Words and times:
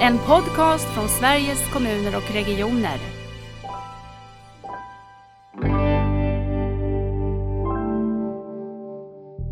En 0.00 0.18
podcast 0.18 0.88
från 0.94 1.08
Sveriges 1.08 1.72
kommuner 1.72 2.16
och 2.16 2.34
regioner. 2.34 2.98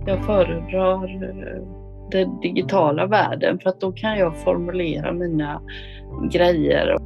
Jag 0.06 0.26
föredrar 0.26 1.04
eh, 1.04 1.62
den 2.10 2.40
digitala 2.40 3.06
världen 3.06 3.58
för 3.58 3.70
att 3.70 3.80
då 3.80 3.92
kan 3.92 4.18
jag 4.18 4.36
formulera 4.36 5.12
mina 5.12 5.62
grejer. 6.32 6.96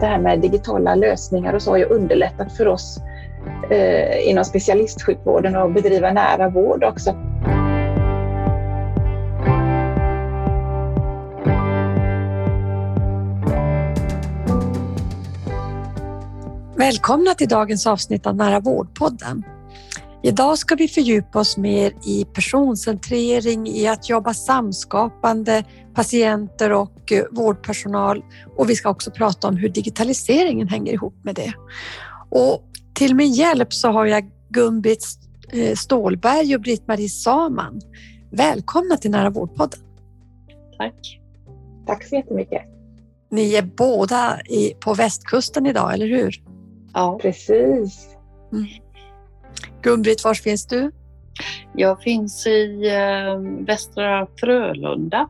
Det 0.00 0.06
här 0.06 0.18
med 0.18 0.40
digitala 0.40 0.94
lösningar 0.94 1.54
och 1.54 1.62
så 1.62 1.70
har 1.70 1.78
ju 1.78 1.84
underlättat 1.84 2.56
för 2.56 2.68
oss 2.68 2.98
eh, 3.70 4.28
inom 4.28 4.44
specialistsjukvården 4.44 5.56
att 5.56 5.74
bedriva 5.74 6.12
nära 6.12 6.48
vård 6.48 6.84
också. 6.84 7.31
Välkomna 16.82 17.34
till 17.34 17.48
dagens 17.48 17.86
avsnitt 17.86 18.26
av 18.26 18.36
Nära 18.36 18.60
vårdpodden. 18.60 19.42
Idag 20.22 20.58
ska 20.58 20.74
vi 20.74 20.88
fördjupa 20.88 21.40
oss 21.40 21.56
mer 21.56 21.92
i 22.06 22.24
personcentrering, 22.24 23.66
i 23.66 23.88
att 23.88 24.08
jobba 24.08 24.34
samskapande, 24.34 25.64
patienter 25.94 26.72
och 26.72 27.12
eh, 27.12 27.24
vårdpersonal 27.30 28.22
och 28.56 28.70
vi 28.70 28.76
ska 28.76 28.90
också 28.90 29.10
prata 29.10 29.48
om 29.48 29.56
hur 29.56 29.68
digitaliseringen 29.68 30.68
hänger 30.68 30.92
ihop 30.92 31.14
med 31.24 31.34
det. 31.34 31.52
Och 32.30 32.64
till 32.94 33.14
min 33.14 33.32
hjälp 33.32 33.72
så 33.72 33.88
har 33.88 34.06
jag 34.06 34.30
Gun-Britt 34.48 35.04
eh, 35.52 35.74
Stålberg 35.74 36.54
och 36.54 36.60
Britt-Marie 36.60 37.08
Saman. 37.08 37.80
Välkomna 38.30 38.96
till 38.96 39.10
Nära 39.10 39.30
vårdpodden. 39.30 39.80
Tack. 40.78 41.20
Tack 41.86 42.08
så 42.08 42.14
jättemycket. 42.14 42.62
Ni 43.30 43.54
är 43.54 43.62
båda 43.62 44.38
på 44.80 44.94
västkusten 44.94 45.66
idag, 45.66 45.94
eller 45.94 46.06
hur? 46.06 46.51
Ja, 46.94 47.18
precis. 47.22 48.16
Mm. 48.52 48.66
Gun-Britt, 49.82 50.24
var 50.24 50.34
finns 50.34 50.66
du? 50.66 50.90
Jag 51.74 52.02
finns 52.02 52.46
i 52.46 52.88
eh, 52.88 53.64
Västra 53.66 54.26
Frölunda 54.40 55.28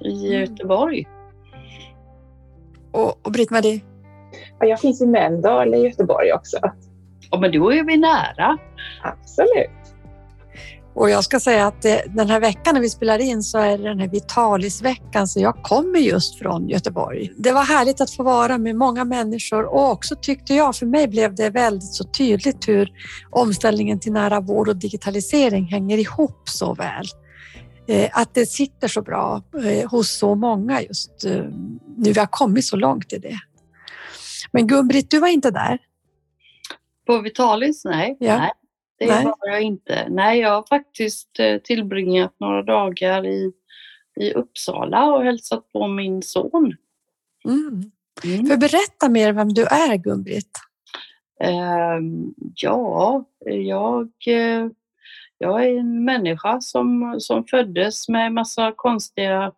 i 0.00 0.26
mm. 0.26 0.40
Göteborg. 0.40 1.08
Och, 2.92 3.26
och 3.26 3.32
Britt-Marie? 3.32 3.80
Ja, 4.58 4.66
jag 4.66 4.80
finns 4.80 5.02
i 5.02 5.06
Mölndal 5.06 5.74
i 5.74 5.78
Göteborg 5.78 6.32
också. 6.32 6.58
Ja, 7.30 7.40
men 7.40 7.52
då 7.52 7.72
är 7.72 7.84
vi 7.84 7.96
nära. 7.96 8.58
Absolut. 9.02 9.79
Och 11.00 11.10
jag 11.10 11.24
ska 11.24 11.40
säga 11.40 11.66
att 11.66 11.82
det, 11.82 12.04
den 12.08 12.30
här 12.30 12.40
veckan 12.40 12.74
när 12.74 12.80
vi 12.80 12.90
spelar 12.90 13.18
in 13.18 13.42
så 13.42 13.58
är 13.58 13.78
det 13.78 13.84
den 13.84 14.00
här 14.00 14.08
Vitalis-veckan 14.08 15.28
så 15.28 15.40
jag 15.40 15.62
kommer 15.62 15.98
just 15.98 16.38
från 16.38 16.68
Göteborg. 16.68 17.32
Det 17.36 17.52
var 17.52 17.64
härligt 17.64 18.00
att 18.00 18.10
få 18.10 18.22
vara 18.22 18.58
med 18.58 18.76
många 18.76 19.04
människor 19.04 19.64
och 19.64 19.90
också 19.90 20.16
tyckte 20.16 20.54
jag, 20.54 20.76
för 20.76 20.86
mig 20.86 21.08
blev 21.08 21.34
det 21.34 21.50
väldigt 21.50 21.94
så 21.94 22.04
tydligt 22.04 22.68
hur 22.68 22.88
omställningen 23.30 24.00
till 24.00 24.12
nära 24.12 24.40
vård 24.40 24.68
och 24.68 24.76
digitalisering 24.76 25.64
hänger 25.64 25.98
ihop 25.98 26.42
så 26.44 26.74
väl. 26.74 27.04
Eh, 27.88 28.10
att 28.12 28.34
det 28.34 28.46
sitter 28.46 28.88
så 28.88 29.02
bra 29.02 29.42
eh, 29.64 29.90
hos 29.90 30.18
så 30.18 30.34
många 30.34 30.82
just 30.82 31.24
eh, 31.24 31.44
nu 31.96 32.12
vi 32.12 32.20
har 32.20 32.30
kommit 32.30 32.64
så 32.64 32.76
långt 32.76 33.12
i 33.12 33.18
det. 33.18 33.38
Men 34.52 34.66
Gun-Britt, 34.66 35.06
du 35.10 35.18
var 35.18 35.28
inte 35.28 35.50
där? 35.50 35.78
På 37.06 37.18
Vitalis? 37.18 37.84
Nej. 37.84 38.16
Ja. 38.20 38.36
nej. 38.36 38.50
Det 39.00 39.06
Nej. 39.06 39.24
var 39.24 39.36
jag 39.42 39.62
inte. 39.62 40.06
Nej, 40.08 40.40
jag 40.40 40.50
har 40.50 40.66
faktiskt 40.68 41.38
eh, 41.38 41.58
tillbringat 41.58 42.34
några 42.40 42.62
dagar 42.62 43.26
i, 43.26 43.52
i 44.20 44.32
Uppsala 44.32 45.12
och 45.12 45.24
hälsat 45.24 45.72
på 45.72 45.86
min 45.88 46.22
son. 46.22 46.76
Mm. 47.44 47.90
Mm. 48.24 48.46
För 48.46 48.56
berätta 48.56 49.08
mer 49.08 49.32
vem 49.32 49.48
du 49.48 49.62
är, 49.62 49.96
Gun-Britt. 49.96 50.50
Uh, 51.44 52.00
ja, 52.54 53.24
jag, 53.44 54.08
uh, 54.28 54.70
jag 55.38 55.64
är 55.64 55.78
en 55.78 56.04
människa 56.04 56.60
som, 56.60 57.16
som 57.18 57.44
föddes 57.44 58.08
med 58.08 58.32
massa 58.32 58.72
konstiga 58.76 59.52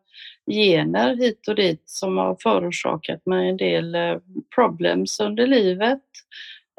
gener 0.51 1.17
hit 1.17 1.49
och 1.49 1.55
dit 1.55 1.83
som 1.87 2.19
har 2.19 2.37
förorsakat 2.41 3.27
mig 3.27 3.49
en 3.49 3.57
del 3.57 3.95
uh, 3.95 4.19
problems 4.55 5.21
under 5.21 5.47
livet. 5.47 6.03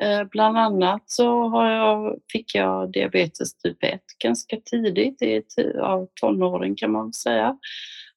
Eh, 0.04 0.24
bland 0.24 0.58
annat 0.58 1.04
så 1.06 1.48
har 1.48 1.70
jag, 1.70 2.20
fick 2.32 2.56
jag 2.56 2.92
diabetes 2.92 3.58
typ 3.58 3.84
1 3.84 4.02
ganska 4.24 4.58
tidigt, 4.66 5.22
i 5.22 5.44
av 5.82 6.08
tonåren 6.22 6.76
kan 6.76 6.92
man 6.92 7.14
säga. 7.14 7.58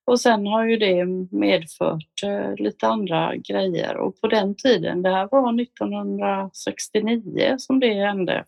Och 0.05 0.21
sen 0.21 0.47
har 0.47 0.65
ju 0.65 0.77
det 0.77 1.05
medfört 1.31 2.23
eh, 2.25 2.55
lite 2.57 2.87
andra 2.87 3.37
grejer 3.37 3.97
och 3.97 4.21
på 4.21 4.29
den 4.29 4.55
tiden, 4.57 5.03
det 5.03 5.11
här 5.11 5.29
var 5.31 5.61
1969 5.61 7.55
som 7.59 7.81
det 7.81 7.95
hände, 7.95 8.45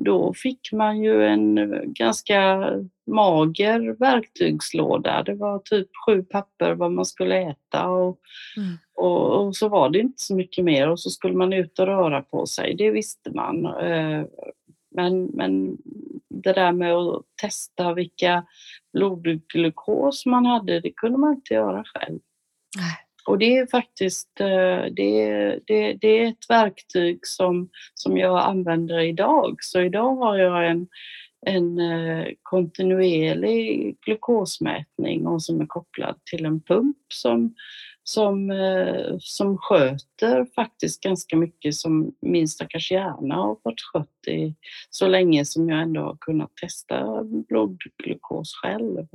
då 0.00 0.34
fick 0.34 0.72
man 0.72 1.02
ju 1.02 1.24
en 1.24 1.70
ganska 1.86 2.70
mager 3.06 3.96
verktygslåda. 3.98 5.22
Det 5.22 5.34
var 5.34 5.58
typ 5.58 5.88
sju 6.06 6.22
papper 6.22 6.74
vad 6.74 6.92
man 6.92 7.04
skulle 7.04 7.50
äta 7.50 7.88
och, 7.88 8.18
mm 8.56 8.78
och, 8.98 9.46
och, 9.46 9.56
så 9.56 9.68
var 9.68 9.90
det 9.90 9.98
inte 9.98 10.22
så 10.22 10.34
mycket 10.34 10.64
mer 10.64 10.88
och 10.88 11.00
så 11.00 11.10
skulle 11.10 11.34
man 11.34 11.52
ut 11.52 11.78
och 11.78 11.86
röra 11.86 12.22
på 12.22 12.46
sig. 12.46 12.74
Det 12.74 12.90
visste 12.90 13.30
man. 13.30 13.66
Eh, 13.66 14.24
men, 14.94 15.24
men 15.24 15.76
det 16.28 16.52
där 16.52 16.72
med 16.72 16.94
att 16.94 17.22
testa 17.42 17.94
vilka 17.94 18.44
blodglukos 18.92 20.26
man 20.26 20.46
hade, 20.46 20.80
det 20.80 20.90
kunde 20.90 21.18
man 21.18 21.34
inte 21.34 21.54
göra 21.54 21.84
själv. 21.84 22.18
Nej. 22.76 22.96
Och 23.28 23.38
det 23.38 23.56
är 23.56 23.66
faktiskt 23.66 24.40
eh, 24.40 24.92
det, 24.92 25.58
det, 25.66 25.92
det 25.92 26.18
är 26.18 26.28
ett 26.28 26.50
verktyg 26.50 27.18
som, 27.22 27.68
som 27.94 28.16
jag 28.16 28.38
använder 28.38 29.00
idag. 29.00 29.56
Så 29.60 29.80
idag 29.80 30.16
har 30.16 30.38
jag 30.38 30.70
en, 30.70 30.88
en 31.46 31.78
eh, 31.78 32.26
kontinuerlig 32.42 33.96
glukosmätning 34.06 35.26
och 35.26 35.42
som 35.42 35.60
är 35.60 35.66
kopplad 35.66 36.14
till 36.30 36.44
en 36.44 36.60
pump 36.60 36.96
som, 37.14 37.54
som, 38.08 38.50
eh, 38.50 39.16
som 39.18 39.58
sköter 39.58 40.46
faktiskt 40.54 41.02
ganska 41.02 41.36
mycket 41.36 41.74
som 41.74 42.12
min 42.20 42.48
stackars 42.48 42.90
hjärna 42.90 43.34
har 43.34 43.56
fått 43.62 43.80
skött 43.80 44.26
i 44.26 44.54
så 44.90 45.08
länge 45.08 45.44
som 45.44 45.68
jag 45.68 45.82
ändå 45.82 46.00
har 46.00 46.16
kunnat 46.20 46.56
testa 46.56 47.24
blodglukos 47.24 48.54
själv. 48.62 49.06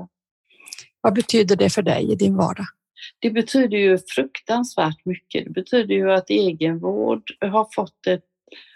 Vad 1.02 1.14
betyder 1.14 1.56
det 1.56 1.70
för 1.70 1.81
dig 1.81 2.12
i 2.12 2.16
din 2.16 2.36
vardag? 2.36 2.66
Det 3.20 3.30
betyder 3.30 3.78
ju 3.78 3.98
fruktansvärt 3.98 5.06
mycket. 5.06 5.44
Det 5.46 5.50
betyder 5.50 5.96
ju 5.96 6.12
att 6.12 6.30
egenvård 6.30 7.24
har 7.42 7.68
fått, 7.75 8.08
ett, 8.08 8.25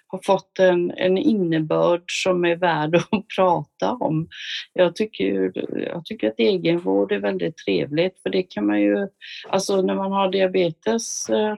har 0.07 0.19
fått 0.23 0.59
en, 0.59 0.91
en 0.91 1.17
innebörd 1.17 2.03
som 2.07 2.45
är 2.45 2.55
värd 2.55 2.95
att 2.95 3.27
prata 3.35 3.91
om. 3.91 4.27
Jag 4.73 4.95
tycker, 4.95 5.51
jag 5.79 6.05
tycker 6.05 6.27
att 6.27 6.39
egenvård 6.39 7.11
är 7.11 7.19
väldigt 7.19 7.57
trevligt 7.57 8.21
för 8.21 8.29
det 8.29 8.43
kan 8.43 8.65
man 8.65 8.81
ju, 8.81 9.07
alltså 9.49 9.81
när 9.81 9.95
man 9.95 10.11
har 10.11 10.31
diabetes 10.31 11.29
eh, 11.29 11.55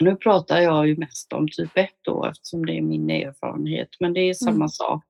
nu 0.00 0.16
pratar 0.16 0.60
jag 0.60 0.88
ju 0.88 0.96
mest 0.96 1.32
om 1.32 1.48
typ 1.48 1.76
1 1.76 1.90
då 2.02 2.24
eftersom 2.24 2.66
det 2.66 2.78
är 2.78 2.82
min 2.82 3.10
erfarenhet, 3.10 3.88
men 4.00 4.12
det 4.12 4.20
är 4.20 4.34
samma 4.34 4.54
mm. 4.54 4.68
sak 4.68 5.04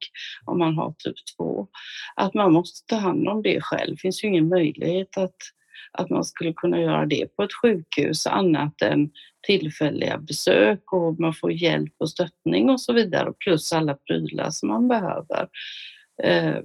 om 0.44 0.58
man 0.58 0.74
har 0.74 0.94
typ 0.98 1.16
2. 1.36 1.68
Att 2.16 2.34
man 2.34 2.52
måste 2.52 2.86
ta 2.86 3.00
hand 3.00 3.28
om 3.28 3.42
det 3.42 3.60
själv. 3.60 3.90
Det 3.90 4.00
finns 4.00 4.24
ju 4.24 4.28
ingen 4.28 4.48
möjlighet 4.48 5.16
att 5.16 5.36
att 5.92 6.10
man 6.10 6.24
skulle 6.24 6.52
kunna 6.52 6.80
göra 6.80 7.06
det 7.06 7.36
på 7.36 7.42
ett 7.42 7.54
sjukhus 7.62 8.26
annat 8.26 8.82
än 8.82 9.10
tillfälliga 9.42 10.18
besök 10.18 10.92
och 10.92 11.20
man 11.20 11.34
får 11.34 11.52
hjälp 11.52 11.94
och 11.98 12.10
stöttning 12.10 12.70
och 12.70 12.80
så 12.80 12.92
vidare 12.92 13.32
plus 13.32 13.72
alla 13.72 13.94
prylar 13.94 14.50
som 14.50 14.68
man 14.68 14.88
behöver. 14.88 15.48
Eh, 16.22 16.56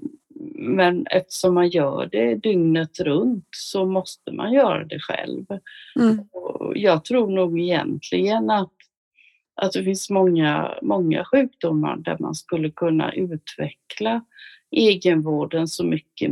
men 0.56 1.08
eftersom 1.08 1.54
man 1.54 1.70
gör 1.70 2.10
det 2.12 2.36
dygnet 2.36 3.00
runt 3.00 3.48
så 3.52 3.86
måste 3.86 4.32
man 4.32 4.54
göra 4.54 4.84
det 4.84 5.00
själv. 5.00 5.46
Mm. 6.00 6.20
jag 6.76 7.06
tror 7.06 7.30
nog 7.30 7.60
egentligen 7.60 8.50
att, 8.50 8.74
att 9.56 9.72
det 9.72 9.84
finns 9.84 10.10
många, 10.10 10.78
många 10.82 11.26
sjukdomar 11.26 11.98
där 11.98 12.18
man 12.20 12.36
skulle 12.36 12.72
kunna 12.72 13.14
utveckla 13.14 14.26
egenvården 14.72 15.68
så 15.68 15.86
mycket 15.86 16.32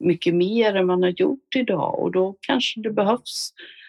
mycket 0.00 0.34
mer 0.34 0.74
än 0.74 0.86
man 0.86 1.02
har 1.02 1.10
gjort 1.10 1.56
idag 1.56 1.98
och 1.98 2.12
då 2.12 2.36
kanske 2.40 2.80
det 2.80 2.90
behövs 2.90 3.52
eh, 3.54 3.79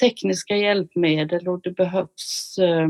tekniska 0.00 0.56
hjälpmedel 0.56 1.48
och 1.48 1.60
det 1.62 1.70
behövs 1.70 2.58
eh, 2.58 2.88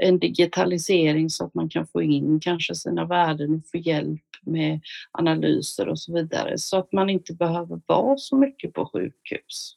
en 0.00 0.18
digitalisering 0.18 1.30
så 1.30 1.44
att 1.44 1.54
man 1.54 1.68
kan 1.68 1.86
få 1.86 2.02
in 2.02 2.40
kanske 2.40 2.74
sina 2.74 3.04
värden 3.04 3.54
och 3.54 3.70
få 3.72 3.76
hjälp 3.78 4.20
med 4.42 4.80
analyser 5.12 5.88
och 5.88 5.98
så 5.98 6.14
vidare 6.14 6.58
så 6.58 6.78
att 6.78 6.92
man 6.92 7.10
inte 7.10 7.34
behöver 7.34 7.80
vara 7.86 8.16
så 8.16 8.36
mycket 8.36 8.72
på 8.72 8.90
sjukhus. 8.92 9.76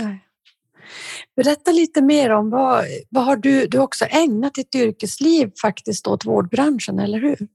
Nej. 0.00 0.24
Berätta 1.36 1.72
lite 1.72 2.02
mer 2.02 2.30
om 2.30 2.50
vad, 2.50 2.84
vad 3.08 3.24
har 3.24 3.36
du, 3.36 3.66
du 3.66 3.78
också 3.78 4.04
ägnat 4.04 4.54
ditt 4.54 4.74
yrkesliv 4.74 5.52
faktiskt 5.62 6.06
åt 6.06 6.26
vårdbranschen, 6.26 6.98
eller 6.98 7.20
hur? 7.20 7.48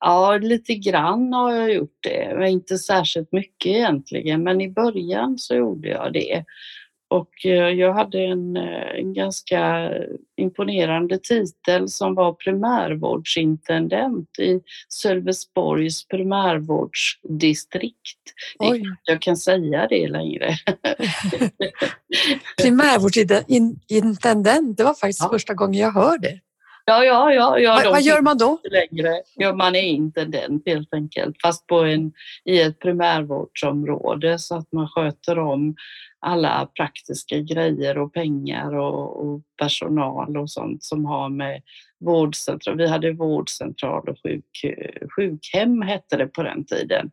Ja, 0.00 0.36
lite 0.36 0.74
grann 0.74 1.32
har 1.32 1.54
jag 1.54 1.74
gjort 1.74 1.98
det, 2.00 2.34
men 2.34 2.48
inte 2.48 2.78
särskilt 2.78 3.32
mycket 3.32 3.66
egentligen. 3.66 4.42
Men 4.42 4.60
i 4.60 4.68
början 4.68 5.38
så 5.38 5.54
gjorde 5.54 5.88
jag 5.88 6.12
det. 6.12 6.44
Och 7.10 7.30
eh, 7.44 7.68
jag 7.68 7.92
hade 7.92 8.18
en, 8.18 8.56
eh, 8.56 8.98
en 8.98 9.14
ganska 9.14 9.90
imponerande 10.36 11.18
titel 11.18 11.88
som 11.88 12.14
var 12.14 12.32
primärvårdsintendent 12.32 14.38
i 14.38 14.60
Sölvesborgs 14.88 16.08
primärvårdsdistrikt. 16.08 18.18
Oj. 18.58 18.82
Jag 19.04 19.22
kan 19.22 19.36
säga 19.36 19.86
det 19.86 20.08
längre. 20.08 20.48
primärvårdsintendent, 22.62 24.76
det 24.76 24.84
var 24.84 24.94
faktiskt 24.94 25.22
ja. 25.22 25.30
första 25.30 25.54
gången 25.54 25.80
jag 25.80 25.92
hörde. 25.92 26.40
Ja, 26.88 27.04
ja, 27.04 27.32
ja. 27.32 27.58
ja 27.58 27.80
vad, 27.84 27.92
vad 27.92 28.02
gör 28.02 28.20
man 28.20 28.38
då? 28.38 28.58
Längre. 28.70 29.22
Ja, 29.34 29.54
man 29.54 29.76
är 29.76 29.82
intendent 29.82 30.62
helt 30.66 30.94
enkelt, 30.94 31.36
fast 31.42 31.66
på 31.66 31.78
en, 31.78 32.12
i 32.44 32.60
ett 32.60 32.78
primärvårdsområde 32.78 34.38
så 34.38 34.56
att 34.56 34.72
man 34.72 34.88
sköter 34.88 35.38
om 35.38 35.74
alla 36.20 36.66
praktiska 36.76 37.38
grejer 37.38 37.98
och 37.98 38.12
pengar 38.12 38.74
och, 38.74 39.26
och 39.26 39.42
personal 39.58 40.36
och 40.36 40.50
sånt 40.50 40.84
som 40.84 41.04
har 41.04 41.28
med 41.28 41.62
vårdcentral. 42.00 42.76
Vi 42.76 42.88
hade 42.88 43.12
vårdcentral 43.12 44.08
och 44.08 44.16
sjuk, 44.22 44.44
sjukhem 45.16 45.82
hette 45.82 46.16
det 46.16 46.26
på 46.26 46.42
den 46.42 46.64
tiden. 46.64 47.10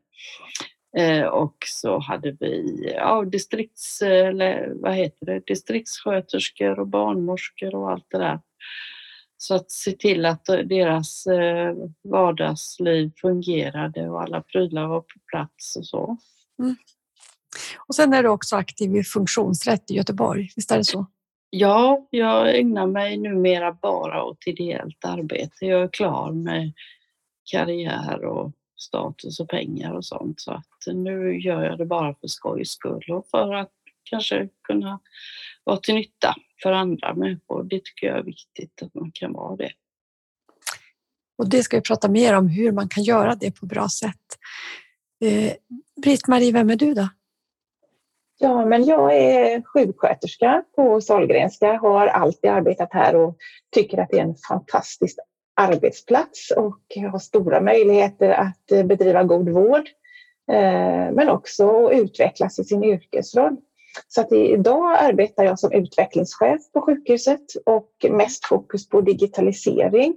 Eh, 0.97 1.25
och 1.25 1.55
så 1.65 1.99
hade 1.99 2.31
vi 2.39 2.83
ja, 2.95 3.25
distrikts, 3.25 4.01
eller, 4.01 4.71
vad 4.75 4.93
heter 4.93 5.25
det, 5.25 5.41
distriktssköterskor 5.45 6.79
och 6.79 6.87
barnmorskor 6.87 7.75
och 7.75 7.91
allt 7.91 8.07
det 8.09 8.17
där. 8.17 8.39
Så 9.37 9.55
att 9.55 9.71
se 9.71 9.91
till 9.91 10.25
att 10.25 10.45
deras 10.45 11.27
eh, 11.27 11.75
vardagsliv 12.03 13.11
fungerade 13.21 14.09
och 14.09 14.21
alla 14.21 14.41
prylar 14.41 14.87
var 14.87 15.01
på 15.01 15.19
plats 15.31 15.75
och 15.75 15.85
så. 15.85 16.17
Mm. 16.63 16.75
Och 17.87 17.95
sen 17.95 18.13
är 18.13 18.23
du 18.23 18.29
också 18.29 18.55
aktiv 18.55 18.95
i 18.95 19.03
funktionsrätt 19.03 19.91
i 19.91 19.93
Göteborg, 19.93 20.49
visst 20.55 20.71
är 20.71 20.77
det 20.77 20.83
så? 20.83 21.05
Ja, 21.49 22.07
jag 22.09 22.59
ägnar 22.59 22.87
mig 22.87 23.17
numera 23.17 23.71
bara 23.81 24.23
åt 24.23 24.47
ideellt 24.47 25.05
arbete. 25.05 25.65
Jag 25.65 25.81
är 25.81 25.87
klar 25.87 26.31
med 26.31 26.73
karriär 27.51 28.25
och 28.25 28.51
status 28.77 29.39
och 29.39 29.49
pengar 29.49 29.93
och 29.93 30.05
sånt 30.05 30.41
så 30.41 30.51
att 30.51 30.93
nu 30.93 31.39
gör 31.39 31.63
jag 31.63 31.77
det 31.77 31.85
bara 31.85 32.15
för 32.15 32.27
skojs 32.27 32.69
skull 32.69 33.05
och 33.09 33.27
för 33.31 33.53
att 33.53 33.71
kanske 34.03 34.49
kunna 34.63 34.99
vara 35.63 35.77
till 35.77 35.95
nytta 35.95 36.35
för 36.63 36.71
andra 36.71 37.13
människor. 37.13 37.63
Det 37.63 37.83
tycker 37.83 38.07
jag 38.07 38.17
är 38.17 38.23
viktigt 38.23 38.81
att 38.81 38.93
man 38.93 39.11
kan 39.13 39.33
vara 39.33 39.55
det. 39.55 39.71
Och 41.37 41.49
det 41.49 41.63
ska 41.63 41.77
vi 41.77 41.81
prata 41.81 42.09
mer 42.09 42.33
om 42.33 42.47
hur 42.47 42.71
man 42.71 42.89
kan 42.89 43.03
göra 43.03 43.35
det 43.35 43.51
på 43.51 43.65
bra 43.65 43.89
sätt. 43.89 44.37
Eh, 45.21 45.53
Britt-Marie, 46.03 46.51
vem 46.51 46.69
är 46.69 46.75
du 46.75 46.93
då? 46.93 47.09
Ja, 48.37 48.65
men 48.65 48.85
jag 48.85 49.15
är 49.17 49.61
sjuksköterska 49.61 50.63
på 50.75 51.01
Sahlgrenska, 51.01 51.73
har 51.73 52.07
alltid 52.07 52.49
arbetat 52.49 52.93
här 52.93 53.15
och 53.15 53.37
tycker 53.71 53.97
att 53.97 54.09
det 54.09 54.19
är 54.19 54.23
en 54.23 54.35
fantastisk 54.47 55.17
arbetsplats 55.55 56.51
och 56.51 57.11
har 57.11 57.19
stora 57.19 57.61
möjligheter 57.61 58.29
att 58.29 58.71
eh, 58.71 58.83
bedriva 58.83 59.23
god 59.23 59.49
vård 59.49 59.89
eh, 60.51 61.11
men 61.11 61.29
också 61.29 61.91
utvecklas 61.93 62.59
i 62.59 62.63
sin 62.63 62.83
yrkesroll. 62.83 63.55
Så 64.07 64.21
att 64.21 64.31
idag 64.31 64.97
arbetar 64.99 65.43
jag 65.43 65.59
som 65.59 65.71
utvecklingschef 65.71 66.71
på 66.73 66.81
sjukhuset 66.81 67.45
och 67.65 67.91
mest 68.09 68.45
fokus 68.45 68.89
på 68.89 69.01
digitalisering. 69.01 70.15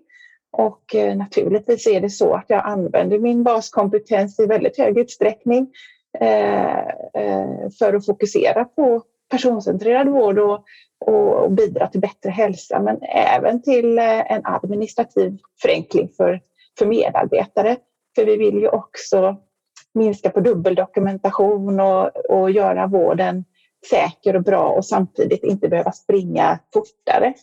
Och 0.51 0.95
eh, 0.95 1.17
naturligtvis 1.17 1.87
är 1.87 2.01
det 2.01 2.11
så 2.11 2.35
att 2.35 2.45
jag 2.49 2.67
använder 2.67 3.19
min 3.19 3.43
baskompetens 3.43 4.41
i 4.41 4.47
väldigt 4.47 4.79
hög 4.79 4.99
utsträckning 4.99 5.71
Eh, 6.21 6.79
eh, 7.15 7.71
för 7.79 7.95
att 7.95 8.07
fokusera 8.07 8.65
på 8.65 9.03
personcentrerad 9.31 10.09
vård 10.09 10.39
och, 10.39 10.65
och 11.07 11.53
bidra 11.53 11.87
till 11.87 12.01
bättre 12.01 12.31
hälsa, 12.31 12.81
men 12.81 13.03
även 13.03 13.63
till 13.63 13.99
eh, 13.99 14.33
en 14.33 14.41
administrativ 14.45 15.39
förenkling 15.63 16.09
för, 16.17 16.41
för 16.79 16.87
medarbetare. 16.87 17.77
För 18.15 18.25
vi 18.25 18.37
vill 18.37 18.55
ju 18.55 18.69
också 18.69 19.37
minska 19.95 20.31
på 20.31 20.41
dubbeldokumentation 20.41 21.81
och, 21.81 22.17
och 22.31 22.51
göra 22.51 22.87
vården 22.87 23.45
säker 23.91 24.37
och 24.37 24.43
bra 24.43 24.69
och 24.69 24.85
samtidigt 24.85 25.45
inte 25.45 25.69
behöva 25.69 25.93
springa 25.93 26.59
fortare. 26.73 27.35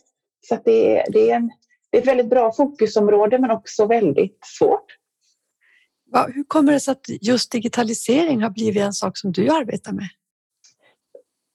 Så 0.48 0.58
det, 0.64 1.04
det, 1.08 1.30
är 1.30 1.36
en, 1.36 1.50
det 1.90 1.98
är 1.98 2.02
ett 2.02 2.08
väldigt 2.08 2.30
bra 2.30 2.52
fokusområde 2.52 3.38
men 3.38 3.50
också 3.50 3.86
väldigt 3.86 4.38
svårt. 4.58 4.96
Hur 6.24 6.44
kommer 6.44 6.72
det 6.72 6.80
sig 6.80 6.92
att 6.92 7.08
just 7.20 7.52
digitalisering 7.52 8.42
har 8.42 8.50
blivit 8.50 8.82
en 8.82 8.92
sak 8.92 9.18
som 9.18 9.32
du 9.32 9.48
arbetar 9.50 9.92
med? 9.92 10.08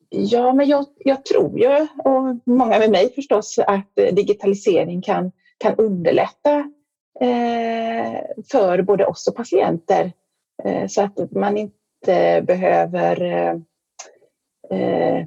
Ja, 0.09 0.53
men 0.53 0.67
jag, 0.67 0.85
jag 0.97 1.25
tror 1.25 1.59
ju, 1.59 1.87
och 2.03 2.37
många 2.45 2.79
med 2.79 2.91
mig 2.91 3.13
förstås, 3.15 3.59
att 3.59 3.95
digitalisering 3.95 5.01
kan, 5.01 5.31
kan 5.57 5.75
underlätta 5.75 6.57
eh, 7.21 8.21
för 8.51 8.81
både 8.81 9.05
oss 9.05 9.27
och 9.27 9.35
patienter 9.35 10.11
eh, 10.63 10.87
så 10.87 11.01
att 11.01 11.31
man 11.31 11.57
inte 11.57 12.43
behöver 12.47 13.21
eh, 13.21 13.59
eh, 14.71 15.25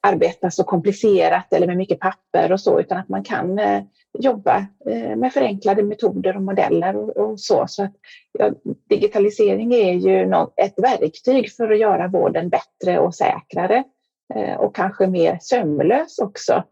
arbeta 0.00 0.50
så 0.50 0.64
komplicerat 0.64 1.52
eller 1.52 1.66
med 1.66 1.76
mycket 1.76 2.00
papper 2.00 2.52
och 2.52 2.60
så, 2.60 2.80
utan 2.80 2.98
att 2.98 3.08
man 3.08 3.24
kan 3.24 3.58
eh, 3.58 3.82
jobba 4.18 4.66
eh, 4.90 5.16
med 5.16 5.32
förenklade 5.32 5.82
metoder 5.82 6.36
och 6.36 6.42
modeller 6.42 6.96
och, 6.96 7.16
och 7.16 7.40
så. 7.40 7.64
så 7.68 7.82
att, 7.82 7.92
ja, 8.32 8.50
digitalisering 8.88 9.74
är 9.74 9.92
ju 9.92 10.26
något, 10.26 10.54
ett 10.56 10.74
verktyg 10.76 11.52
för 11.52 11.70
att 11.70 11.78
göra 11.78 12.08
vården 12.08 12.48
bättre 12.48 12.98
och 12.98 13.14
säkrare 13.14 13.84
eh, 14.34 14.54
och 14.54 14.74
kanske 14.76 15.06
mer 15.06 15.38
sömlös 15.40 16.18
också. 16.18 16.62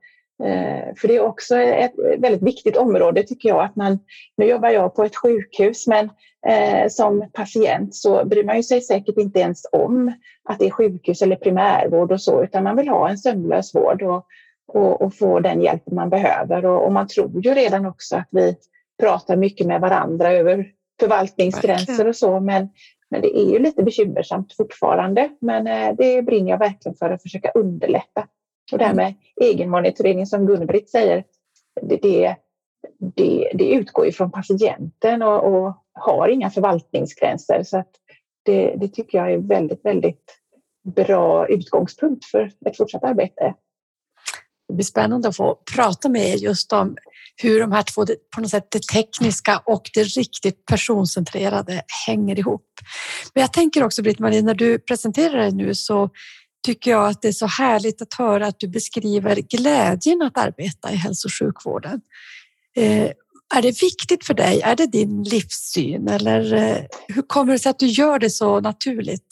Eh, 0.42 0.94
för 0.96 1.08
det 1.08 1.16
är 1.16 1.20
också 1.20 1.56
ett 1.56 1.92
väldigt 2.18 2.42
viktigt 2.42 2.76
område 2.76 3.22
tycker 3.22 3.48
jag. 3.48 3.64
att 3.64 3.76
man, 3.76 3.98
Nu 4.36 4.44
jobbar 4.44 4.68
jag 4.68 4.94
på 4.94 5.04
ett 5.04 5.16
sjukhus 5.16 5.86
men 5.86 6.10
eh, 6.46 6.88
som 6.88 7.30
patient 7.32 7.94
så 7.94 8.24
bryr 8.24 8.44
man 8.44 8.62
sig 8.62 8.80
säkert 8.80 9.18
inte 9.18 9.40
ens 9.40 9.66
om 9.72 10.12
att 10.48 10.58
det 10.58 10.66
är 10.66 10.70
sjukhus 10.70 11.22
eller 11.22 11.36
primärvård 11.36 12.12
och 12.12 12.20
så 12.20 12.44
utan 12.44 12.64
man 12.64 12.76
vill 12.76 12.88
ha 12.88 13.08
en 13.08 13.18
sömlös 13.18 13.74
vård 13.74 14.02
och, 14.02 14.26
och, 14.68 15.02
och 15.02 15.14
få 15.14 15.40
den 15.40 15.62
hjälp 15.62 15.90
man 15.90 16.10
behöver. 16.10 16.64
Och, 16.64 16.84
och, 16.84 16.92
man 16.92 17.08
tror 17.08 17.46
ju 17.46 17.54
redan 17.54 17.86
också 17.86 18.16
att 18.16 18.28
vi 18.30 18.56
pratar 19.00 19.36
mycket 19.36 19.66
med 19.66 19.80
varandra 19.80 20.32
över 20.32 20.66
förvaltningsgränser 21.00 22.08
och 22.08 22.16
så 22.16 22.40
men, 22.40 22.68
men 23.10 23.20
det 23.20 23.38
är 23.38 23.50
ju 23.50 23.58
lite 23.58 23.82
bekymmersamt 23.82 24.56
fortfarande. 24.56 25.28
Men 25.40 25.66
eh, 25.66 25.96
det 25.98 26.22
brinner 26.22 26.50
jag 26.50 26.58
verkligen 26.58 26.96
för 26.96 27.10
att 27.10 27.22
försöka 27.22 27.50
underlätta 27.50 28.26
och 28.72 28.78
det 28.78 28.84
här 28.84 28.94
med 28.94 29.14
egenmonitorering 29.40 30.26
som 30.26 30.46
Gun-Britt 30.46 30.90
säger, 30.90 31.24
det, 31.82 31.96
det, 31.96 32.36
det, 33.16 33.50
det 33.54 33.70
utgår 33.70 34.06
ifrån 34.06 34.30
patienten 34.30 35.22
och, 35.22 35.54
och, 35.54 35.80
har 35.96 36.28
inga 36.28 36.50
förvaltningsgränser. 36.50 37.62
Så 37.62 37.78
att 37.78 37.90
det, 38.44 38.76
det 38.76 38.88
tycker 38.88 39.18
jag 39.18 39.32
är 39.32 39.38
väldigt, 39.38 39.84
väldigt 39.84 40.38
bra 40.96 41.48
utgångspunkt 41.48 42.24
för 42.24 42.52
ett 42.66 42.76
fortsatt 42.76 43.04
arbete. 43.04 43.54
Det 44.68 44.74
blir 44.74 44.84
spännande 44.84 45.28
att 45.28 45.36
få 45.36 45.58
prata 45.74 46.08
med 46.08 46.28
er 46.28 46.36
just 46.36 46.72
om 46.72 46.96
hur 47.42 47.60
de 47.60 47.72
här 47.72 47.82
två, 47.82 48.06
på 48.34 48.40
något 48.40 48.50
sätt 48.50 48.68
det 48.70 48.82
tekniska 48.82 49.62
och 49.64 49.90
det 49.94 50.02
riktigt 50.02 50.66
personcentrerade 50.66 51.82
hänger 52.06 52.38
ihop. 52.38 52.66
Men 53.34 53.40
jag 53.40 53.52
tänker 53.52 53.84
också 53.84 54.02
Britt-Marie, 54.02 54.42
när 54.42 54.54
du 54.54 54.78
presenterar 54.78 55.36
dig 55.36 55.52
nu 55.52 55.74
så 55.74 56.10
tycker 56.64 56.90
jag 56.90 57.08
att 57.08 57.22
det 57.22 57.28
är 57.28 57.32
så 57.32 57.46
härligt 57.46 58.02
att 58.02 58.14
höra 58.14 58.46
att 58.46 58.60
du 58.60 58.68
beskriver 58.68 59.36
glädjen 59.36 60.22
att 60.22 60.38
arbeta 60.38 60.92
i 60.92 60.96
hälso 60.96 61.28
och 61.28 61.32
sjukvården. 61.32 62.00
Eh, 62.76 63.10
är 63.54 63.62
det 63.62 63.82
viktigt 63.82 64.26
för 64.26 64.34
dig? 64.34 64.60
Är 64.60 64.76
det 64.76 64.86
din 64.86 65.22
livssyn 65.22 66.08
eller 66.08 66.54
eh, 66.54 66.76
hur 67.08 67.22
kommer 67.22 67.52
det 67.52 67.58
sig 67.58 67.70
att 67.70 67.78
du 67.78 67.86
gör 67.86 68.18
det 68.18 68.30
så 68.30 68.60
naturligt? 68.60 69.26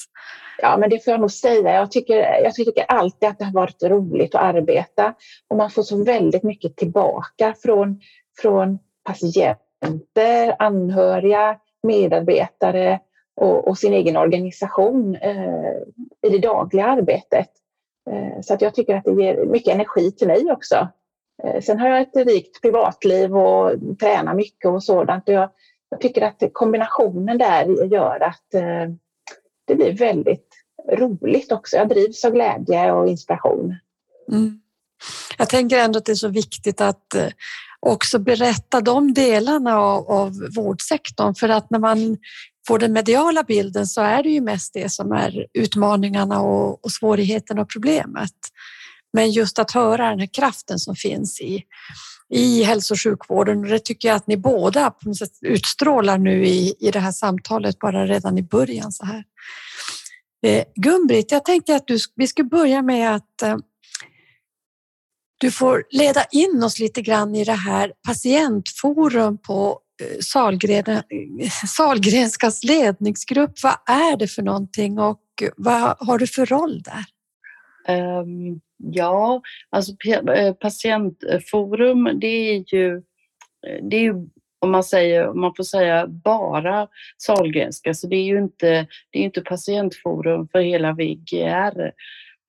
Ja, 0.59 0.77
men 0.77 0.91
det 0.91 1.05
får 1.05 1.11
jag 1.11 1.21
nog 1.21 1.31
säga. 1.31 1.75
Jag 1.75 1.91
tycker, 1.91 2.15
jag 2.45 2.55
tycker 2.55 2.85
alltid 2.89 3.29
att 3.29 3.39
det 3.39 3.45
har 3.45 3.53
varit 3.53 3.83
roligt 3.83 4.35
att 4.35 4.43
arbeta 4.43 5.15
och 5.49 5.57
man 5.57 5.71
får 5.71 5.83
så 5.83 6.05
väldigt 6.05 6.43
mycket 6.43 6.77
tillbaka 6.77 7.55
från, 7.63 8.01
från 8.43 8.79
patienter, 9.05 10.57
anhöriga, 10.59 11.57
medarbetare 11.83 13.01
och, 13.41 13.69
och 13.69 13.79
sin 13.79 13.93
egen 13.93 14.17
organisation 14.17 15.15
eh, 15.15 15.75
i 16.27 16.31
det 16.31 16.39
dagliga 16.39 16.87
arbetet. 16.87 17.49
Eh, 18.11 18.41
så 18.41 18.55
att 18.55 18.63
jag 18.63 18.75
tycker 18.75 18.97
att 18.97 19.05
det 19.05 19.23
ger 19.23 19.47
mycket 19.47 19.75
energi 19.75 20.13
till 20.13 20.27
mig 20.27 20.53
också. 20.53 20.89
Eh, 21.45 21.61
sen 21.61 21.81
har 21.81 21.89
jag 21.89 22.01
ett 22.01 22.27
rikt 22.27 22.63
privatliv 22.63 23.37
och 23.37 23.73
tränar 24.01 24.35
mycket 24.35 24.71
och 24.71 24.85
sådant. 24.85 25.29
Och 25.29 25.35
jag, 25.35 25.51
jag 25.89 26.01
tycker 26.01 26.23
att 26.23 26.43
kombinationen 26.53 27.39
där 27.39 27.85
gör 27.85 28.21
att 28.23 28.55
eh, 28.55 28.95
det 29.67 29.75
blir 29.75 29.93
väldigt 29.93 30.49
roligt 30.93 31.53
också. 31.53 31.77
Jag 31.77 31.89
drivs 31.89 32.25
av 32.25 32.33
glädje 32.33 32.93
och 32.93 33.09
inspiration. 33.09 33.75
Mm. 34.33 34.61
Jag 35.39 35.49
tänker 35.49 35.79
ändå 35.79 35.99
att 35.99 36.05
det 36.05 36.13
är 36.13 36.17
så 36.17 36.29
viktigt 36.29 36.81
att 36.81 37.15
eh, 37.15 37.29
också 37.87 38.19
berätta 38.19 38.81
de 38.81 39.15
delarna 39.15 39.79
av, 39.79 40.11
av 40.11 40.33
vårdsektorn 40.57 41.35
för 41.35 41.49
att 41.49 41.71
när 41.71 41.79
man 41.79 42.17
får 42.69 42.79
den 42.79 42.93
mediala 42.93 43.43
bilden 43.43 43.87
så 43.87 44.01
är 44.01 44.23
det 44.23 44.29
ju 44.29 44.41
mest 44.41 44.75
det 44.75 44.93
som 44.93 45.13
är 45.13 45.47
utmaningarna 45.53 46.41
och, 46.41 46.85
och 46.85 46.93
svårigheterna 46.93 47.63
och 47.63 47.71
problemet. 47.71 48.33
Men 49.13 49.31
just 49.31 49.59
att 49.59 49.71
höra 49.71 50.11
den 50.11 50.21
här 50.21 50.29
kraften 50.33 50.79
som 50.79 50.97
finns 50.97 51.41
i, 51.41 51.63
i 52.35 52.63
hälso 52.63 52.95
och 52.95 53.01
sjukvården 53.01 53.59
och 53.59 53.69
det 53.69 53.79
tycker 53.79 54.09
jag 54.09 54.17
att 54.17 54.27
ni 54.27 54.37
båda 54.37 54.91
på 54.91 55.09
något 55.09 55.17
sätt 55.17 55.33
utstrålar 55.41 56.19
nu 56.19 56.47
i, 56.47 56.75
i 56.81 56.91
det 56.91 57.01
här 57.01 57.13
samtalet 57.13 57.79
bara 57.79 58.07
redan 58.07 58.39
i 58.39 58.43
början 58.43 58.93
så 58.93 59.05
här. 59.05 59.25
Eh, 60.47 60.65
Gun-Britt, 60.75 61.33
jag 61.33 61.45
tänkte 61.45 61.77
att 61.77 61.87
du, 61.87 61.99
vi 62.17 62.27
ska 62.27 62.45
börja 62.45 62.83
med 62.83 63.15
att 63.15 63.43
eh, 63.43 63.57
du 65.43 65.51
får 65.51 65.85
leda 65.91 66.25
in 66.31 66.63
oss 66.63 66.79
lite 66.79 67.03
grann 67.03 67.35
i 67.35 67.45
det 67.45 67.53
här 67.53 67.93
patientforum 68.07 69.39
på 69.39 69.81
eh, 70.03 70.19
Salgren, 70.21 70.85
eh, 70.89 71.03
Salgrenskas 71.77 72.65
ledningsgrupp. 72.65 73.53
Vad 73.63 73.97
är 73.97 74.17
det 74.17 74.29
för 74.29 74.43
någonting 74.43 74.99
och 74.99 75.21
vad 75.57 75.97
har 75.99 76.19
du 76.19 76.27
för 76.27 76.47
roll 76.47 76.83
där? 76.83 77.05
Um, 78.21 78.61
ja, 78.77 79.43
alltså 79.71 79.93
eh, 80.35 80.55
patientforum 80.55 82.21
det 82.21 82.27
är 82.27 82.75
ju, 82.75 83.03
det 83.91 83.97
är 83.97 84.01
ju 84.01 84.15
om 84.61 84.71
man, 84.71 84.85
säger, 84.85 85.29
om 85.29 85.41
man 85.41 85.53
får 85.57 85.65
säga 85.65 86.07
bara 86.07 86.89
Salgrenska, 87.19 87.95
så 87.95 88.07
det 88.07 88.17
är 88.17 88.25
ju 88.25 88.39
inte, 88.39 88.87
det 89.11 89.19
är 89.19 89.23
inte 89.23 89.41
patientforum 89.41 90.49
för 90.49 90.61
hela 90.61 90.93
VGR 90.93 91.93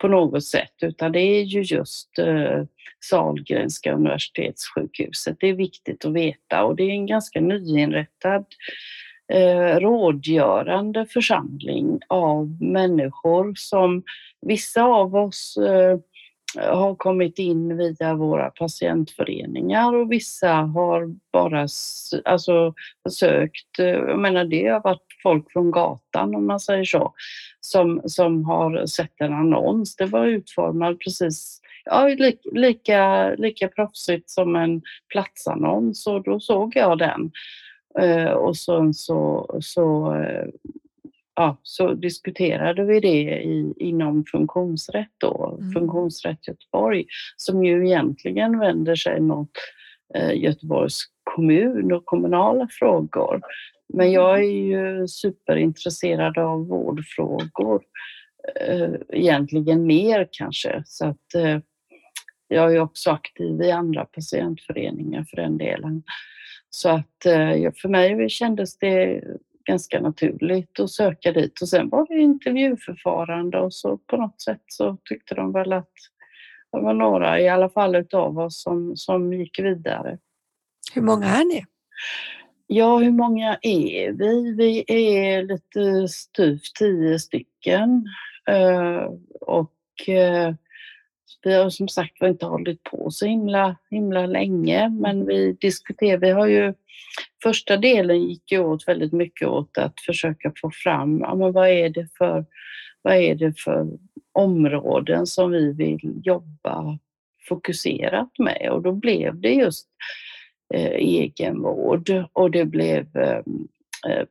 på 0.04 0.08
något 0.08 0.46
sätt, 0.46 0.74
utan 0.82 1.12
det 1.12 1.20
är 1.20 1.42
ju 1.42 1.62
just 1.62 2.20
eh, 2.20 2.64
Sahlgrenska 3.10 3.94
universitetssjukhuset. 3.94 5.38
Det 5.40 5.50
är 5.50 5.54
viktigt 5.54 6.06
att 6.06 6.14
veta 6.14 6.64
och 6.64 6.76
det 6.76 6.84
är 6.84 6.90
en 6.90 7.06
ganska 7.06 7.42
nyinrättad 7.42 8.46
eh, 9.34 9.80
rådgörande 9.80 11.06
församling 11.06 12.00
av 12.10 12.62
människor 12.62 13.54
som 13.56 14.04
vissa 14.42 14.84
av 14.84 15.16
oss 15.16 15.58
eh, 15.58 15.98
har 16.58 16.96
kommit 16.96 17.40
in 17.40 17.78
via 17.78 18.14
våra 18.14 18.50
patientföreningar 18.50 19.96
och 19.96 20.12
vissa 20.12 20.52
har 20.52 21.16
bara 21.32 21.68
alltså, 22.26 22.74
sökt. 23.10 23.80
Eh, 23.80 23.86
jag 23.86 24.20
menar 24.20 24.46
det 24.46 24.68
har 24.68 24.82
varit 24.82 25.08
folk 25.24 25.52
från 25.52 25.72
gatan 25.72 26.36
om 26.36 26.48
man 26.48 26.60
säger 26.60 26.86
så, 26.86 27.14
som, 27.60 28.02
som 28.06 28.46
har 28.46 28.86
sett 28.86 29.22
en 29.22 29.34
annons. 29.34 29.96
Det 29.96 30.06
var 30.06 30.26
utformad 30.26 31.00
precis 31.00 31.62
ja, 31.86 32.08
lika, 32.52 33.30
lika 33.30 33.68
proffsigt 33.68 34.30
som 34.30 34.56
en 34.56 34.82
platsannons 35.10 36.08
och 36.08 36.24
då 36.24 36.40
såg 36.40 36.76
jag 36.76 36.98
den. 36.98 37.32
Eh, 38.00 38.32
och 38.32 38.58
sen 38.58 38.94
så, 38.94 39.56
så, 39.62 40.16
eh, 40.16 40.48
ja, 41.36 41.58
så 41.64 41.94
diskuterade 41.94 42.84
vi 42.84 43.00
det 43.00 43.44
i, 43.44 43.74
inom 43.78 44.26
funktionsrätt 44.26 45.12
då, 45.18 45.58
mm. 45.60 45.72
Funktionsrätt 45.72 46.48
Göteborg, 46.48 47.06
som 47.38 47.64
ju 47.64 47.88
egentligen 47.88 48.60
vänder 48.60 48.96
sig 48.96 49.22
mot 49.22 49.50
eh, 50.16 50.34
Göteborgs 50.34 51.02
kommun 51.24 51.92
och 51.92 52.06
kommunala 52.06 52.68
frågor. 52.72 53.42
Men 53.94 54.12
jag 54.12 54.40
är 54.40 54.52
ju 54.52 55.08
superintresserad 55.08 56.38
av 56.38 56.68
vårdfrågor, 56.68 57.84
egentligen 59.10 59.86
mer 59.86 60.28
kanske. 60.32 60.84
Så 60.86 61.06
att 61.06 61.26
jag 62.48 62.76
är 62.76 62.80
också 62.80 63.12
aktiv 63.12 63.62
i 63.62 63.72
andra 63.72 64.06
patientföreningar 64.06 65.24
för 65.24 65.38
den 65.38 65.58
delen. 65.58 66.04
Så 66.70 66.90
att 66.90 67.26
eh, 67.26 67.72
för 67.82 67.90
mig 67.90 68.30
kändes 68.30 68.78
det 68.78 69.24
ganska 69.66 70.02
naturligt 70.02 70.80
att 70.80 70.92
söka 70.92 71.32
dit 71.32 71.62
och 71.62 71.70
sen 71.70 71.90
var 71.90 72.08
det 72.08 72.22
intervjuförfarande 72.22 73.60
och 73.60 73.74
så 73.74 73.98
på 73.98 74.18
något 74.18 74.42
sätt 74.42 74.64
så 74.68 74.98
tyckte 75.04 75.36
de 75.36 75.52
väl 75.52 75.74
att 75.74 75.92
det 76.72 76.80
var 76.80 76.94
några 76.94 77.40
i 77.40 77.50
alla 77.50 77.70
fall 77.70 77.96
utav 77.96 78.40
oss 78.40 78.62
som, 78.62 78.96
som 78.96 79.34
gick 79.34 79.60
vidare. 79.60 80.18
Hur 80.94 81.02
många 81.02 81.26
är 81.26 81.46
ni? 81.46 81.66
Ja, 82.68 82.98
hur 82.98 83.12
många 83.12 83.58
är 83.62 84.12
vi? 84.12 84.54
Vi 84.58 84.84
är 84.88 85.44
lite 85.44 86.08
styvt 86.08 86.76
tio 86.80 87.20
stycken 87.20 88.06
eh, 88.50 89.10
och 89.42 90.10
eh, 90.10 90.54
vi 91.42 91.54
har 91.54 91.70
som 91.70 91.88
sagt 91.88 92.22
var 92.22 92.28
inte 92.28 92.46
hållit 92.46 92.84
på 92.84 93.12
så 93.12 93.26
himla, 93.26 93.76
himla 93.90 94.26
länge, 94.26 94.90
men 94.90 95.26
vi 95.26 95.54
diskuterar, 95.54 96.18
vi 96.18 96.30
har 96.30 96.48
ju 96.48 96.74
första 97.44 97.78
delen 97.78 98.24
gick 98.24 98.52
ju 98.52 98.60
åt 98.60 98.88
väldigt 98.88 99.14
mycket 99.14 99.48
åt 99.48 99.78
att 99.78 100.00
försöka 100.00 100.52
få 100.62 100.72
fram, 100.72 101.20
ja, 101.20 101.36
men 101.36 101.52
vad 101.52 101.70
är 101.70 101.90
det 101.90 102.08
för, 102.18 102.46
vad 103.02 103.16
är 103.16 103.36
det 103.36 103.60
för 103.60 103.88
områden 104.32 105.28
som 105.28 105.52
vi 105.52 105.72
vill 105.72 106.22
jobba 106.24 107.00
fokuserat 107.48 108.40
med? 108.40 108.70
Och 108.72 108.82
då 108.82 108.92
blev 108.92 109.42
det 109.42 109.54
just 109.54 109.88
eh, 110.74 110.92
egenvård 110.92 112.26
och 112.34 112.52
det 112.52 112.66
blev 112.66 113.18
eh, 113.18 113.42
Eh, 113.42 113.83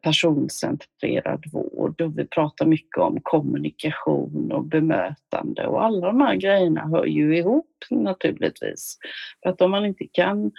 personcentrerad 0.02 1.44
vård 1.52 2.00
och 2.00 2.18
vi 2.18 2.26
pratar 2.26 2.66
mycket 2.66 2.98
om 2.98 3.18
kommunikation 3.22 4.52
och 4.52 4.64
bemötande 4.64 5.66
och 5.66 5.84
alla 5.84 6.06
de 6.06 6.20
här 6.20 6.34
grejerna 6.34 6.88
hör 6.88 7.04
ju 7.04 7.36
ihop 7.36 7.66
naturligtvis. 7.90 8.98
För 9.42 9.50
att 9.50 9.60
om 9.60 9.70
man 9.70 9.86
inte 9.86 10.06
kan 10.12 10.52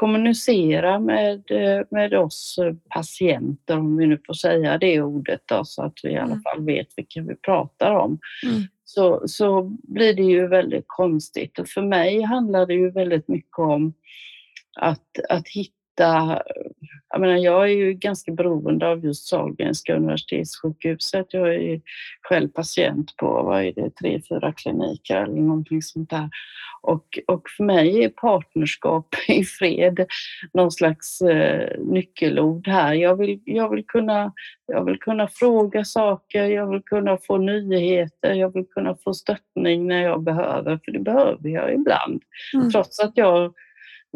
kommunicera 0.00 1.00
med, 1.00 1.50
eh, 1.50 1.86
med 1.90 2.14
oss 2.14 2.58
patienter, 2.94 3.78
om 3.78 3.96
vi 3.96 4.06
nu 4.06 4.20
får 4.26 4.34
säga 4.34 4.78
det 4.78 5.02
ordet 5.02 5.40
då, 5.46 5.64
så 5.64 5.82
att 5.82 5.94
vi 6.02 6.10
i 6.10 6.16
alla 6.16 6.32
mm. 6.32 6.42
fall 6.42 6.64
vet 6.64 6.88
vilka 6.96 7.22
vi 7.22 7.36
pratar 7.36 7.90
om, 7.90 8.18
mm. 8.44 8.62
så, 8.84 9.22
så 9.26 9.62
blir 9.82 10.14
det 10.14 10.22
ju 10.22 10.46
väldigt 10.46 10.84
konstigt. 10.86 11.58
Och 11.58 11.68
för 11.68 11.82
mig 11.82 12.22
handlar 12.22 12.66
det 12.66 12.74
ju 12.74 12.90
väldigt 12.90 13.28
mycket 13.28 13.58
om 13.58 13.94
att, 14.80 15.18
att 15.28 15.48
hitta 15.48 15.75
hitta... 15.96 16.42
Jag, 17.08 17.20
menar, 17.20 17.36
jag 17.36 17.62
är 17.62 17.74
ju 17.74 17.92
ganska 17.92 18.32
beroende 18.32 18.88
av 18.88 19.04
just 19.04 19.28
Sahlgrenska 19.28 19.96
universitetssjukhuset. 19.96 21.26
Jag 21.30 21.54
är 21.54 21.80
själv 22.22 22.48
patient 22.48 23.16
på, 23.16 23.26
vad 23.26 23.64
är 23.64 23.72
det, 23.72 23.90
tre, 23.90 24.20
fyra 24.28 24.52
kliniker 24.52 25.16
eller 25.16 25.40
någonting 25.40 25.82
sånt 25.82 26.10
där. 26.10 26.30
Och, 26.82 27.18
och 27.26 27.42
för 27.56 27.64
mig 27.64 28.04
är 28.04 28.08
partnerskap 28.08 29.06
i 29.28 29.44
fred 29.44 30.06
någon 30.52 30.70
slags 30.70 31.20
eh, 31.20 31.78
nyckelord 31.78 32.68
här. 32.68 32.94
Jag 32.94 33.16
vill, 33.16 33.40
jag, 33.44 33.70
vill 33.70 33.84
kunna, 33.86 34.32
jag 34.66 34.84
vill 34.84 34.98
kunna 34.98 35.28
fråga 35.28 35.84
saker, 35.84 36.44
jag 36.44 36.70
vill 36.70 36.82
kunna 36.82 37.18
få 37.26 37.38
nyheter, 37.38 38.34
jag 38.34 38.54
vill 38.54 38.66
kunna 38.66 38.96
få 39.04 39.14
stöttning 39.14 39.86
när 39.86 40.02
jag 40.02 40.22
behöver, 40.22 40.80
för 40.84 40.92
det 40.92 41.00
behöver 41.00 41.48
jag 41.48 41.74
ibland. 41.74 42.22
Mm. 42.54 42.70
Trots 42.70 43.00
att 43.00 43.12
jag 43.14 43.54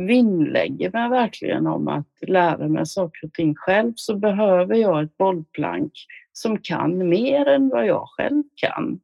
vinnlägger 0.06 0.90
mig 0.90 1.08
verkligen 1.10 1.66
om 1.66 1.88
att 1.88 2.06
lära 2.20 2.68
mig 2.68 2.86
saker 2.86 3.26
och 3.26 3.32
ting 3.32 3.54
själv 3.54 3.92
så 3.96 4.16
behöver 4.16 4.74
jag 4.74 5.02
ett 5.02 5.16
bollplank 5.16 5.92
som 6.32 6.58
kan 6.58 7.08
mer 7.08 7.46
än 7.46 7.68
vad 7.68 7.86
jag 7.86 8.08
själv 8.08 8.42
kan. 8.54 9.00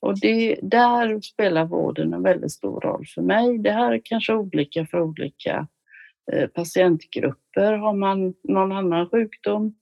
Och 0.00 0.20
det, 0.20 0.58
där 0.62 1.20
spelar 1.20 1.64
vården 1.64 2.12
en 2.12 2.22
väldigt 2.22 2.52
stor 2.52 2.80
roll 2.80 3.06
för 3.14 3.22
mig. 3.22 3.58
Det 3.58 3.72
här 3.72 3.92
är 3.92 4.00
kanske 4.04 4.34
olika 4.34 4.86
för 4.86 5.00
olika 5.00 5.66
eh, 6.32 6.48
patientgrupper. 6.48 7.72
Har 7.72 7.94
man 7.94 8.34
någon 8.42 8.72
annan 8.72 9.10
sjukdom 9.10 9.74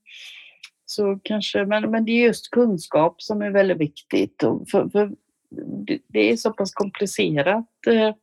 så 0.84 1.20
kanske, 1.22 1.64
men, 1.64 1.90
men 1.90 2.04
det 2.04 2.12
är 2.12 2.26
just 2.26 2.50
kunskap 2.50 3.22
som 3.22 3.42
är 3.42 3.50
väldigt 3.50 3.80
viktigt. 3.80 4.42
Och 4.42 4.68
för, 4.70 4.88
för 4.88 5.10
det 6.08 6.30
är 6.32 6.36
så 6.36 6.52
pass 6.52 6.72
komplicerat 6.72 7.66
eh, 7.86 8.14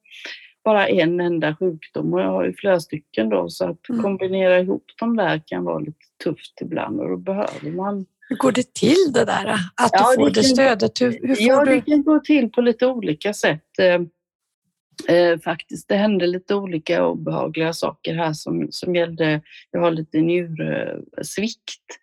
bara 0.65 0.88
en 0.88 1.19
enda 1.19 1.55
sjukdom 1.55 2.13
och 2.13 2.22
jag 2.22 2.31
har 2.31 2.45
ju 2.45 2.53
flera 2.53 2.79
stycken 2.79 3.29
då 3.29 3.50
så 3.50 3.69
att 3.69 3.89
mm. 3.89 4.01
kombinera 4.01 4.60
ihop 4.60 4.84
dem 5.00 5.15
där 5.15 5.41
kan 5.45 5.63
vara 5.63 5.79
lite 5.79 6.05
tufft 6.24 6.62
ibland 6.62 7.00
och 7.00 7.10
då 7.10 7.17
behöver 7.17 7.72
man 7.72 8.05
hur 8.29 8.36
går 8.36 8.51
det 8.51 8.74
till 8.74 9.13
det 9.13 9.25
där? 9.25 9.48
Att 9.75 9.89
ja, 9.91 10.10
du 10.10 10.15
får 10.15 10.29
det, 10.29 10.34
det 10.34 10.43
stödet? 10.43 11.01
Hur, 11.01 11.19
hur 11.27 11.36
ja, 11.39 11.65
du... 11.65 11.72
det 11.72 11.81
kan 11.81 12.03
gå 12.03 12.19
till 12.19 12.51
på 12.51 12.62
lite 12.62 12.88
olika 12.88 13.34
sätt. 13.34 13.79
Eh, 13.79 15.15
eh, 15.15 15.39
faktiskt, 15.39 15.88
det 15.88 15.95
hände 15.95 16.27
lite 16.27 16.55
olika 16.55 17.05
obehagliga 17.05 17.74
saker 17.74 18.15
här 18.15 18.34
som, 18.34 18.67
som 18.72 18.95
gällde, 18.95 19.41
jag 19.72 19.79
har 19.79 19.91
lite 19.91 20.22
njursvikt 20.22 22.00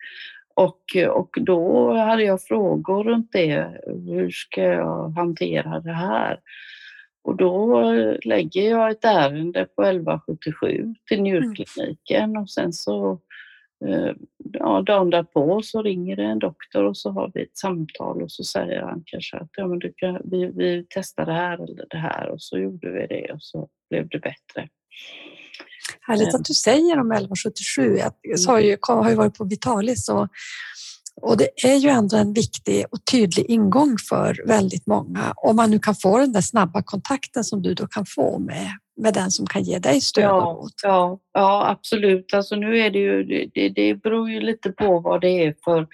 och, 0.55 0.81
och 1.09 1.29
då 1.41 1.93
hade 1.93 2.23
jag 2.23 2.43
frågor 2.43 3.03
runt 3.03 3.31
det. 3.31 3.81
Hur 3.87 4.29
ska 4.29 4.61
jag 4.61 5.09
hantera 5.09 5.79
det 5.79 5.93
här? 5.93 6.39
Och 7.23 7.35
då 7.35 7.81
lägger 8.23 8.69
jag 8.69 8.91
ett 8.91 9.05
ärende 9.05 9.65
på 9.75 9.83
1177 9.83 10.95
till 11.07 11.21
njurkliniken 11.21 12.37
och 12.37 12.49
sen 12.49 12.73
så 12.73 13.21
eh, 13.85 14.11
ja, 14.53 14.81
dagen 14.81 15.09
därpå 15.09 15.61
så 15.63 15.81
ringer 15.81 16.15
det 16.15 16.23
en 16.23 16.39
doktor 16.39 16.83
och 16.83 16.97
så 16.97 17.11
har 17.11 17.31
vi 17.33 17.43
ett 17.43 17.57
samtal 17.57 18.21
och 18.21 18.31
så 18.31 18.43
säger 18.43 18.81
han 18.81 19.03
kanske 19.05 19.37
att 19.37 19.49
ja, 19.57 19.67
men 19.67 19.79
du 19.79 19.93
kan, 19.97 20.21
vi, 20.23 20.45
vi 20.45 20.85
testar 20.89 21.25
det 21.25 21.33
här 21.33 21.53
eller 21.53 21.85
det 21.89 21.97
här 21.97 22.29
och 22.29 22.41
så 22.41 22.57
gjorde 22.57 22.91
vi 22.91 23.07
det 23.07 23.33
och 23.33 23.41
så 23.41 23.69
blev 23.89 24.07
det 24.09 24.19
bättre. 24.19 24.69
Härligt 26.01 26.35
att 26.35 26.45
du 26.45 26.53
säger 26.53 26.99
om 26.99 27.11
1177. 27.11 27.97
Jag 27.97 28.37
har 28.47 28.59
ju, 28.59 28.77
har 28.81 29.09
ju 29.09 29.15
varit 29.15 29.37
på 29.37 29.43
Vitalis 29.43 30.09
och, 30.09 30.27
och 31.21 31.37
det 31.37 31.65
är 31.65 31.75
ju 31.75 31.89
ändå 31.89 32.17
en 32.17 32.33
viktig 32.33 32.85
och 32.91 33.05
tydlig 33.11 33.45
ingång 33.49 33.97
för 34.09 34.47
väldigt 34.47 34.87
många. 34.87 35.33
Om 35.35 35.55
man 35.55 35.71
nu 35.71 35.79
kan 35.79 35.95
få 35.95 36.17
den 36.17 36.31
där 36.31 36.41
snabba 36.41 36.83
kontakten 36.83 37.43
som 37.43 37.61
du 37.61 37.73
då 37.73 37.87
kan 37.87 38.05
få 38.05 38.39
med, 38.39 38.71
med 38.95 39.13
den 39.13 39.31
som 39.31 39.45
kan 39.45 39.63
ge 39.63 39.79
dig 39.79 40.01
stöd 40.01 40.23
ja, 40.23 40.45
och 40.45 40.57
råd. 40.57 40.71
Ja, 40.83 41.19
ja, 41.33 41.69
absolut. 41.69 42.33
Alltså 42.33 42.55
nu 42.55 42.79
är 42.79 42.89
det 42.89 42.99
ju, 42.99 43.23
det, 43.53 43.69
det 43.69 43.95
beror 43.95 44.29
ju 44.29 44.39
lite 44.39 44.71
på 44.71 44.99
vad 44.99 45.21
det 45.21 45.45
är 45.45 45.55
för 45.63 45.87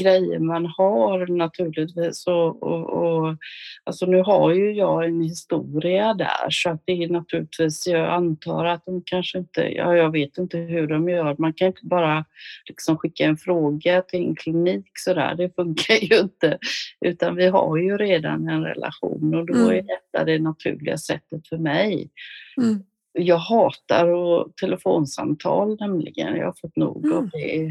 grejer 0.00 0.38
man 0.38 0.66
har 0.66 1.26
naturligtvis. 1.26 2.26
Och, 2.26 2.62
och, 2.62 2.90
och, 2.90 3.36
alltså 3.84 4.06
nu 4.06 4.22
har 4.22 4.54
ju 4.54 4.72
jag 4.72 5.04
en 5.04 5.20
historia 5.22 6.14
där 6.14 6.50
så 6.50 6.70
att 6.70 6.82
det 6.84 6.92
är 6.92 7.08
naturligtvis, 7.08 7.86
jag 7.86 8.08
antar 8.08 8.64
att 8.64 8.84
de 8.84 9.02
kanske 9.06 9.38
inte, 9.38 9.60
ja 9.60 9.96
jag 9.96 10.10
vet 10.10 10.38
inte 10.38 10.58
hur 10.58 10.86
de 10.86 11.08
gör. 11.08 11.36
Man 11.38 11.52
kan 11.52 11.66
inte 11.66 11.86
bara 11.86 12.24
liksom 12.68 12.98
skicka 12.98 13.24
en 13.24 13.36
fråga 13.36 14.02
till 14.02 14.20
en 14.24 14.36
klinik 14.36 14.86
sådär, 14.94 15.34
det 15.34 15.54
funkar 15.54 15.94
ju 15.94 16.18
inte. 16.20 16.58
Utan 17.00 17.36
vi 17.36 17.46
har 17.46 17.76
ju 17.76 17.96
redan 17.96 18.48
en 18.48 18.64
relation 18.64 19.34
och 19.34 19.46
då 19.46 19.52
Mm. 19.62 19.70
är 19.70 19.82
detta 19.82 20.24
det 20.24 20.38
naturliga 20.38 20.98
sättet 20.98 21.48
för 21.48 21.58
mig. 21.58 22.10
Mm. 22.56 22.82
Jag 23.12 23.36
hatar 23.36 24.08
och 24.08 24.56
telefonsamtal 24.56 25.76
nämligen. 25.80 26.36
Jag 26.36 26.46
har 26.46 26.54
fått 26.60 26.76
nog 26.76 27.12
av 27.12 27.18
Mm. 27.18 27.30
det 27.32 27.70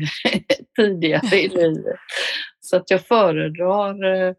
tidigare 0.76 1.38
i 1.38 1.48
livet. 1.50 2.00
Så 2.60 2.76
att 2.76 2.92
jag 2.92 3.02
föredrar, 3.06 4.04
eh, 4.04 4.34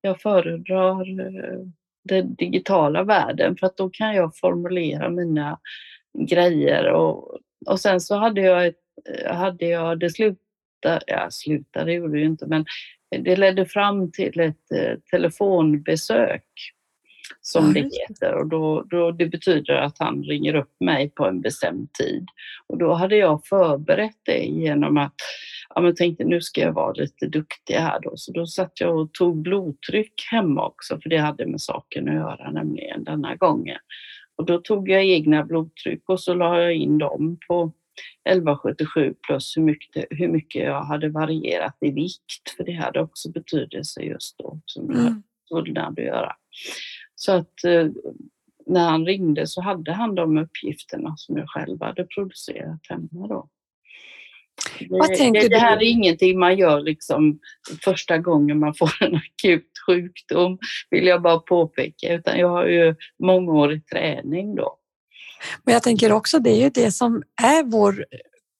jag 0.00 0.20
föredrar 0.20 1.20
eh, 1.20 1.60
den 2.04 2.34
digitala 2.34 3.02
världen 3.02 3.56
för 3.56 3.66
att 3.66 3.76
då 3.76 3.90
kan 3.90 4.14
jag 4.14 4.36
formulera 4.36 5.10
mina 5.10 5.58
grejer. 6.18 6.92
Och, 6.92 7.38
och 7.66 7.80
sen 7.80 8.00
så 8.00 8.16
hade 8.16 8.40
jag, 8.40 8.66
ett, 8.66 8.76
eh, 9.24 9.34
hade 9.34 9.66
jag 9.66 10.00
det 10.00 10.10
slutade, 10.10 11.00
ja 11.06 11.28
slutade 11.30 11.92
gjorde 11.92 12.12
det 12.12 12.20
ju 12.20 12.26
inte 12.26 12.46
men 12.46 12.64
det 13.10 13.36
ledde 13.36 13.66
fram 13.66 14.12
till 14.12 14.40
ett 14.40 14.64
telefonbesök 15.10 16.44
som 17.40 17.72
det 17.72 17.80
heter. 17.80 18.34
Och 18.34 18.48
då, 18.48 18.82
då, 18.82 19.10
det 19.10 19.26
betyder 19.26 19.74
att 19.74 19.98
han 19.98 20.22
ringer 20.22 20.54
upp 20.54 20.72
mig 20.80 21.10
på 21.10 21.26
en 21.26 21.40
bestämd 21.40 21.92
tid. 21.92 22.26
Och 22.66 22.78
då 22.78 22.92
hade 22.92 23.16
jag 23.16 23.46
förberett 23.46 24.18
det 24.24 24.44
genom 24.44 24.96
att 24.96 25.14
ja, 25.74 25.80
men 25.80 25.94
tänkte 25.94 26.24
nu 26.24 26.40
ska 26.40 26.60
jag 26.60 26.72
vara 26.72 26.92
lite 26.92 27.26
duktig 27.26 27.74
här 27.74 28.00
då. 28.00 28.12
Så 28.16 28.32
då 28.32 28.46
satt 28.46 28.80
jag 28.80 28.98
och 28.98 29.12
tog 29.12 29.42
blodtryck 29.42 30.12
hemma 30.30 30.66
också 30.66 31.00
för 31.00 31.10
det 31.10 31.16
hade 31.18 31.46
med 31.46 31.60
saken 31.60 32.08
att 32.08 32.14
göra 32.14 32.50
nämligen 32.50 33.04
denna 33.04 33.34
gången. 33.34 33.78
Och 34.36 34.46
då 34.46 34.58
tog 34.58 34.88
jag 34.90 35.04
egna 35.04 35.44
blodtryck 35.44 36.02
och 36.06 36.20
så 36.20 36.34
la 36.34 36.60
jag 36.60 36.74
in 36.74 36.98
dem 36.98 37.38
på 37.48 37.72
1177 38.28 39.14
plus 39.26 39.56
hur 39.56 39.62
mycket, 39.62 40.04
hur 40.10 40.28
mycket 40.28 40.62
jag 40.62 40.82
hade 40.82 41.08
varierat 41.08 41.76
i 41.80 41.90
vikt 41.90 42.50
för 42.56 42.64
det 42.64 42.72
hade 42.72 43.00
också 43.00 43.30
betydelse 43.30 44.00
just 44.00 44.38
då 44.38 44.60
som 44.64 44.90
jag 44.90 45.00
Mm. 45.00 45.22
svullnad 45.48 45.98
att 45.98 46.04
göra. 46.04 46.32
Så 47.20 47.32
att 47.32 47.64
eh, 47.64 47.86
när 48.66 48.90
han 48.90 49.06
ringde 49.06 49.46
så 49.46 49.62
hade 49.62 49.92
han 49.92 50.14
de 50.14 50.38
uppgifterna 50.38 51.14
som 51.16 51.36
jag 51.36 51.48
själv 51.48 51.82
hade 51.82 52.04
producerat 52.04 52.80
hemma 52.88 53.26
då. 53.28 53.48
Det, 54.80 55.16
tänker 55.16 55.40
det, 55.40 55.48
det 55.48 55.58
här 55.58 55.76
är 55.76 55.82
ingenting 55.82 56.38
man 56.38 56.58
gör 56.58 56.80
liksom 56.80 57.38
första 57.84 58.18
gången 58.18 58.58
man 58.58 58.74
får 58.74 58.90
en 59.00 59.14
akut 59.42 59.70
sjukdom, 59.86 60.58
vill 60.90 61.06
jag 61.06 61.22
bara 61.22 61.38
påpeka, 61.38 62.14
utan 62.14 62.38
jag 62.38 62.48
har 62.48 62.66
ju 62.66 62.94
mångårig 63.22 63.86
träning 63.86 64.54
då. 64.54 64.78
Men 65.64 65.72
jag 65.74 65.82
tänker 65.82 66.12
också, 66.12 66.38
det 66.38 66.50
är 66.50 66.62
ju 66.62 66.70
det 66.70 66.92
som 66.92 67.22
är 67.42 67.64
vår 67.64 68.04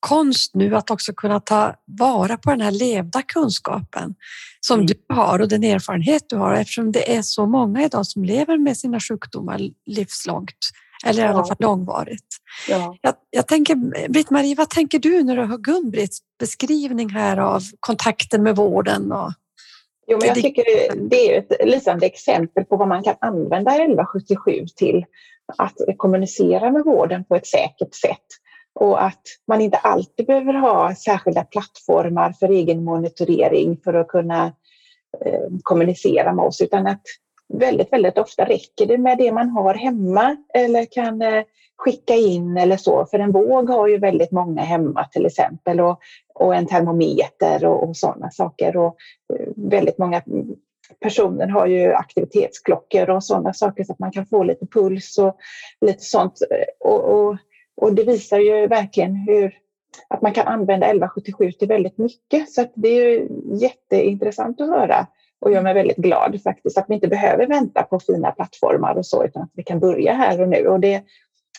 konst 0.00 0.54
nu, 0.54 0.76
att 0.76 0.90
också 0.90 1.12
kunna 1.12 1.40
ta 1.40 1.74
vara 1.84 2.36
på 2.36 2.50
den 2.50 2.60
här 2.60 2.70
levda 2.70 3.22
kunskapen 3.22 4.14
som 4.60 4.74
Mm. 4.74 4.86
du 4.86 5.14
har 5.14 5.38
och 5.38 5.48
den 5.48 5.64
erfarenhet 5.64 6.22
du 6.28 6.36
har 6.36 6.54
eftersom 6.54 6.92
det 6.92 7.16
är 7.16 7.22
så 7.22 7.46
många 7.46 7.84
idag 7.84 8.06
som 8.06 8.24
lever 8.24 8.58
med 8.58 8.76
sina 8.78 9.00
sjukdomar 9.00 9.60
livslångt 9.86 10.54
eller 11.06 11.24
i 11.24 11.26
alla 11.26 11.44
fall 11.44 11.56
långvarigt. 11.60 12.26
Ja. 12.68 12.96
Jag, 13.02 13.14
jag 13.30 13.46
tänker, 13.48 13.74
Britt-Marie, 14.08 14.54
vad 14.54 14.70
tänker 14.70 14.98
du 14.98 15.22
när 15.22 15.36
du 15.36 15.42
hör 15.44 15.58
Gun-Britts 15.58 16.18
beskrivning 16.40 17.08
här 17.10 17.36
av 17.36 17.62
kontakten 17.80 18.42
med 18.42 18.56
vården? 18.56 19.12
Och, 19.12 19.32
Jo, 20.10 20.18
men 20.18 20.26
jag 20.28 20.36
Det- 20.36 20.42
tycker 20.42 20.64
det 21.10 21.34
är 21.34 21.38
ett 21.38 21.66
lysande 21.68 22.06
exempel 22.06 22.64
på 22.64 22.76
vad 22.76 22.88
man 22.88 23.02
kan 23.02 23.14
använda 23.20 23.70
1177 23.70 24.66
till. 24.76 25.04
Att 25.58 25.74
kommunicera 25.96 26.70
med 26.72 26.84
vården 26.84 27.24
på 27.24 27.36
ett 27.36 27.46
säkert 27.46 27.94
sätt. 27.94 28.26
Och 28.80 29.04
att 29.04 29.22
man 29.46 29.60
inte 29.60 29.76
alltid 29.76 30.26
behöver 30.26 30.54
ha 30.54 30.94
särskilda 30.94 31.44
plattformar 31.44 32.32
för 32.32 32.48
egen 32.48 32.84
monitorering 32.84 33.80
för 33.84 33.94
att 33.94 34.08
kunna 34.08 34.52
eh, 35.24 35.48
kommunicera 35.62 36.32
med 36.32 36.44
oss. 36.44 36.60
Utan 36.60 36.86
att 36.86 37.02
väldigt, 37.54 37.92
väldigt 37.92 38.18
ofta 38.18 38.44
räcker 38.44 38.86
det 38.86 38.98
med 38.98 39.18
det 39.18 39.32
man 39.32 39.48
har 39.48 39.74
hemma 39.74 40.36
eller 40.54 40.84
kan 40.84 41.22
eh, 41.22 41.42
skicka 41.76 42.14
in 42.14 42.56
eller 42.56 42.76
så. 42.76 43.06
För 43.06 43.18
en 43.18 43.32
våg 43.32 43.70
har 43.70 43.88
ju 43.88 43.98
väldigt 43.98 44.32
många 44.32 44.62
hemma 44.62 45.04
till 45.04 45.26
exempel. 45.26 45.80
Och, 45.80 46.00
och 46.34 46.54
en 46.54 46.66
termometer 46.66 47.64
och, 47.64 47.88
och 47.88 47.96
sådana 47.96 48.30
saker. 48.30 48.76
Och 48.76 48.96
eh, 49.34 49.48
väldigt 49.56 49.98
många 49.98 50.22
personer 51.00 51.46
har 51.46 51.66
ju 51.66 51.92
aktivitetsklockor 51.92 53.10
och 53.10 53.24
sådana 53.24 53.52
saker 53.52 53.84
så 53.84 53.92
att 53.92 53.98
man 53.98 54.12
kan 54.12 54.26
få 54.26 54.42
lite 54.42 54.66
puls 54.66 55.18
och 55.18 55.36
lite 55.80 56.04
sånt. 56.04 56.32
Eh, 56.50 56.88
och, 56.88 57.04
och, 57.04 57.36
och 57.80 57.94
det 57.94 58.04
visar 58.04 58.38
ju 58.38 58.66
verkligen 58.66 59.16
hur 59.16 59.54
att 60.08 60.22
man 60.22 60.32
kan 60.32 60.46
använda 60.46 60.86
1177 60.86 61.52
till 61.52 61.68
väldigt 61.68 61.98
mycket. 61.98 62.50
Så 62.50 62.62
att 62.62 62.72
det 62.74 62.88
är 62.88 63.10
ju 63.10 63.28
jätteintressant 63.52 64.60
att 64.60 64.68
höra 64.68 65.06
och 65.40 65.52
gör 65.52 65.62
mig 65.62 65.74
väldigt 65.74 65.96
glad 65.96 66.40
faktiskt 66.42 66.78
att 66.78 66.84
vi 66.88 66.94
inte 66.94 67.08
behöver 67.08 67.46
vänta 67.46 67.82
på 67.82 68.00
fina 68.00 68.30
plattformar 68.30 68.94
och 68.94 69.06
så 69.06 69.24
utan 69.24 69.42
att 69.42 69.50
vi 69.52 69.62
kan 69.62 69.80
börja 69.80 70.12
här 70.12 70.40
och 70.40 70.48
nu. 70.48 70.66
Och 70.66 70.80
det, 70.80 71.02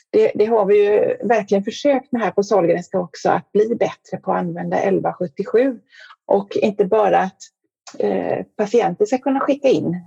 det, 0.10 0.32
det 0.36 0.46
har 0.46 0.66
vi 0.66 0.86
ju 0.86 1.18
verkligen 1.24 1.64
försökt 1.64 2.12
med 2.12 2.22
här 2.22 2.32
på 2.32 2.44
Sahlgrenska 2.44 3.00
också 3.00 3.30
att 3.30 3.52
bli 3.52 3.76
bättre 3.76 4.18
på 4.24 4.32
att 4.32 4.40
använda 4.40 4.78
1177 4.78 5.80
och 6.26 6.58
inte 6.58 6.86
bara 6.86 7.20
att 7.20 7.38
eh, 8.00 8.46
patienter 8.56 9.06
ska 9.06 9.18
kunna 9.18 9.40
skicka 9.40 9.68
in 9.68 10.02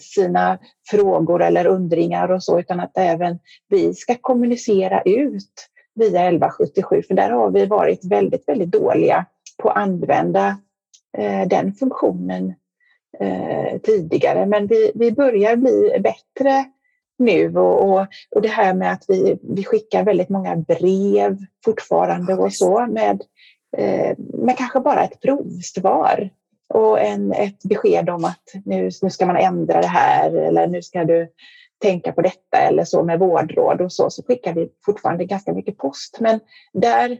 sina 0.00 0.58
frågor 0.90 1.42
eller 1.42 1.66
undringar 1.66 2.28
och 2.28 2.42
så 2.42 2.60
utan 2.60 2.80
att 2.80 2.98
även 2.98 3.38
vi 3.68 3.94
ska 3.94 4.14
kommunicera 4.20 5.02
ut 5.02 5.68
via 5.94 6.20
1177 6.20 7.02
för 7.08 7.14
där 7.14 7.30
har 7.30 7.50
vi 7.50 7.66
varit 7.66 8.04
väldigt, 8.04 8.48
väldigt 8.48 8.72
dåliga 8.72 9.26
på 9.62 9.70
att 9.70 9.76
använda 9.76 10.58
eh, 11.18 11.48
den 11.48 11.74
funktionen 11.74 12.54
eh, 13.20 13.78
tidigare. 13.78 14.46
Men 14.46 14.66
vi, 14.66 14.92
vi 14.94 15.12
börjar 15.12 15.56
bli 15.56 15.96
bättre 16.00 16.64
nu 17.18 17.56
och, 17.56 17.90
och, 17.90 18.06
och 18.30 18.42
det 18.42 18.48
här 18.48 18.74
med 18.74 18.92
att 18.92 19.04
vi, 19.08 19.38
vi 19.42 19.64
skickar 19.64 20.04
väldigt 20.04 20.28
många 20.28 20.56
brev 20.56 21.38
fortfarande 21.64 22.34
och 22.34 22.52
så 22.52 22.86
med, 22.86 23.22
eh, 23.76 24.16
med 24.18 24.58
kanske 24.58 24.80
bara 24.80 25.04
ett 25.04 25.20
provsvar 25.20 26.30
och 26.72 27.00
en, 27.00 27.32
ett 27.32 27.62
besked 27.62 28.10
om 28.10 28.24
att 28.24 28.42
nu, 28.64 28.90
nu 29.02 29.10
ska 29.10 29.26
man 29.26 29.36
ändra 29.36 29.80
det 29.80 29.86
här 29.86 30.36
eller 30.36 30.66
nu 30.66 30.82
ska 30.82 31.04
du 31.04 31.28
tänka 31.82 32.12
på 32.12 32.22
detta 32.22 32.58
eller 32.58 32.84
så 32.84 33.02
med 33.02 33.18
vårdråd 33.18 33.80
och 33.80 33.92
så, 33.92 34.10
så 34.10 34.22
skickar 34.22 34.54
vi 34.54 34.68
fortfarande 34.84 35.24
ganska 35.24 35.52
mycket 35.52 35.78
post. 35.78 36.18
Men 36.20 36.40
där, 36.72 37.18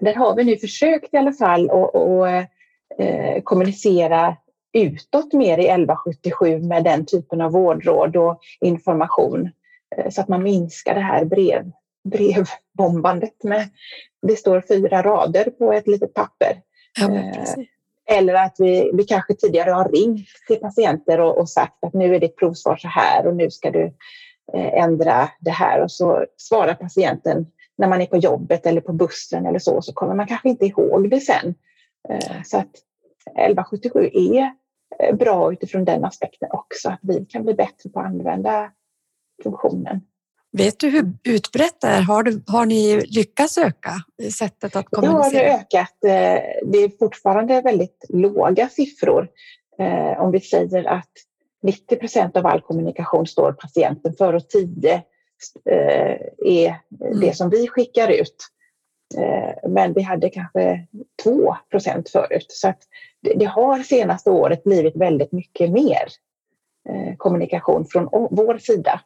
där 0.00 0.14
har 0.14 0.36
vi 0.36 0.44
nu 0.44 0.56
försökt 0.56 1.14
i 1.14 1.16
alla 1.16 1.32
fall 1.32 1.70
att 1.70 1.94
och, 1.94 2.28
eh, 2.28 3.42
kommunicera 3.42 4.36
utåt 4.72 5.32
mer 5.32 5.58
i 5.58 5.66
1177 5.66 6.58
med 6.58 6.84
den 6.84 7.06
typen 7.06 7.40
av 7.40 7.52
vårdråd 7.52 8.16
och 8.16 8.40
information 8.60 9.50
eh, 9.96 10.10
så 10.10 10.20
att 10.20 10.28
man 10.28 10.42
minskar 10.42 10.94
det 10.94 11.00
här 11.00 11.24
brev, 11.24 11.70
brevbombandet 12.04 13.44
med 13.44 13.68
det 14.22 14.36
står 14.36 14.60
fyra 14.68 15.02
rader 15.02 15.50
på 15.50 15.72
ett 15.72 15.86
litet 15.86 16.14
papper. 16.14 16.60
ja, 17.00 17.08
Eh. 17.10 17.77
Eller 18.10 18.34
att 18.34 18.56
vi, 18.58 18.90
vi 18.94 19.04
kanske 19.04 19.34
tidigare 19.34 19.70
har 19.70 19.88
ringt 19.88 20.28
till 20.46 20.56
patienter 20.56 21.20
och, 21.20 21.38
och 21.38 21.48
sagt 21.48 21.84
att 21.84 21.94
nu 21.94 22.14
är 22.14 22.20
ditt 22.20 22.36
provsvar 22.36 22.76
så 22.76 22.88
här 22.88 23.26
och 23.26 23.36
nu 23.36 23.50
ska 23.50 23.70
du 23.70 23.84
eh, 24.54 24.82
ändra 24.82 25.28
det 25.40 25.50
här. 25.50 25.82
Och 25.82 25.90
så 25.90 26.24
svarar 26.36 26.74
patienten 26.74 27.46
när 27.78 27.88
man 27.88 28.00
är 28.00 28.06
på 28.06 28.16
jobbet 28.16 28.66
eller 28.66 28.80
på 28.80 28.92
bussen 28.92 29.46
eller 29.46 29.58
så, 29.58 29.82
så 29.82 29.92
kommer 29.92 30.14
man 30.14 30.26
kanske 30.26 30.48
inte 30.48 30.66
ihåg 30.66 31.10
det 31.10 31.20
sen. 31.20 31.54
Eh, 32.08 32.42
så 32.44 32.58
att 32.58 32.70
1177 33.26 34.10
är 34.12 34.52
eh, 34.98 35.16
bra 35.16 35.52
utifrån 35.52 35.84
den 35.84 36.04
aspekten 36.04 36.48
också, 36.52 36.88
att 36.88 37.00
vi 37.02 37.24
kan 37.24 37.42
bli 37.42 37.54
bättre 37.54 37.90
på 37.90 38.00
att 38.00 38.06
använda 38.06 38.72
funktionen. 39.42 40.00
Vet 40.52 40.80
du 40.80 40.88
hur 40.88 41.12
utbrett 41.24 41.80
det 41.80 41.86
är? 41.86 42.02
Har, 42.02 42.22
du, 42.22 42.42
har 42.46 42.66
ni 42.66 43.00
lyckats 43.00 43.58
öka 43.58 43.92
sättet 44.38 44.76
att 44.76 44.86
kommunicera? 44.86 45.42
Det 45.42 45.50
har 45.50 45.58
ökat. 45.58 46.04
Eh, 46.04 46.70
det 46.70 46.78
är 46.78 46.98
fortfarande 46.98 47.60
väldigt 47.60 48.04
låga 48.08 48.68
siffror. 48.68 49.28
Eh, 49.78 50.22
om 50.22 50.32
vi 50.32 50.40
säger 50.40 50.84
att 50.84 51.10
90 51.62 51.96
procent 51.96 52.36
av 52.36 52.46
all 52.46 52.60
kommunikation 52.60 53.26
står 53.26 53.52
patienten 53.52 54.14
för 54.18 54.34
och 54.34 54.48
10 54.48 54.94
eh, 54.94 55.02
är 56.38 56.80
det 56.88 57.16
mm. 57.16 57.34
som 57.34 57.50
vi 57.50 57.68
skickar 57.68 58.08
ut. 58.08 58.36
Men 59.68 59.92
vi 59.92 60.02
hade 60.02 60.30
kanske 60.30 60.86
2 61.22 61.56
procent 61.70 62.08
förut. 62.08 62.46
Så 62.48 62.72
det 63.34 63.44
har 63.44 63.78
senaste 63.78 64.30
året 64.30 64.64
blivit 64.64 64.96
väldigt 64.96 65.32
mycket 65.32 65.70
mer 65.70 66.08
kommunikation 67.16 67.84
från 67.84 68.08
vår 68.30 68.58
sida. 68.58 69.00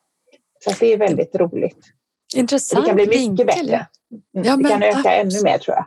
Så 0.65 0.75
det 0.81 0.93
är 0.93 0.99
väldigt 0.99 1.35
roligt. 1.35 1.87
Intressant 2.35 2.85
Det 2.85 2.89
kan 2.89 2.97
bli 2.97 3.07
mycket 3.07 3.21
vinkel. 3.21 3.47
bättre. 3.47 3.87
Mm. 4.35 4.47
Ja, 4.47 4.57
det 4.57 4.69
kan 4.69 4.83
öka 4.83 4.99
absolut. 4.99 5.35
ännu 5.35 5.43
mer 5.43 5.59
tror 5.59 5.77
jag. 5.77 5.87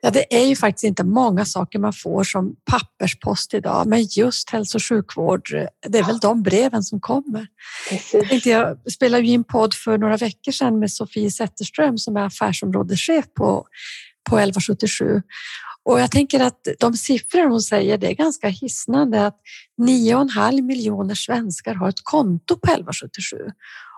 Ja, 0.00 0.10
det 0.10 0.36
är 0.36 0.44
ju 0.44 0.56
faktiskt 0.56 0.84
inte 0.84 1.04
många 1.04 1.44
saker 1.44 1.78
man 1.78 1.92
får 1.92 2.24
som 2.24 2.56
papperspost 2.70 3.54
idag, 3.54 3.86
men 3.86 4.02
just 4.02 4.50
hälso 4.50 4.78
och 4.78 4.82
sjukvård, 4.82 5.48
det 5.86 5.98
är 5.98 6.04
väl 6.04 6.18
de 6.18 6.42
breven 6.42 6.82
som 6.82 7.00
kommer. 7.00 7.46
Jag, 8.12 8.46
jag 8.46 8.92
spelade 8.92 9.22
ju 9.22 9.32
in 9.32 9.44
podd 9.44 9.74
för 9.74 9.98
några 9.98 10.16
veckor 10.16 10.52
sedan 10.52 10.78
med 10.78 10.92
Sofie 10.92 11.30
Zetterström 11.30 11.98
som 11.98 12.16
är 12.16 12.20
affärsområdeschef 12.26 13.24
på, 13.34 13.66
på 14.30 14.38
1177 14.38 15.22
och 15.88 16.00
jag 16.00 16.10
tänker 16.10 16.40
att 16.40 16.68
de 16.78 16.94
siffror 16.94 17.48
hon 17.48 17.60
säger, 17.60 17.98
det 17.98 18.10
är 18.10 18.14
ganska 18.14 18.48
hisnande 18.48 19.26
att 19.26 19.40
9,5 19.82 20.62
miljoner 20.62 21.14
svenskar 21.14 21.74
har 21.74 21.88
ett 21.88 22.00
konto 22.02 22.56
på 22.56 22.70
1177 22.70 23.36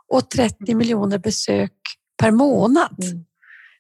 och 0.09 0.31
30 0.31 0.75
miljoner 0.75 1.19
besök 1.19 1.73
per 2.23 2.31
månad. 2.31 3.05
Mm. 3.05 3.25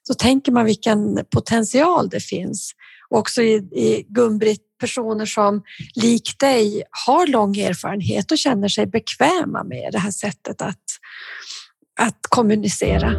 Så 0.03 0.14
tänker 0.14 0.53
man 0.53 0.64
vilken 0.64 1.25
potential 1.31 2.09
det 2.09 2.21
finns. 2.21 2.73
Också 3.11 3.43
i, 3.43 3.55
i 3.55 4.07
Gumbrit, 4.09 4.62
personer 4.81 5.27
som 5.27 5.62
lik 5.95 6.38
dig 6.38 6.83
har 7.07 7.27
lång 7.27 7.57
erfarenhet 7.57 8.31
och 8.31 8.38
känner 8.38 8.69
sig 8.69 8.87
bekväma 8.87 9.64
med 9.64 9.93
det 9.93 9.99
här 9.99 10.11
sättet 10.11 10.62
att, 10.62 10.85
att 12.01 12.19
kommunicera. 12.29 13.12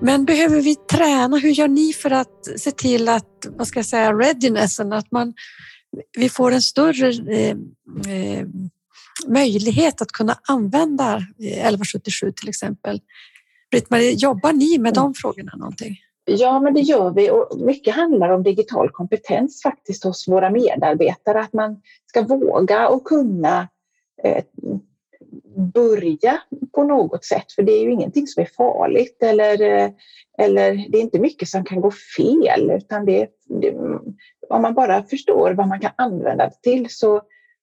Men 0.00 0.24
behöver 0.24 0.60
vi 0.60 0.74
träna? 0.74 1.36
Hur 1.36 1.50
gör 1.50 1.68
ni 1.68 1.92
för 1.92 2.10
att 2.10 2.60
se 2.60 2.70
till 2.70 3.08
att, 3.08 3.46
vad 3.48 3.68
ska 3.68 3.78
jag 3.78 3.86
säga, 3.86 4.12
readinessen, 4.12 4.92
att 4.92 5.12
man, 5.12 5.34
vi 6.18 6.28
får 6.28 6.52
en 6.52 6.62
större 6.62 7.08
eh, 7.08 7.56
eh, 8.14 8.46
möjlighet 9.26 10.02
att 10.02 10.12
kunna 10.12 10.38
använda 10.48 11.16
1177 11.38 12.32
till 12.32 12.48
exempel. 12.48 13.00
Britt-Marie, 13.70 14.12
jobbar 14.12 14.52
ni 14.52 14.78
med 14.78 14.94
de 14.94 15.14
frågorna 15.14 15.52
någonting? 15.56 15.96
Ja, 16.24 16.60
men 16.60 16.74
det 16.74 16.80
gör 16.80 17.10
vi 17.10 17.30
och 17.30 17.60
mycket 17.60 17.94
handlar 17.94 18.28
om 18.28 18.42
digital 18.42 18.90
kompetens 18.90 19.62
faktiskt 19.62 20.04
hos 20.04 20.28
våra 20.28 20.50
medarbetare. 20.50 21.40
Att 21.40 21.52
man 21.52 21.80
ska 22.06 22.22
våga 22.22 22.88
och 22.88 23.04
kunna 23.04 23.68
eh, 24.24 24.44
börja 25.74 26.40
på 26.72 26.84
något 26.84 27.24
sätt, 27.24 27.52
för 27.52 27.62
det 27.62 27.72
är 27.72 27.82
ju 27.82 27.92
ingenting 27.92 28.26
som 28.26 28.42
är 28.42 28.48
farligt 28.56 29.22
eller, 29.22 29.60
eh, 29.60 29.90
eller 30.38 30.86
det 30.88 30.98
är 30.98 31.02
inte 31.02 31.18
mycket 31.18 31.48
som 31.48 31.64
kan 31.64 31.80
gå 31.80 31.90
fel, 32.16 32.70
utan 32.70 33.04
det, 33.06 33.28
det, 33.60 33.74
om 34.48 34.62
man 34.62 34.74
bara 34.74 35.02
förstår 35.02 35.54
vad 35.54 35.68
man 35.68 35.80
kan 35.80 35.90
använda 35.96 36.44
det 36.44 36.62
till 36.62 36.86
så, 36.90 37.22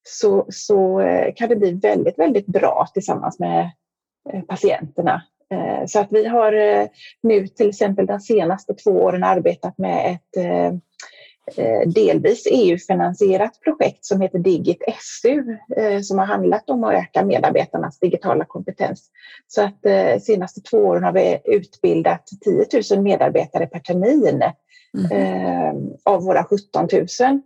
så, 0.10 0.46
så 0.50 1.00
eh, 1.00 1.34
kan 1.36 1.50
det 1.50 1.56
bli 1.56 1.72
väldigt, 1.72 2.20
väldigt 2.20 2.46
bra 2.46 2.88
tillsammans 2.94 3.40
med 3.40 3.72
eh, 4.34 4.42
patienterna. 4.42 5.22
Eh, 5.52 5.86
så 5.88 6.00
att 6.00 6.08
vi 6.12 6.26
har 6.28 6.52
nu 7.24 7.48
till 7.48 7.70
exempel 7.70 8.06
de 8.06 8.20
senaste 8.20 8.74
två 8.74 8.92
åren 8.92 9.24
arbetat 9.24 9.78
med 9.78 10.12
ett 10.12 10.82
delvis 11.86 12.48
EU-finansierat 12.52 13.60
projekt 13.62 14.06
som 14.06 14.22
heter 14.22 14.40
Digit 14.40 14.82
SU 15.02 15.44
som 16.04 16.20
har 16.20 16.26
handlat 16.26 16.70
om 16.70 16.84
att 16.84 16.94
öka 16.94 17.26
medarbetarnas 17.26 18.00
digitala 18.00 18.46
kompetens. 18.46 19.10
Så 19.48 19.62
att 19.62 19.82
de 19.82 20.20
senaste 20.20 20.62
två 20.62 20.78
åren 20.78 21.04
har 21.04 21.12
vi 21.12 21.42
utbildat 21.46 22.28
10 22.44 22.96
000 22.96 23.04
medarbetare 23.04 23.68
per 23.68 23.80
termin 23.80 24.42
mm. 25.12 25.94
av 26.04 26.24
våra 26.24 26.44
17 26.44 26.88
000 26.92 27.42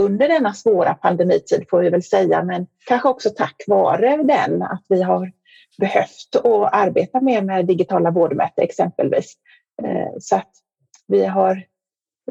under 0.00 0.28
denna 0.28 0.54
svåra 0.54 0.94
pandemitid 0.94 1.64
får 1.70 1.80
vi 1.80 1.90
väl 1.90 2.02
säga, 2.02 2.42
men 2.42 2.66
kanske 2.86 3.08
också 3.08 3.30
tack 3.30 3.64
vare 3.66 4.16
den 4.16 4.62
att 4.62 4.84
vi 4.88 5.02
har 5.02 5.32
behövt 5.78 6.36
att 6.36 6.74
arbeta 6.74 7.20
mer 7.20 7.42
med 7.42 7.66
digitala 7.66 8.10
vårdmöten 8.10 8.64
exempelvis. 8.64 9.34
Så 10.20 10.36
att 10.36 10.50
vi 11.08 11.24
har 11.26 11.64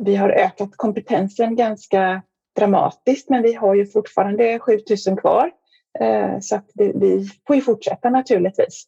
vi 0.01 0.15
har 0.15 0.29
ökat 0.29 0.69
kompetensen 0.75 1.55
ganska 1.55 2.21
dramatiskt, 2.55 3.29
men 3.29 3.43
vi 3.43 3.53
har 3.53 3.75
ju 3.75 3.85
fortfarande 3.85 4.59
7000 4.59 5.17
kvar. 5.17 5.51
Eh, 5.99 6.39
så 6.41 6.55
att 6.55 6.69
vi 6.75 7.29
får 7.47 7.55
ju 7.55 7.61
fortsätta 7.61 8.09
naturligtvis. 8.09 8.83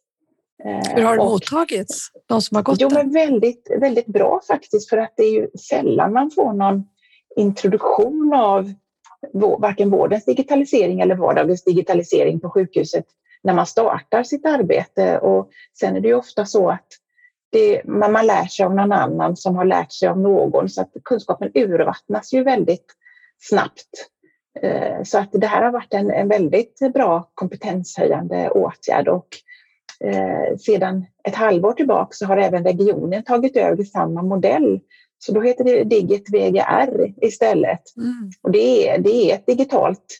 Eh, 0.65 0.95
Hur 0.95 1.03
har 1.03 1.17
det 1.17 1.23
mottagits, 1.23 2.11
de 2.25 2.41
som 2.41 2.55
har 2.55 2.63
gått 2.63 2.81
Jo, 2.81 2.89
men 2.93 3.13
väldigt, 3.13 3.71
väldigt 3.79 4.05
bra 4.05 4.41
faktiskt, 4.47 4.89
för 4.89 4.97
att 4.97 5.13
det 5.17 5.23
är 5.23 5.31
ju 5.31 5.47
sällan 5.69 6.13
man 6.13 6.31
får 6.31 6.53
någon 6.53 6.83
introduktion 7.35 8.33
av 8.33 8.73
varken 9.59 9.89
vårdens 9.89 10.25
digitalisering 10.25 10.99
eller 10.99 11.15
vardagens 11.15 11.63
digitalisering 11.63 12.39
på 12.39 12.49
sjukhuset 12.49 13.05
när 13.43 13.53
man 13.53 13.65
startar 13.65 14.23
sitt 14.23 14.45
arbete. 14.45 15.19
Och 15.19 15.49
sen 15.79 15.95
är 15.95 15.99
det 15.99 16.07
ju 16.07 16.15
ofta 16.15 16.45
så 16.45 16.69
att 16.69 16.87
det, 17.51 17.81
man, 17.85 18.11
man 18.11 18.27
lär 18.27 18.45
sig 18.45 18.65
av 18.65 18.75
någon 18.75 18.91
annan 18.91 19.35
som 19.35 19.55
har 19.55 19.65
lärt 19.65 19.91
sig 19.91 20.09
av 20.09 20.19
någon 20.19 20.69
så 20.69 20.81
att 20.81 20.91
kunskapen 21.03 21.51
urvattnas 21.53 22.33
ju 22.33 22.43
väldigt 22.43 22.85
snabbt. 23.39 24.09
Eh, 24.61 25.03
så 25.03 25.17
att 25.17 25.29
det 25.31 25.47
här 25.47 25.61
har 25.61 25.71
varit 25.71 25.93
en, 25.93 26.11
en 26.11 26.27
väldigt 26.27 26.93
bra 26.93 27.29
kompetenshöjande 27.33 28.49
åtgärd 28.49 29.07
och 29.07 29.27
eh, 30.03 30.57
sedan 30.57 31.05
ett 31.23 31.35
halvår 31.35 31.73
tillbaka 31.73 32.11
så 32.11 32.25
har 32.25 32.37
även 32.37 32.63
regionen 32.63 33.23
tagit 33.23 33.57
över 33.57 33.83
samma 33.83 34.21
modell. 34.21 34.79
Så 35.25 35.33
då 35.33 35.41
heter 35.41 35.63
det 35.63 35.83
Digit 35.83 36.29
VGR 36.29 37.13
istället. 37.25 37.97
Mm. 37.97 38.31
Och 38.41 38.51
det 38.51 38.89
är, 38.89 38.97
det 38.97 39.31
är 39.31 39.35
ett 39.35 39.45
digitalt, 39.45 40.19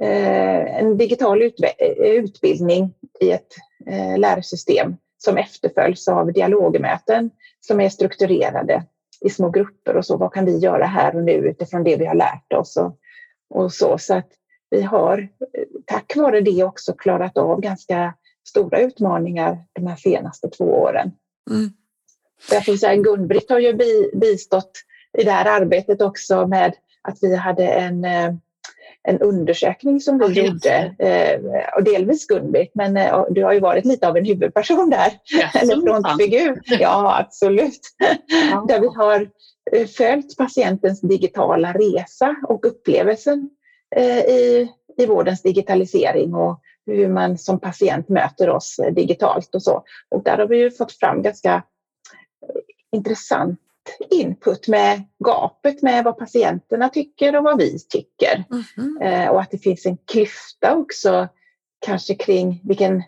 eh, 0.00 0.78
en 0.78 0.96
digital 0.96 1.42
utbildning 1.98 2.94
i 3.20 3.30
ett 3.30 3.54
lärsystem 4.16 4.96
som 5.18 5.36
efterföljs 5.36 6.08
av 6.08 6.32
dialogmöten 6.32 7.30
som 7.60 7.80
är 7.80 7.88
strukturerade 7.88 8.84
i 9.20 9.30
små 9.30 9.50
grupper 9.50 9.96
och 9.96 10.06
så. 10.06 10.16
Vad 10.16 10.32
kan 10.32 10.44
vi 10.44 10.58
göra 10.58 10.86
här 10.86 11.16
och 11.16 11.24
nu 11.24 11.32
utifrån 11.32 11.84
det 11.84 11.96
vi 11.96 12.06
har 12.06 12.14
lärt 12.14 12.52
oss 12.52 12.76
och, 12.76 12.98
och 13.54 13.72
så. 13.72 13.98
Så 13.98 14.14
att 14.14 14.28
vi 14.70 14.82
har 14.82 15.28
tack 15.86 16.16
vare 16.16 16.40
det 16.40 16.64
också 16.64 16.92
klarat 16.92 17.38
av 17.38 17.60
ganska 17.60 18.14
stora 18.48 18.80
utmaningar 18.80 19.64
de 19.72 19.86
här 19.86 19.96
senaste 19.96 20.48
två 20.48 20.64
åren. 20.64 21.12
Mm. 21.50 21.70
Därför 22.50 22.76
säga, 22.76 23.02
Gun-Britt 23.02 23.50
har 23.50 23.58
ju 23.58 23.78
bistått 24.14 24.72
i 25.18 25.24
det 25.24 25.30
här 25.30 25.60
arbetet 25.60 26.02
också 26.02 26.46
med 26.46 26.74
att 27.02 27.18
vi 27.20 27.36
hade 27.36 27.66
en 27.66 28.04
eh, 28.04 28.34
en 29.08 29.20
undersökning 29.20 30.00
som 30.00 30.18
vi 30.18 30.24
ja, 30.24 30.44
gjorde, 30.44 30.94
eh, 30.98 31.40
och 31.76 31.84
delvis 31.84 32.26
Gunbritt, 32.26 32.70
men 32.74 32.96
eh, 32.96 33.24
du 33.30 33.44
har 33.44 33.52
ju 33.52 33.60
varit 33.60 33.84
lite 33.84 34.08
av 34.08 34.16
en 34.16 34.24
huvudperson 34.24 34.90
där, 34.90 35.12
ja, 35.30 35.60
eller 35.60 35.80
frontfigur. 35.80 36.60
Ja, 36.64 37.18
absolut. 37.20 37.80
Ja. 38.50 38.64
där 38.68 38.80
vi 38.80 38.86
har 38.86 39.28
följt 39.86 40.36
patientens 40.36 41.00
digitala 41.00 41.72
resa 41.72 42.36
och 42.48 42.66
upplevelsen 42.66 43.50
i, 44.28 44.68
i 44.96 45.06
vårdens 45.06 45.42
digitalisering 45.42 46.34
och 46.34 46.60
hur 46.86 47.08
man 47.08 47.38
som 47.38 47.60
patient 47.60 48.08
möter 48.08 48.48
oss 48.48 48.80
digitalt 48.92 49.54
och 49.54 49.62
så. 49.62 49.82
Och 50.10 50.22
där 50.22 50.38
har 50.38 50.46
vi 50.46 50.58
ju 50.58 50.70
fått 50.70 50.92
fram 50.92 51.22
ganska 51.22 51.62
intressant 52.94 53.60
input 54.10 54.68
med 54.68 55.02
gapet 55.24 55.82
med 55.82 56.04
vad 56.04 56.18
patienterna 56.18 56.88
tycker 56.88 57.36
och 57.36 57.44
vad 57.44 57.58
vi 57.58 57.78
tycker. 57.78 58.44
Mm. 58.78 59.02
Eh, 59.02 59.30
och 59.30 59.40
att 59.40 59.50
det 59.50 59.58
finns 59.58 59.86
en 59.86 59.96
klyfta 59.96 60.76
också 60.76 61.28
kanske 61.86 62.14
kring 62.14 62.60
vilken, 62.64 63.02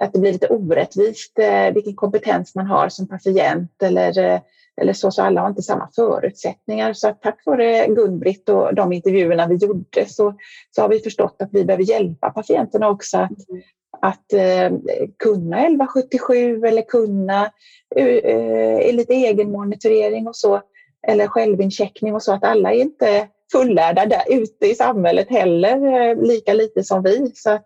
att 0.00 0.12
det 0.12 0.18
blir 0.18 0.32
lite 0.32 0.48
orättvist 0.48 1.38
eh, 1.38 1.70
vilken 1.74 1.96
kompetens 1.96 2.54
man 2.54 2.66
har 2.66 2.88
som 2.88 3.08
patient 3.08 3.82
eller, 3.82 4.18
eh, 4.18 4.40
eller 4.80 4.92
så, 4.92 5.10
så 5.10 5.22
alla 5.22 5.40
har 5.40 5.48
inte 5.48 5.62
samma 5.62 5.88
förutsättningar. 5.96 6.92
Så 6.92 7.08
att 7.08 7.22
tack 7.22 7.42
vare 7.46 7.86
Gun-Britt 7.86 8.48
och 8.48 8.74
de 8.74 8.92
intervjuerna 8.92 9.46
vi 9.46 9.54
gjorde 9.54 10.06
så, 10.06 10.34
så 10.70 10.82
har 10.82 10.88
vi 10.88 11.00
förstått 11.00 11.36
att 11.38 11.48
vi 11.52 11.64
behöver 11.64 11.84
hjälpa 11.84 12.30
patienterna 12.30 12.88
också 12.88 13.18
att, 13.18 13.48
mm 13.48 13.62
att 14.04 14.32
eh, 14.32 14.70
kunna 15.18 15.58
1177 15.60 16.64
eller 16.66 16.82
kunna 16.82 17.50
eh, 17.96 18.92
lite 18.94 19.14
egenmonitorering 19.14 20.28
och 20.28 20.36
så, 20.36 20.60
eller 21.08 21.26
självincheckning 21.26 22.14
och 22.14 22.22
så, 22.22 22.32
att 22.32 22.44
alla 22.44 22.72
är 22.72 22.80
inte 22.80 23.28
fullärda 23.52 24.06
där 24.06 24.22
ute 24.28 24.66
i 24.66 24.74
samhället 24.74 25.30
heller, 25.30 26.00
eh, 26.10 26.16
lika 26.22 26.54
lite 26.54 26.84
som 26.84 27.02
vi. 27.02 27.32
Så 27.34 27.50
att 27.50 27.64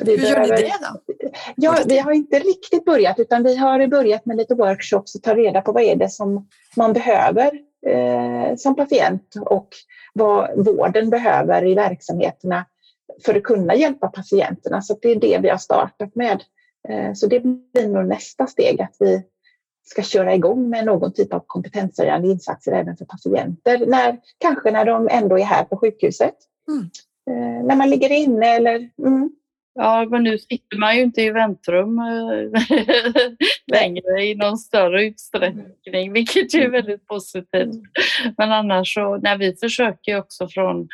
Vi 0.00 0.16
Hur 0.16 0.26
gör 0.28 0.40
ni 0.40 0.48
behöver- 0.48 0.56
det 0.62 0.72
då? 0.80 1.28
Ja, 1.56 1.76
vi 1.86 1.98
har 1.98 2.12
inte 2.12 2.38
riktigt 2.38 2.84
börjat 2.84 3.18
utan 3.18 3.42
vi 3.42 3.56
har 3.56 3.86
börjat 3.86 4.26
med 4.26 4.36
lite 4.36 4.54
workshops 4.54 5.14
och 5.14 5.22
ta 5.22 5.34
reda 5.34 5.60
på 5.60 5.72
vad 5.72 5.82
är 5.82 5.96
det 5.96 6.08
som 6.10 6.48
man 6.76 6.92
behöver 6.92 7.50
eh, 7.86 8.56
som 8.56 8.76
patient 8.76 9.34
och 9.40 9.68
vad 10.14 10.64
vården 10.66 11.10
behöver 11.10 11.66
i 11.66 11.74
verksamheterna 11.74 12.64
för 13.24 13.34
att 13.34 13.42
kunna 13.42 13.74
hjälpa 13.74 14.08
patienterna. 14.08 14.82
Så 14.82 14.98
det 15.02 15.10
är 15.10 15.20
det 15.20 15.38
vi 15.42 15.48
har 15.48 15.58
startat 15.58 16.14
med. 16.14 16.42
Eh, 16.88 17.12
så 17.14 17.26
det 17.26 17.40
blir 17.40 17.88
nog 17.88 18.08
nästa 18.08 18.46
steg 18.46 18.80
att 18.80 18.96
vi 18.98 19.22
ska 19.82 20.02
köra 20.02 20.34
igång 20.34 20.70
med 20.70 20.84
någon 20.84 21.12
typ 21.12 21.34
av 21.34 21.44
kompetenshöjande 21.46 22.28
insatser 22.28 22.72
även 22.72 22.96
för 22.96 23.04
patienter. 23.04 23.86
När, 23.86 24.18
kanske 24.38 24.70
när 24.70 24.84
de 24.84 25.08
ändå 25.08 25.38
är 25.38 25.44
här 25.44 25.64
på 25.64 25.76
sjukhuset. 25.76 26.34
Mm. 26.68 26.90
Eh, 27.30 27.64
när 27.66 27.76
man 27.76 27.90
ligger 27.90 28.10
inne 28.12 28.46
eller 28.46 28.90
mm, 28.98 29.30
Ja, 29.74 30.06
men 30.10 30.22
nu 30.22 30.38
sitter 30.38 30.78
man 30.78 30.96
ju 30.96 31.02
inte 31.02 31.22
i 31.22 31.30
väntrum 31.30 31.98
eh, 31.98 32.60
längre 33.80 34.24
i 34.24 34.34
någon 34.34 34.58
större 34.58 35.04
utsträckning, 35.04 36.12
vilket 36.12 36.54
är 36.54 36.68
väldigt 36.68 37.06
positivt. 37.06 37.82
Men 38.38 38.52
annars 38.52 38.94
så, 38.94 39.16
nej, 39.16 39.38
vi 39.38 39.56
försöker 39.56 40.18
också 40.18 40.48
från, 40.48 40.88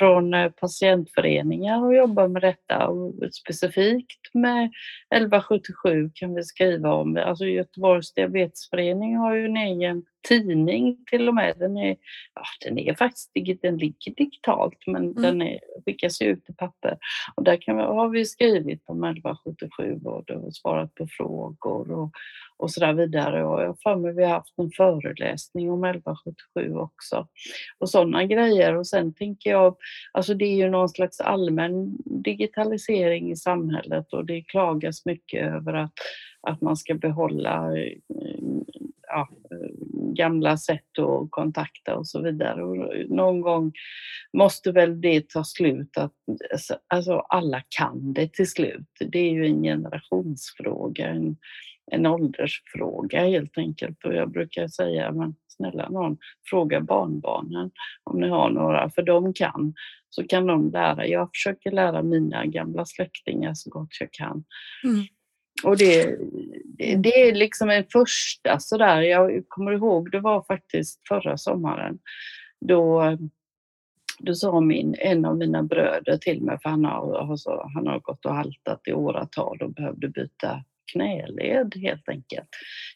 från 0.00 0.34
eh, 0.34 0.50
patientföreningar 0.50 1.84
och 1.84 1.94
jobbar 1.94 2.28
med 2.28 2.42
detta 2.42 2.88
och 2.88 3.14
specifikt 3.34 4.34
med 4.34 4.70
1177 5.14 6.10
kan 6.14 6.34
vi 6.34 6.44
skriva 6.44 6.92
om. 6.92 7.16
Alltså 7.16 7.44
Göteborgs 7.44 8.14
diabetesförening 8.14 9.16
har 9.16 9.34
ju 9.34 9.44
en 9.44 9.56
egen 9.56 10.04
tidning 10.28 11.04
till 11.10 11.28
och 11.28 11.34
med. 11.34 11.54
Den 11.58 11.76
är, 11.76 11.96
ja, 12.34 12.42
den 12.64 12.78
är 12.78 12.94
faktiskt 12.94 13.30
den 13.62 13.78
ligger 13.78 14.14
digitalt 14.14 14.86
men 14.86 15.14
den 15.14 15.42
är, 15.42 15.58
skickas 15.84 16.22
ut 16.22 16.50
i 16.50 16.52
papper. 16.52 16.98
Och 17.34 17.44
där 17.44 17.56
kan 17.56 17.76
vi, 17.76 17.82
har 17.82 18.08
vi 18.08 18.24
skrivit 18.26 18.82
om 18.86 19.04
1177 19.04 20.00
och 20.04 20.30
har 20.30 20.50
svarat 20.50 20.94
på 20.94 21.06
frågor 21.06 21.92
och, 21.92 22.10
och 22.56 22.70
så 22.70 22.80
där 22.80 22.92
vidare. 22.92 23.44
Och 23.44 23.62
jag 23.62 23.66
har 23.66 23.76
för 23.82 23.96
mig 23.96 24.14
vi 24.14 24.24
har 24.24 24.30
haft 24.30 24.58
en 24.58 24.70
föreläsning 24.70 25.70
om 25.70 25.84
1177 25.84 26.74
också. 26.74 27.28
Och 27.78 27.90
sådana 27.90 28.24
grejer. 28.24 28.76
Och 28.76 28.86
sen 28.86 29.14
tänker 29.14 29.50
jag, 29.50 29.76
alltså 30.12 30.34
det 30.34 30.44
är 30.44 30.56
ju 30.56 30.70
någon 30.70 30.88
slags 30.88 31.20
allmän 31.20 31.96
digitalisering 32.04 33.30
i 33.30 33.36
samhället 33.36 34.12
och 34.12 34.24
det 34.24 34.42
klagas 34.42 35.06
mycket 35.06 35.42
över 35.42 35.74
att, 35.74 35.92
att 36.42 36.60
man 36.60 36.76
ska 36.76 36.94
behålla 36.94 37.78
eh, 37.78 37.92
ja, 39.10 39.28
eh, 39.50 39.70
gamla 40.14 40.56
sätt 40.56 40.98
att 40.98 41.30
kontakta 41.30 41.96
och 41.96 42.06
så 42.06 42.22
vidare. 42.22 42.64
Och 42.64 43.08
någon 43.08 43.40
gång 43.40 43.72
måste 44.32 44.72
väl 44.72 45.00
det 45.00 45.28
ta 45.28 45.44
slut. 45.44 45.96
Att, 45.96 46.12
alltså, 46.52 46.78
alltså 46.88 47.12
alla 47.12 47.62
kan 47.68 48.12
det 48.12 48.32
till 48.32 48.50
slut. 48.50 48.88
Det 49.00 49.18
är 49.18 49.32
ju 49.32 49.46
en 49.46 49.62
generationsfråga, 49.62 51.08
en, 51.08 51.36
en 51.92 52.06
åldersfråga 52.06 53.24
helt 53.24 53.58
enkelt. 53.58 54.04
Och 54.04 54.14
jag 54.14 54.30
brukar 54.30 54.68
säga, 54.68 55.12
men 55.12 55.34
snälla 55.48 55.88
någon, 55.88 56.18
fråga 56.50 56.80
barnbarnen 56.80 57.70
om 58.04 58.20
ni 58.20 58.28
har 58.28 58.50
några, 58.50 58.90
för 58.90 59.02
de 59.02 59.34
kan. 59.34 59.74
Så 60.10 60.26
kan 60.26 60.46
de 60.46 60.70
lära. 60.70 61.06
Jag 61.06 61.30
försöker 61.34 61.70
lära 61.70 62.02
mina 62.02 62.46
gamla 62.46 62.84
släktingar 62.84 63.54
så 63.54 63.70
gott 63.70 63.88
jag 64.00 64.12
kan. 64.12 64.44
Mm. 64.84 65.04
Och 65.64 65.76
det, 65.76 66.16
det, 66.96 67.28
är 67.28 67.34
liksom 67.34 67.70
en 67.70 67.84
första 67.92 68.58
sådär, 68.58 69.00
jag 69.00 69.44
kommer 69.48 69.72
ihåg 69.72 70.10
det 70.10 70.20
var 70.20 70.42
faktiskt 70.42 71.08
förra 71.08 71.36
sommaren. 71.36 71.98
Då, 72.60 73.16
då 74.18 74.34
sa 74.34 74.60
min, 74.60 74.96
en 74.98 75.24
av 75.24 75.36
mina 75.36 75.62
bröder 75.62 76.16
till 76.16 76.42
mig, 76.42 76.58
för 76.62 76.70
han 76.70 76.84
har, 76.84 77.30
alltså, 77.30 77.68
han 77.74 77.86
har 77.86 78.00
gått 78.00 78.26
och 78.26 78.34
haltat 78.34 78.80
i 78.86 78.92
åratal 78.92 79.62
och 79.62 79.72
behövde 79.72 80.08
byta 80.08 80.64
knäled 80.92 81.74
helt 81.76 82.08
enkelt. 82.08 82.48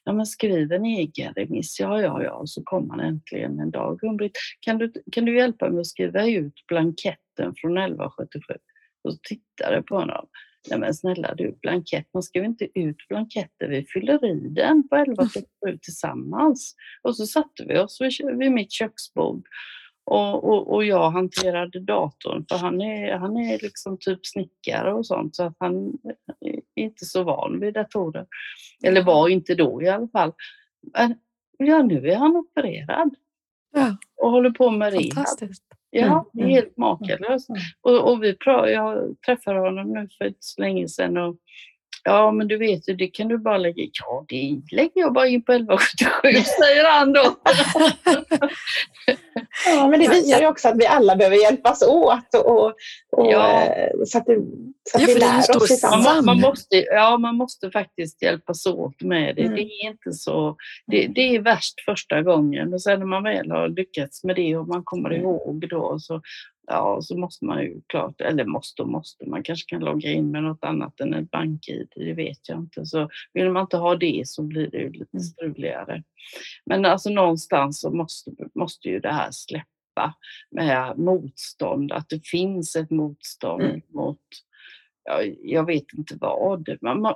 Ja 0.05 0.12
men 0.12 0.27
skriv 0.27 0.72
en 0.72 0.85
egen 0.85 1.35
remiss, 1.35 1.81
ja 1.81 2.03
ja 2.03 2.22
ja, 2.22 2.33
och 2.33 2.50
så 2.50 2.62
kom 2.64 2.90
han 2.90 3.00
äntligen 3.00 3.61
en 3.61 3.70
dag. 3.70 4.00
Kan 4.61 4.79
du, 4.79 4.92
kan 5.12 5.24
du 5.24 5.37
hjälpa 5.37 5.70
mig 5.70 5.81
att 5.81 5.87
skriva 5.87 6.27
ut 6.27 6.66
blanketten 6.68 7.55
från 7.57 7.79
1177? 7.79 8.55
Och 9.05 9.12
så 9.12 9.18
tittade 9.22 9.74
jag 9.74 9.87
på 9.87 9.96
honom. 9.96 10.27
Nej 10.70 10.79
men 10.79 10.94
snälla 10.94 11.35
du, 11.35 11.59
blankett, 11.62 12.09
man 12.14 12.22
skriver 12.22 12.46
inte 12.46 12.68
ut 12.79 13.09
blanketter, 13.09 13.68
vi 13.68 13.85
fyller 13.85 14.27
i 14.27 14.48
den 14.48 14.88
på 14.88 14.96
1177 14.96 15.79
tillsammans. 15.83 16.74
Och 17.03 17.16
så 17.16 17.27
satte 17.27 17.64
vi 17.68 17.79
oss 17.79 18.00
vid, 18.00 18.38
vid 18.38 18.53
mitt 18.53 18.72
köksbord 18.72 19.46
och, 20.05 20.44
och, 20.44 20.74
och 20.74 20.85
jag 20.85 21.11
hanterade 21.11 21.81
datorn 21.81 22.44
för 22.48 22.57
han 22.57 22.81
är, 22.81 23.16
han 23.16 23.37
är 23.37 23.59
liksom 23.62 23.98
typ 24.00 24.27
snickare 24.27 24.92
och 24.92 25.07
sånt 25.07 25.37
så 25.37 25.42
att 25.42 25.57
han 25.59 25.98
är 26.40 26.83
inte 26.83 27.05
så 27.05 27.22
van 27.22 27.61
vid 27.61 27.74
datorer. 27.74 28.27
Eller 28.85 29.03
var 29.03 29.29
inte 29.29 29.55
då 29.55 29.83
i 29.83 29.88
alla 29.88 30.09
fall. 30.09 30.33
Men 30.92 31.14
ja, 31.59 31.83
nu 31.83 32.11
är 32.11 32.16
han 32.16 32.37
opererad 32.37 33.14
Ja, 33.74 33.96
och 34.16 34.31
håller 34.31 34.50
på 34.50 34.70
med 34.70 34.92
rehab. 34.92 35.27
Ja, 36.00 36.30
det 36.33 36.40
är 36.40 36.44
Mm, 36.44 36.54
helt 36.54 36.76
makalöst. 36.76 37.48
Mm. 37.50 37.61
Och, 37.83 38.12
och 38.12 38.22
vi 38.22 38.33
pra- 38.33 38.66
jag 38.68 39.16
träffade 39.26 39.59
honom 39.59 39.92
nu 39.92 40.09
för 40.18 40.24
inte 40.24 40.38
så 40.40 40.61
länge 40.61 40.88
sedan 40.88 41.16
och 41.16 41.37
ja, 42.04 42.32
men 42.32 42.48
du 42.48 42.58
vet 42.58 42.82
det 42.98 43.06
kan 43.06 43.28
du 43.28 43.38
bara 43.38 43.58
lägga 43.58 43.82
Ja, 44.06 44.24
det 44.28 44.60
lägger 44.76 45.00
jag 45.00 45.12
bara 45.12 45.26
in 45.28 45.42
på 45.44 45.52
1177, 45.52 46.10
säger 46.60 46.90
han 46.90 47.12
då. 47.12 47.22
Ja, 49.66 49.88
men 49.88 50.00
det 50.00 50.08
visar 50.08 50.40
ju 50.40 50.46
också 50.46 50.68
att 50.68 50.78
vi 50.78 50.86
alla 50.86 51.16
behöver 51.16 51.36
hjälpas 51.36 51.82
åt 51.82 52.34
och, 52.34 52.64
och, 53.12 53.32
Ja. 53.32 53.62
eh, 53.62 53.88
så 54.06 54.18
att, 54.18 54.26
det, 54.26 54.36
så 54.90 54.96
att 54.96 55.02
Ja, 55.02 55.06
vi 55.06 55.14
lär 55.14 55.38
oss 55.38 55.48
Man, 55.48 55.60
tillsammans. 55.66 56.04
man, 56.06 56.14
Samhälle. 56.24 56.40
måste, 56.48 56.76
ja, 56.76 57.18
man 57.18 57.36
måste 57.36 57.70
faktiskt 57.70 58.22
hjälpas 58.22 58.66
åt 58.66 59.02
med 59.02 59.36
det. 59.36 59.42
Mm. 59.42 59.54
Det 59.54 59.62
är 59.62 59.86
inte 59.90 60.12
så... 60.12 60.56
Det, 60.86 61.06
det 61.06 61.20
är 61.36 61.40
värst 61.40 61.80
första 61.84 62.22
gången 62.22 62.74
och 62.74 62.82
sen 62.82 62.98
när 62.98 63.06
man 63.06 63.22
väl 63.22 63.50
har 63.50 63.68
lyckats 63.68 64.24
med 64.24 64.36
det 64.36 64.56
och 64.56 64.68
man 64.68 64.82
kommer 64.84 65.10
Mm. 65.10 65.20
ihåg 65.22 65.66
då 65.70 65.98
så, 65.98 66.20
ja, 66.66 67.03
så 67.03 67.16
måste 67.18 67.44
man 67.44 67.62
ju 67.62 67.81
klart, 67.87 68.20
eller 68.20 68.44
måste 68.44 68.83
och 68.83 68.88
måste, 68.88 69.27
man 69.27 69.42
kanske 69.42 69.68
kan 69.70 69.85
logga 69.85 70.11
in 70.11 70.31
med 70.31 70.42
något 70.42 70.64
annat 70.64 71.00
än 71.00 71.14
ett 71.14 71.31
bank-id, 71.31 71.88
det 71.96 72.12
vet 72.12 72.48
jag 72.48 72.59
inte. 72.59 72.87
Så 72.87 73.09
vill 73.33 73.50
man 73.50 73.61
inte 73.62 73.77
ha 73.77 73.96
det 73.96 74.22
så 74.27 74.42
blir 74.42 74.70
det 74.70 74.79
ju 74.79 74.90
lite 74.92 75.16
Mm. 75.16 75.24
struligare. 75.24 76.03
Men 76.66 76.85
alltså 76.85 77.11
någonstans 77.11 77.81
så 77.81 77.90
måste, 77.90 78.31
måste 78.55 78.88
ju 78.88 79.00
det 79.00 79.12
här 79.12 79.29
släppa 79.31 80.14
med 80.50 80.98
motstånd, 80.98 81.92
att 81.92 82.09
det 82.09 82.27
finns 82.27 82.77
ett 82.77 82.90
motstånd 82.90 83.62
Mm. 83.62 83.83
mot 83.88 84.20
ja, 85.05 85.22
jag 85.42 85.66
vet 85.66 85.92
inte 85.98 86.16
vad. 86.20 86.68
Man, 86.81 87.00
man, 87.00 87.14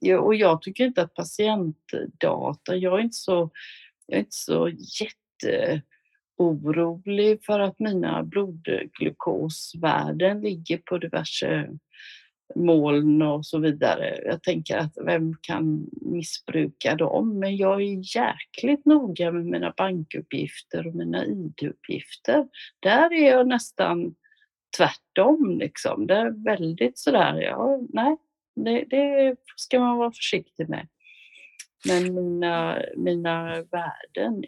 jag, 0.00 0.24
och 0.24 0.34
jag 0.34 0.62
tycker 0.62 0.84
inte 0.84 1.02
att 1.02 1.14
patientdata, 1.14 2.76
jag 2.76 2.98
är 2.98 3.02
inte 3.02 3.16
så, 3.16 3.50
jag 4.06 4.16
är 4.16 4.20
inte 4.20 4.36
så 4.36 4.70
orolig 6.36 7.44
för 7.44 7.60
att 7.60 7.78
mina 7.78 8.22
blodglukosvärden 8.22 10.40
ligger 10.40 10.78
på 10.78 10.98
diverse 10.98 11.68
moln 12.54 13.22
och 13.22 13.46
så 13.46 13.58
vidare. 13.58 14.18
Jag 14.24 14.42
tänker 14.42 14.76
att 14.76 14.92
vem 15.04 15.34
kan 15.40 15.86
missbruka 15.92 16.94
dem? 16.94 17.38
Men 17.38 17.56
jag 17.56 17.82
är 17.82 18.16
jäkligt 18.16 18.86
noga 18.86 19.32
med 19.32 19.46
mina 19.46 19.74
bankuppgifter 19.76 20.86
och 20.86 20.94
mina 20.94 21.24
ID-uppgifter. 21.24 22.48
Där 22.80 23.12
är 23.12 23.30
jag 23.30 23.48
nästan 23.48 24.14
tvärtom 24.76 25.58
liksom. 25.58 26.06
Det 26.06 26.14
är 26.14 26.44
väldigt 26.44 26.98
sådär, 26.98 27.40
ja, 27.40 27.80
nej, 27.88 28.16
det, 28.56 28.84
det 28.90 29.36
ska 29.56 29.80
man 29.80 29.98
vara 29.98 30.12
försiktig 30.12 30.68
med. 30.68 30.88
Men 31.86 32.14
mina, 32.14 32.82
mina 32.96 33.62
värden, 33.62 34.44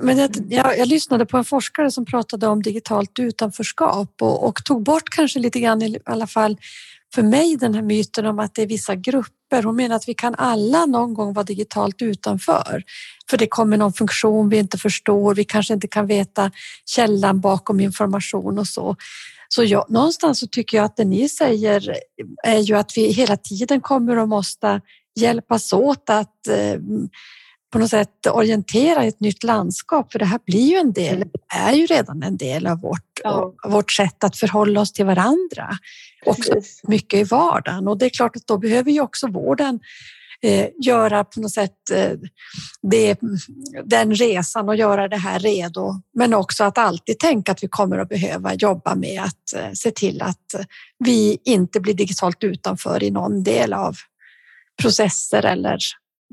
men 0.00 0.18
jag, 0.18 0.30
jag, 0.48 0.78
jag 0.78 0.88
lyssnade 0.88 1.26
på 1.26 1.38
en 1.38 1.44
forskare 1.44 1.90
som 1.90 2.04
pratade 2.04 2.46
om 2.46 2.62
digitalt 2.62 3.18
utanförskap 3.18 4.22
och, 4.22 4.46
och 4.48 4.64
tog 4.64 4.82
bort 4.82 5.10
kanske 5.10 5.38
lite 5.38 5.60
grann 5.60 5.82
i 5.82 5.98
alla 6.04 6.26
fall 6.26 6.56
för 7.14 7.22
mig 7.22 7.56
den 7.56 7.74
här 7.74 7.82
myten 7.82 8.26
om 8.26 8.38
att 8.38 8.54
det 8.54 8.62
är 8.62 8.66
vissa 8.66 8.94
grupper. 8.94 9.62
Hon 9.62 9.76
menar 9.76 9.96
att 9.96 10.08
vi 10.08 10.14
kan 10.14 10.34
alla 10.34 10.86
någon 10.86 11.14
gång 11.14 11.32
vara 11.32 11.44
digitalt 11.44 12.02
utanför. 12.02 12.82
För 13.30 13.36
det 13.36 13.46
kommer 13.46 13.76
någon 13.76 13.92
funktion 13.92 14.48
vi 14.48 14.58
inte 14.58 14.78
förstår. 14.78 15.34
Vi 15.34 15.44
kanske 15.44 15.74
inte 15.74 15.88
kan 15.88 16.06
veta 16.06 16.50
källan 16.84 17.40
bakom 17.40 17.80
information 17.80 18.58
och 18.58 18.66
så. 18.66 18.96
Så 19.48 19.64
jag, 19.64 19.90
någonstans 19.90 20.38
så 20.38 20.46
tycker 20.46 20.76
jag 20.76 20.84
att 20.84 20.96
det 20.96 21.04
ni 21.04 21.28
säger 21.28 21.96
är 22.44 22.58
ju 22.58 22.74
att 22.74 22.96
vi 22.96 23.12
hela 23.12 23.36
tiden 23.36 23.80
kommer 23.80 24.16
att 24.16 24.28
måste 24.28 24.80
hjälpas 25.20 25.72
åt 25.72 26.10
att 26.10 26.48
eh, 26.48 26.80
på 27.74 27.78
något 27.78 27.90
sätt 27.90 28.26
orientera 28.26 29.04
i 29.04 29.08
ett 29.08 29.20
nytt 29.20 29.42
landskap. 29.42 30.12
För 30.12 30.18
det 30.18 30.24
här 30.24 30.40
blir 30.46 30.70
ju 30.70 30.76
en 30.76 30.92
del, 30.92 31.24
är 31.54 31.72
ju 31.72 31.86
redan 31.86 32.22
en 32.22 32.36
del 32.36 32.66
av 32.66 32.80
vårt, 32.80 33.20
Ja. 33.22 33.54
vårt 33.68 33.92
sätt 33.92 34.24
att 34.24 34.36
förhålla 34.36 34.80
oss 34.80 34.92
till 34.92 35.04
varandra. 35.06 35.70
Också 36.26 36.52
Precis. 36.52 36.80
mycket 36.88 37.20
i 37.20 37.24
vardagen 37.24 37.88
och 37.88 37.98
det 37.98 38.04
är 38.04 38.10
klart 38.10 38.36
att 38.36 38.46
då 38.46 38.58
behöver 38.58 38.90
ju 38.90 39.00
också 39.00 39.26
vården 39.26 39.80
eh, 40.42 40.68
göra 40.82 41.24
på 41.24 41.40
något 41.40 41.50
sätt 41.50 41.90
eh, 41.92 42.12
det, 42.82 43.18
den 43.84 44.14
resan 44.14 44.68
och 44.68 44.76
göra 44.76 45.08
det 45.08 45.16
här 45.16 45.38
redo. 45.38 45.94
Men 46.14 46.34
också 46.34 46.64
att 46.64 46.78
alltid 46.78 47.18
tänka 47.18 47.52
att 47.52 47.62
vi 47.62 47.68
kommer 47.68 47.98
att 47.98 48.08
behöva 48.08 48.54
jobba 48.54 48.94
med 48.94 49.22
att 49.22 49.54
eh, 49.56 49.72
se 49.72 49.90
till 49.90 50.22
att 50.22 50.54
vi 50.98 51.38
inte 51.44 51.80
blir 51.80 51.94
digitalt 51.94 52.44
utanför 52.44 53.02
i 53.02 53.10
någon 53.10 53.42
del 53.42 53.72
av 53.72 53.96
processer 54.82 55.44
eller 55.44 55.78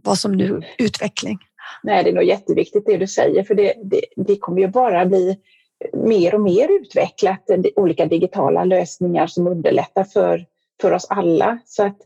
vad 0.04 0.18
som 0.18 0.32
nu 0.32 0.62
utveckling. 0.78 1.40
Nej, 1.84 2.04
det 2.04 2.10
är 2.10 2.14
nog 2.14 2.24
jätteviktigt 2.24 2.86
det 2.86 2.98
du 2.98 3.08
säger, 3.08 3.44
för 3.44 3.56
det, 3.56 3.74
det, 3.84 4.02
det 4.16 4.38
kommer 4.38 4.62
ju 4.62 4.68
bara 4.68 5.06
bli 5.06 5.38
mer 5.94 6.36
och 6.36 6.42
mer 6.42 6.82
utvecklat, 6.82 7.50
olika 7.76 8.06
digitala 8.06 8.64
lösningar 8.64 9.28
som 9.28 9.48
underlättar 9.48 10.04
för, 10.04 10.46
för 10.82 10.92
oss 10.92 11.08
alla. 11.10 11.60
Så 11.66 11.84
att 11.84 11.98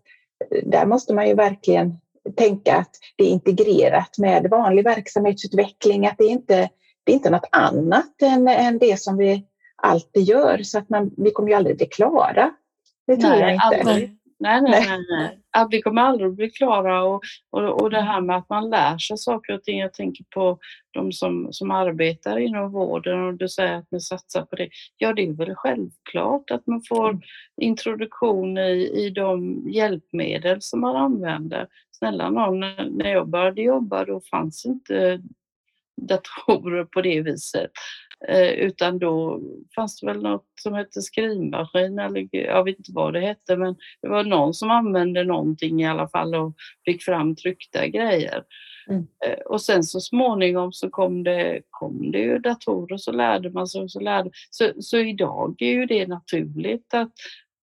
eh, 0.51 0.67
där 0.69 0.85
måste 0.85 1.13
man 1.13 1.27
ju 1.27 1.33
verkligen 1.33 1.97
tänka 2.35 2.75
att 2.75 2.91
det 3.15 3.23
är 3.23 3.29
integrerat 3.29 4.17
med 4.17 4.49
vanlig 4.49 4.83
verksamhetsutveckling, 4.83 6.07
att 6.07 6.17
det 6.17 6.25
inte 6.25 6.69
det 7.05 7.11
är 7.11 7.13
inte 7.13 7.29
något 7.29 7.49
annat 7.51 8.21
än, 8.21 8.47
än 8.47 8.77
det 8.77 8.99
som 8.99 9.17
vi 9.17 9.45
alltid 9.75 10.23
gör, 10.23 10.63
så 10.63 10.77
att 10.77 10.89
man, 10.89 11.11
vi 11.17 11.31
kommer 11.31 11.49
ju 11.49 11.55
aldrig 11.55 11.77
bli 11.77 11.85
klara. 11.85 12.51
Det 13.07 13.17
tror 13.17 13.29
Nej, 13.29 13.39
jag 13.39 13.53
inte. 13.53 13.91
aldrig. 13.91 14.17
Nej, 14.45 14.61
nej, 14.61 14.85
nej. 14.87 15.05
nej. 15.09 15.39
Att 15.51 15.67
vi 15.71 15.81
kommer 15.81 16.01
aldrig 16.01 16.33
bli 16.33 16.49
klara 16.49 17.03
och, 17.03 17.21
och, 17.51 17.81
och 17.81 17.89
det 17.89 18.01
här 18.01 18.21
med 18.21 18.37
att 18.37 18.49
man 18.49 18.69
lär 18.69 18.97
sig 18.97 19.17
saker 19.17 19.53
och 19.53 19.63
ting. 19.63 19.79
Jag 19.79 19.93
tänker 19.93 20.25
på 20.33 20.59
de 20.91 21.11
som, 21.11 21.47
som 21.51 21.71
arbetar 21.71 22.37
inom 22.37 22.71
vården 22.71 23.23
och 23.23 23.33
du 23.33 23.49
säger 23.49 23.73
att 23.73 23.91
ni 23.91 23.99
satsar 23.99 24.41
på 24.41 24.55
det. 24.55 24.69
Ja, 24.97 25.13
det 25.13 25.27
är 25.27 25.33
väl 25.33 25.55
självklart 25.55 26.51
att 26.51 26.67
man 26.67 26.81
får 26.89 27.09
Mm. 27.09 27.21
introduktion 27.61 28.57
i, 28.57 29.05
i 29.05 29.09
de 29.09 29.63
hjälpmedel 29.69 30.61
som 30.61 30.81
man 30.81 30.95
använder. 30.95 31.67
Snälla 31.91 32.29
någon, 32.29 32.59
när 32.97 33.11
jag 33.11 33.29
började 33.29 33.61
jobba 33.61 34.05
då 34.05 34.21
fanns 34.31 34.65
inte 34.65 35.21
datorer 36.01 36.85
på 36.85 37.01
det 37.01 37.21
viset. 37.21 37.71
Eh, 38.27 38.49
utan 38.49 38.99
då 38.99 39.41
fanns 39.75 39.99
det 39.99 40.07
väl 40.07 40.21
något 40.21 40.45
som 40.61 40.73
hette 40.73 41.01
skrivmaskin 41.01 41.99
eller 41.99 42.27
jag 42.31 42.63
vet 42.63 42.77
inte 42.77 42.91
vad 42.93 43.13
det 43.13 43.19
hette 43.19 43.57
men 43.57 43.75
det 44.01 44.07
var 44.07 44.23
någon 44.23 44.53
som 44.53 44.71
använde 44.71 45.23
någonting 45.23 45.81
i 45.81 45.87
alla 45.87 46.07
fall 46.07 46.35
och 46.35 46.53
fick 46.85 47.03
fram 47.03 47.35
tryckta 47.35 47.87
grejer. 47.87 48.43
Mm. 48.89 49.07
Eh, 49.25 49.39
och 49.45 49.61
sen 49.61 49.83
så 49.83 49.99
småningom 49.99 50.73
så 50.73 50.89
kom 50.89 51.23
det, 51.23 51.61
kom 51.69 52.11
det 52.11 52.19
ju 52.19 52.39
datorer 52.39 52.97
så 52.97 53.11
lärde 53.11 53.49
man 53.49 53.67
sig 53.67 53.89
så 53.89 53.99
lärde 53.99 54.29
så, 54.49 54.71
så 54.79 54.97
idag 54.97 55.61
är 55.61 55.71
ju 55.71 55.85
det 55.85 56.07
naturligt 56.07 56.93
att, 56.93 57.11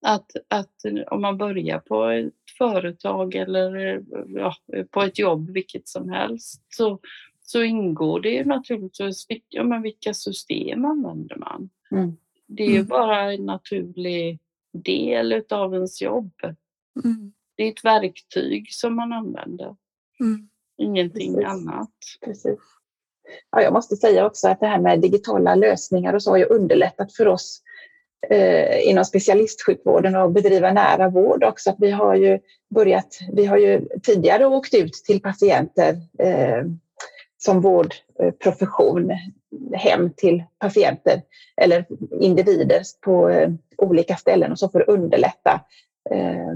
att, 0.07 0.31
att 0.49 0.75
om 1.11 1.23
man 1.23 1.39
börjar 1.39 1.79
på 1.79 2.05
ett 2.05 2.33
företag 2.59 3.35
eller 3.35 4.01
ja, 4.27 4.55
på 4.91 5.03
ett 5.03 5.19
jobb 5.19 5.51
vilket 5.51 5.89
som 5.89 6.09
helst 6.09 6.63
så, 6.69 7.01
så 7.43 7.63
ingår 7.63 8.21
det 8.21 8.29
ju 8.31 8.45
naturligtvis 8.45 9.27
ja, 9.49 9.63
men 9.65 9.83
vilka 9.83 10.15
system 10.15 10.85
använder 10.85 11.37
man. 11.37 11.71
Mm. 11.91 12.17
Det 12.47 12.63
är 12.63 12.69
ju 12.69 12.75
Mm. 12.77 12.87
bara 12.87 13.33
en 13.33 13.47
naturlig 13.47 14.39
del 14.73 15.33
utav 15.33 15.75
ens 15.75 16.03
jobb. 16.03 16.33
Mm. 17.05 17.33
Det 17.57 17.63
är 17.65 17.69
ett 17.69 17.85
verktyg 17.85 18.73
som 18.73 18.97
man 18.97 19.13
använder, 19.13 19.77
Mm. 20.21 20.49
ingenting 20.79 21.35
Precis. 21.35 21.49
annat. 21.49 21.91
Precis. 22.25 22.59
Ja, 23.51 23.63
jag 23.63 23.73
måste 23.73 23.97
säga 23.97 24.27
också 24.27 24.49
att 24.49 24.61
det 24.61 24.67
här 24.67 24.81
med 24.81 25.01
digitala 25.01 25.55
lösningar 25.55 26.15
och 26.15 26.23
så 26.23 26.31
har 26.31 26.39
ju 26.39 26.45
underlättat 26.45 27.13
för 27.13 27.29
oss 27.29 27.63
eh, 28.31 28.89
inom 28.89 29.05
specialistsjukvården 29.05 30.17
att 30.17 30.33
bedriva 30.33 30.73
nära 30.73 31.09
vård 31.09 31.45
också. 31.45 31.71
Att 31.71 31.77
vi 31.79 31.91
har 31.91 32.15
ju 32.15 32.39
börjat, 32.75 33.19
vi 33.33 33.45
har 33.47 33.57
ju 33.59 33.89
tidigare 34.03 34.47
åkt 34.47 34.75
ut 34.75 34.93
till 34.93 35.21
patienter 35.23 35.97
eh, 36.19 36.65
som 37.45 37.61
vårdprofession 37.61 39.13
hem 39.73 40.11
till 40.17 40.43
patienter 40.59 41.23
eller 41.57 41.87
individer 42.21 42.83
på 43.01 43.29
eh, 43.29 43.51
olika 43.77 44.17
ställen 44.17 44.53
och 44.53 44.59
så 44.59 44.69
för 44.69 44.81
att 44.81 44.89
underlätta 44.89 45.61
eh, 46.11 46.55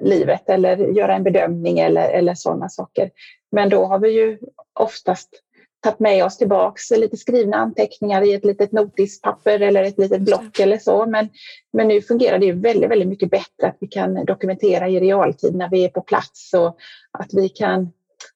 livet 0.00 0.48
eller 0.48 0.76
göra 0.76 1.14
en 1.14 1.22
bedömning 1.22 1.78
eller, 1.78 2.08
eller 2.08 2.34
sådana 2.34 2.68
saker. 2.68 3.10
Men 3.52 3.68
då 3.68 3.84
har 3.84 3.98
vi 3.98 4.10
ju 4.10 4.38
oftast 4.80 5.28
tagit 5.82 5.98
med 5.98 6.24
oss 6.24 6.38
tillbaks 6.38 6.90
lite 6.90 7.16
skrivna 7.16 7.56
anteckningar 7.56 8.22
i 8.22 8.34
ett 8.34 8.44
litet 8.44 8.72
notispapper 8.72 9.60
eller 9.60 9.82
ett 9.82 9.98
litet 9.98 10.20
block 10.20 10.58
eller 10.58 10.78
så. 10.78 11.06
Men, 11.06 11.28
men 11.72 11.88
nu 11.88 12.02
fungerar 12.02 12.38
det 12.38 12.46
ju 12.46 12.52
väldigt, 12.52 12.90
väldigt 12.90 13.08
mycket 13.08 13.30
bättre 13.30 13.66
att 13.66 13.76
vi 13.80 13.86
kan 13.86 14.24
dokumentera 14.24 14.88
i 14.88 15.00
realtid 15.00 15.54
när 15.54 15.70
vi 15.70 15.84
är 15.84 15.88
på 15.88 16.00
plats 16.00 16.54
och 16.54 16.76
att 17.18 17.34
vi 17.34 17.48
kan 17.48 17.92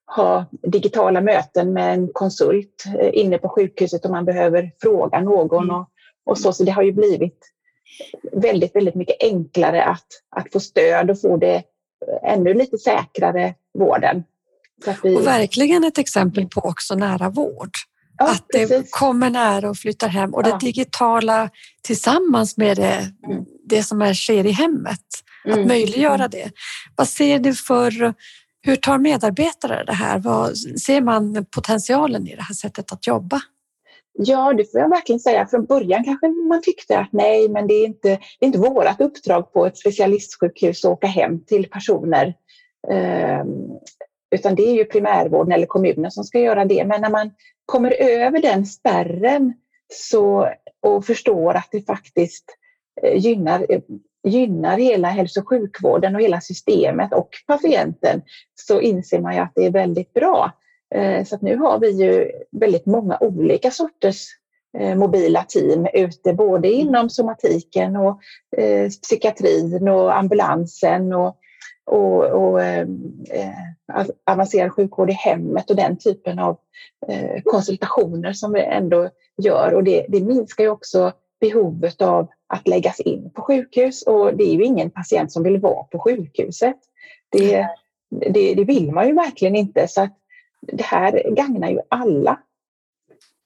ha 0.07 0.47
digitala 0.63 1.21
möten 1.21 1.73
med 1.73 1.95
en 1.95 2.09
konsult 2.13 2.85
eh, 3.01 3.11
inne 3.13 3.39
på 3.39 3.49
sjukhuset 3.49 4.05
om 4.05 4.13
man 4.13 4.25
behöver 4.25 4.71
fråga 4.83 5.21
någon 5.21 5.65
Mm. 5.65 5.77
och, 5.77 5.89
och 6.27 6.39
så. 6.39 6.53
Så 6.53 6.65
det 6.65 6.71
har 6.71 6.83
ju 6.83 6.93
blivit 6.93 7.39
väldigt, 8.33 8.77
väldigt 8.77 8.95
mycket 8.95 9.17
enklare 9.21 9.85
att, 9.85 10.07
att 10.37 10.53
få 10.53 10.61
stöd 10.61 11.11
och 11.11 11.21
få 11.21 11.37
det 11.37 11.63
ännu 12.23 12.55
lite 12.55 12.79
säkrare 12.79 13.55
vården. 13.79 14.25
Vi, 15.03 15.17
Och 15.17 15.27
verkligen 15.27 15.85
ett 15.85 15.99
exempel 15.99 16.47
på 16.49 16.61
också 16.61 16.95
nära 16.95 17.29
vård. 17.31 17.71
ja, 18.19 18.31
att 18.31 18.45
det 18.49 18.67
precis. 18.69 18.91
kommer 18.91 19.31
nära 19.31 19.71
och 19.71 19.77
flyttar 19.77 20.09
hem 20.09 20.35
och 20.35 20.43
Ja. 20.47 20.53
det 20.53 20.67
digitala 20.67 21.51
tillsammans 21.83 22.57
med 22.57 22.77
det, 22.77 23.13
Mm. 23.29 23.45
det 23.69 23.83
som 23.83 24.03
är, 24.03 24.15
sker 24.15 24.47
i 24.47 24.51
hemmet. 24.51 25.01
Att 25.45 25.55
Mm. 25.55 25.69
möjliggöra 25.69 26.29
det. 26.29 26.51
Vad 26.97 27.09
ser 27.09 27.39
du 27.39 27.55
för, 27.55 28.15
hur 28.65 28.77
tar 28.77 28.99
medarbetare 28.99 29.85
det 29.85 29.93
här? 29.93 30.19
Vad, 30.19 30.57
ser 30.57 31.01
man 31.01 31.47
potentialen 31.55 32.27
i 32.27 32.37
det 32.37 32.43
här 32.43 32.55
sättet 32.55 32.93
att 32.93 33.07
jobba? 33.07 33.41
Ja, 34.19 34.53
det 34.53 34.73
får 34.73 34.81
jag 34.81 34.89
verkligen 34.89 35.21
säga. 35.21 35.47
Från 35.47 35.65
början 35.65 36.05
kanske 36.05 36.29
man 36.29 36.63
tyckte 36.63 36.99
att 36.99 37.13
nej, 37.13 37.49
men 37.49 37.67
det 37.67 37.75
är 37.75 37.87
inte, 37.87 38.09
det 38.09 38.45
är 38.45 38.47
inte 38.47 38.59
vårt 38.59 39.01
uppdrag 39.01 39.53
på 39.53 39.67
ett 39.67 39.79
specialistsjukhus 39.79 40.85
att 40.85 40.91
åka 40.91 41.07
hem 41.07 41.45
till 41.45 41.71
personer. 41.71 42.35
Ehm, 42.91 43.49
utan 44.35 44.55
det 44.55 44.63
är 44.63 44.75
ju 44.75 44.85
primärvården 44.85 45.53
eller 45.53 45.67
kommunen 45.67 46.11
som 46.11 46.25
ska 46.25 46.39
göra 46.39 46.65
det. 46.65 46.85
Men 46.85 47.01
när 47.01 47.11
man 47.11 47.31
kommer 47.67 48.03
över 48.03 48.43
den 48.43 48.67
spärren 48.67 49.53
så, 49.93 50.49
och 50.83 51.07
förstår 51.07 51.55
att 51.55 51.69
det 51.71 51.87
faktiskt 51.87 52.45
eh, 53.03 53.19
gynnar, 53.19 53.67
eh, 53.69 53.81
gynnar 54.25 54.79
hela 54.79 55.09
hälso 55.09 55.41
och 55.41 55.49
sjukvården 55.49 56.15
och 56.15 56.23
hela 56.23 56.41
systemet 56.41 57.13
och 57.13 57.29
patienten 57.47 58.23
så 58.55 58.81
inser 58.81 59.21
man 59.21 59.35
ju 59.35 59.41
att 59.41 59.53
det 59.55 59.67
är 59.67 59.71
väldigt 59.71 60.13
bra. 60.13 60.53
Eh, 60.95 61.25
så 61.25 61.35
att 61.35 61.43
nu 61.43 61.57
har 61.57 61.79
vi 61.79 61.91
ju 61.91 62.31
väldigt 62.53 62.87
många 62.87 63.19
olika 63.21 63.71
sorters 63.71 64.27
eh, 64.79 64.95
mobila 64.95 65.43
team 65.43 65.87
ute, 65.95 66.35
både 66.35 66.73
inom 66.73 67.11
somatiken 67.11 67.97
och 67.97 68.21
eh, 68.57 68.89
psykiatrin 68.89 69.89
och 69.89 70.17
ambulansen 70.17 71.13
och, 71.13 71.37
och, 71.87 72.25
och 72.25 72.63
eh, 72.63 72.87
eh 73.31 74.07
avancerad 74.27 74.73
sjukvård 74.73 75.11
i 75.11 75.13
hemmet 75.13 75.71
och 75.71 75.77
den 75.77 75.99
typen 75.99 76.39
av 76.39 76.57
eh, 77.09 77.43
konsultationer 77.45 78.33
som 78.33 78.53
vi 78.53 78.61
ändå 78.61 79.11
gör. 79.43 79.75
Och 79.75 79.85
det, 79.85 80.07
det 80.09 80.21
minskar 80.21 80.65
ju 80.65 80.71
också 80.71 81.13
behovet 81.41 82.03
av 82.03 82.29
att 82.47 82.69
läggas 82.69 83.01
in 83.01 83.31
på 83.31 83.43
sjukhus 83.43 84.03
och 84.03 84.37
det 84.37 84.45
är 84.45 84.55
ju 84.55 84.65
ingen 84.65 84.91
patient 84.91 85.33
som 85.33 85.43
vill 85.43 85.59
vara 85.61 85.85
på 85.85 85.99
sjukhuset. 85.99 86.77
Det, 87.31 87.67
det, 88.31 88.55
det 88.55 88.65
vill 88.65 88.93
man 88.93 89.07
ju 89.07 89.15
verkligen 89.15 89.57
inte. 89.57 89.89
Så 89.89 90.03
att 90.03 90.19
det 90.61 90.85
här 90.85 91.31
gagnar 91.31 91.71
ju 91.71 91.81
alla. 91.89 92.41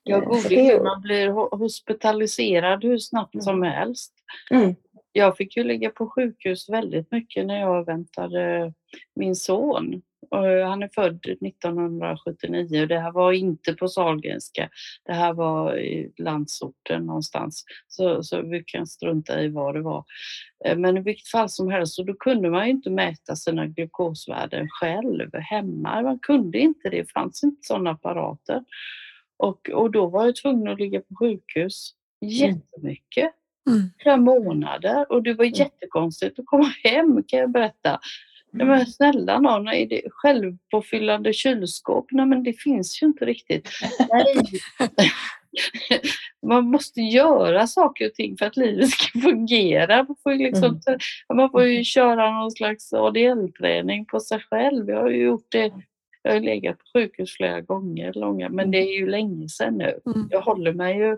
Ja, 0.02 0.16
Eh, 0.16 0.22
gode 0.24 0.54
ju- 0.54 0.82
man 0.82 1.00
blir 1.02 1.28
ho- 1.28 1.58
hospitaliserad 1.58 2.84
hur 2.84 2.98
snabbt 2.98 3.42
som 3.44 3.62
helst. 3.62 4.12
Mm. 4.50 4.74
Jag 5.12 5.36
fick 5.36 5.56
ju 5.56 5.64
ligga 5.64 5.90
på 5.90 6.06
sjukhus 6.10 6.68
väldigt 6.68 7.12
mycket 7.12 7.46
när 7.46 7.60
jag 7.60 7.86
väntade 7.86 8.72
min 9.14 9.36
son. 9.36 10.02
Och 10.30 10.46
Han 10.46 10.82
är 10.82 10.90
född 10.94 11.26
1979 11.26 12.82
och 12.82 12.88
det 12.88 12.98
här 12.98 13.12
var 13.12 13.32
inte 13.32 13.74
på 13.74 13.88
Sahlgrenska. 13.88 14.68
Det 15.04 15.12
här 15.12 15.32
var 15.32 15.78
i 15.78 16.12
landsorten 16.18 17.06
någonstans. 17.06 17.64
Så, 17.88 18.22
så 18.22 18.42
vi 18.42 18.64
kan 18.66 18.86
strunta 18.86 19.42
i 19.42 19.48
vad 19.48 19.74
det 19.74 19.82
var. 19.82 20.04
Eh, 20.64 20.76
Men 20.76 20.96
i 20.96 21.00
vilket 21.00 21.28
fall 21.28 21.48
som 21.48 21.70
helst, 21.70 21.94
så 21.94 22.02
då 22.02 22.14
kunde 22.14 22.50
man 22.50 22.64
ju 22.64 22.70
inte 22.70 22.90
mäta 22.90 23.36
sina 23.36 23.66
glukosvärden 23.66 24.68
själv 24.70 25.30
hemma. 25.34 26.02
Man 26.02 26.18
kunde 26.18 26.58
inte 26.58 26.90
det, 26.90 26.96
det 26.96 27.12
fanns 27.12 27.42
inte 27.44 27.66
sådana 27.66 27.90
apparater. 27.90 28.64
Och, 29.36 29.70
och 29.70 29.90
då 29.90 30.06
var 30.06 30.24
jag 30.24 30.36
tvungen 30.36 30.68
att 30.68 30.78
ligga 30.78 31.00
på 31.00 31.14
sjukhus 31.18 31.90
jättemycket 32.20 33.32
Mm. 33.68 33.90
flera 33.98 34.16
månader 34.16 35.12
och 35.12 35.22
det 35.22 35.34
var 35.34 35.44
jättekonstigt 35.44 36.38
att 36.38 36.46
komma 36.46 36.72
hem 36.84 37.22
kan 37.26 37.38
jag 37.38 37.50
berätta. 37.50 38.00
Nej, 38.50 38.66
men 38.66 38.86
snälla 38.86 39.40
någon, 39.40 39.68
är 39.68 39.86
det 39.86 40.02
självpåfyllande 40.10 41.32
kylskåp? 41.32 42.06
Nej 42.10 42.26
men 42.26 42.42
det 42.42 42.52
finns 42.52 43.02
ju 43.02 43.06
inte 43.06 43.24
riktigt. 43.24 43.68
Man 46.46 46.70
måste 46.70 47.00
göra 47.00 47.66
saker 47.66 48.06
och 48.06 48.14
ting 48.14 48.36
för 48.36 48.46
att 48.46 48.56
livet 48.56 48.90
ska 48.90 49.20
fungera. 49.20 49.96
Man 50.04 50.16
får 50.22 50.32
ju, 50.32 50.38
liksom, 50.38 50.80
Mm. 50.86 50.98
man 51.34 51.50
får 51.50 51.64
ju 51.66 51.84
köra 51.84 52.30
någon 52.40 52.50
slags 52.50 52.92
ADL-träning 52.92 54.04
på 54.06 54.20
sig 54.20 54.40
själv. 54.50 54.88
Jag 54.88 55.00
har 55.00 55.10
ju 55.10 55.22
gjort 55.24 55.46
det. 55.48 55.72
Jag 56.22 56.32
har 56.32 56.40
legat 56.40 56.78
på 56.78 56.84
sjukhus 56.98 57.36
flera 57.36 57.60
gånger, 57.60 58.12
långa, 58.12 58.48
men 58.48 58.70
det 58.70 58.78
är 58.78 58.98
ju 58.98 59.06
länge 59.10 59.48
sedan 59.48 59.74
nu. 59.78 60.00
Mm. 60.06 60.28
Jag 60.30 60.40
håller 60.40 60.72
mig 60.72 60.96
ju 60.98 61.16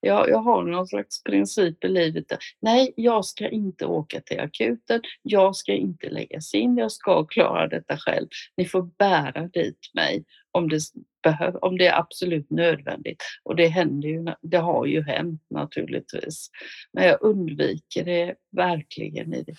jag, 0.00 0.28
jag 0.28 0.38
har 0.38 0.62
någon 0.62 0.86
slags 0.86 1.22
princip 1.22 1.84
i 1.84 1.88
livet. 1.88 2.28
Där. 2.28 2.38
Nej, 2.60 2.92
jag 2.96 3.24
ska 3.24 3.48
inte 3.48 3.86
åka 3.86 4.20
till 4.20 4.40
akuten. 4.40 5.00
Jag 5.22 5.56
ska 5.56 5.72
inte 5.72 6.08
läggas 6.08 6.54
in. 6.54 6.76
Jag 6.76 6.92
ska 6.92 7.24
klara 7.24 7.68
detta 7.68 7.96
själv. 7.98 8.28
Ni 8.56 8.64
får 8.64 8.82
bära 8.98 9.48
dit 9.48 9.90
mig 9.94 10.24
om 10.52 10.68
det, 10.68 10.80
behöv, 11.22 11.56
om 11.56 11.78
det 11.78 11.86
är 11.86 11.98
absolut 11.98 12.50
nödvändigt. 12.50 13.22
Och 13.44 13.56
det 13.56 13.68
händer 13.68 14.08
ju, 14.08 14.24
det 14.42 14.56
har 14.56 14.86
ju 14.86 15.02
hänt 15.02 15.42
naturligtvis. 15.50 16.50
Men 16.92 17.04
jag 17.04 17.22
undviker 17.22 18.04
det 18.04 18.34
verkligen 18.56 19.34
i 19.34 19.42
det. 19.42 19.54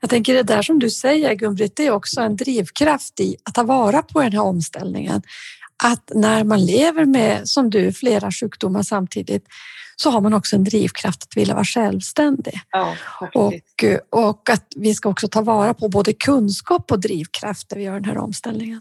Jag 0.00 0.10
tänker 0.10 0.34
det 0.34 0.42
där 0.42 0.62
som 0.62 0.78
du 0.78 0.90
säger 0.90 1.34
Gun-Britt, 1.34 1.76
det 1.76 1.86
är 1.86 1.90
också 1.90 2.20
en 2.20 2.36
drivkraft 2.36 3.20
i 3.20 3.36
att 3.44 3.54
ta 3.54 3.62
vara 3.62 4.02
på 4.02 4.20
den 4.20 4.32
här 4.32 4.42
omställningen. 4.42 5.22
Att 5.84 6.10
när 6.14 6.44
man 6.44 6.64
lever 6.66 7.04
med, 7.04 7.48
som 7.48 7.70
du, 7.70 7.92
flera 7.92 8.32
sjukdomar 8.32 8.82
samtidigt 8.82 9.46
så 9.96 10.10
har 10.10 10.20
man 10.20 10.34
också 10.34 10.56
en 10.56 10.64
drivkraft 10.64 11.22
att 11.22 11.36
vilja 11.36 11.54
vara 11.54 11.64
självständig. 11.64 12.60
Ja. 12.70 12.96
Och, 13.34 13.54
och 14.10 14.50
att 14.50 14.64
vi 14.76 14.94
ska 14.94 15.08
också 15.08 15.28
ta 15.28 15.42
vara 15.42 15.74
på 15.74 15.88
både 15.88 16.12
kunskap 16.12 16.92
och 16.92 17.00
drivkraft 17.00 17.70
när 17.70 17.78
vi 17.78 17.84
gör 17.84 17.94
den 17.94 18.04
här 18.04 18.18
omställningen. 18.18 18.80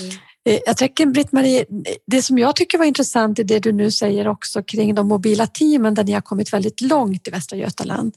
Mm. 0.00 0.16
Eh, 0.46 0.58
Jag 0.66 0.76
tänker 0.76 1.06
Britt-Marie, 1.06 1.64
det 2.06 2.22
som 2.22 2.38
jag 2.38 2.56
tycker 2.56 2.78
var 2.78 2.84
intressant 2.84 3.38
i 3.38 3.42
det 3.42 3.58
du 3.58 3.72
nu 3.72 3.90
säger 3.90 4.28
också 4.28 4.62
kring 4.62 4.94
de 4.94 5.08
mobila 5.08 5.46
teamen 5.46 5.94
där 5.94 6.04
ni 6.04 6.12
har 6.12 6.20
kommit 6.20 6.52
väldigt 6.52 6.80
långt 6.80 7.28
i 7.28 7.30
Västra 7.30 7.56
Götaland. 7.58 8.14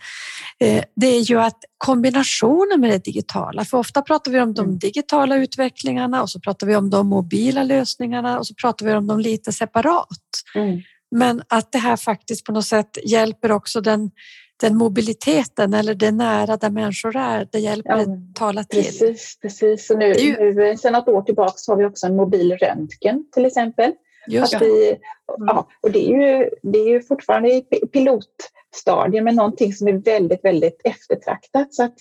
eh, 0.60 0.84
Det 0.96 1.08
är 1.08 1.20
ju 1.20 1.40
att 1.40 1.58
kombinationen 1.78 2.82
med 2.82 2.90
det 2.90 3.04
digitala, 3.06 3.66
för 3.66 3.78
ofta 3.78 4.02
pratar 4.02 4.32
vi 4.32 4.40
om 4.40 4.54
de 4.54 4.66
Mm. 4.66 4.80
digitala 4.80 5.36
utvecklingarna 5.36 6.22
och 6.22 6.30
så 6.30 6.40
pratar 6.40 6.68
vi 6.68 6.76
om 6.76 6.90
de 6.90 7.08
mobila 7.08 7.64
lösningarna 7.64 8.40
och 8.40 8.48
så 8.48 8.54
pratar 8.54 8.86
vi 8.86 8.94
om 8.94 9.08
dem 9.08 9.20
lite 9.20 9.52
separat. 9.52 10.08
Mm. 10.56 10.82
Men 11.16 11.42
att 11.48 11.72
det 11.72 11.78
här 11.78 11.96
faktiskt 11.98 12.46
på 12.46 12.52
något 12.52 12.66
sätt 12.66 12.98
hjälper 13.06 13.52
också 13.52 13.82
den, 13.82 14.12
den 14.60 14.78
mobiliteten 14.78 15.74
eller 15.74 15.94
det 15.94 16.12
nära 16.12 16.58
där 16.58 16.70
människor 16.70 17.16
är. 17.16 17.48
Det 17.52 17.60
hjälper 17.60 17.98
Ja, 17.98 18.02
att 18.02 18.36
tala 18.36 18.64
till. 18.64 18.84
Precis, 18.84 19.40
precis. 19.42 19.90
Och 19.90 19.98
nu, 19.98 20.12
är 20.12 20.54
nu, 20.54 20.78
sen 20.78 20.94
något 20.94 21.08
år 21.08 21.22
tillbaka 21.22 21.54
så 21.56 21.72
har 21.72 21.78
vi 21.78 21.86
också 21.86 22.06
en 22.06 22.16
mobil 22.16 22.58
röntgen 22.58 23.26
till 23.32 23.46
exempel. 23.46 23.92
Just 24.28 24.54
Att 24.54 24.62
vi, 24.62 24.96
ja, 25.38 25.68
och 25.82 25.92
det 25.92 26.10
är, 26.10 26.10
ju, 26.10 26.50
det 26.62 26.80
är 26.80 26.90
ju 26.90 27.02
fortfarande 27.02 27.50
i 27.50 27.62
pi- 27.62 27.88
pilotstadiet 27.88 29.24
men 29.24 29.36
någonting 29.36 29.74
som 29.74 29.88
är 29.88 29.94
väldigt, 29.94 30.44
väldigt 30.44 30.82
eftertraktat. 30.84 31.74
Så 31.74 31.84
att, 31.84 31.96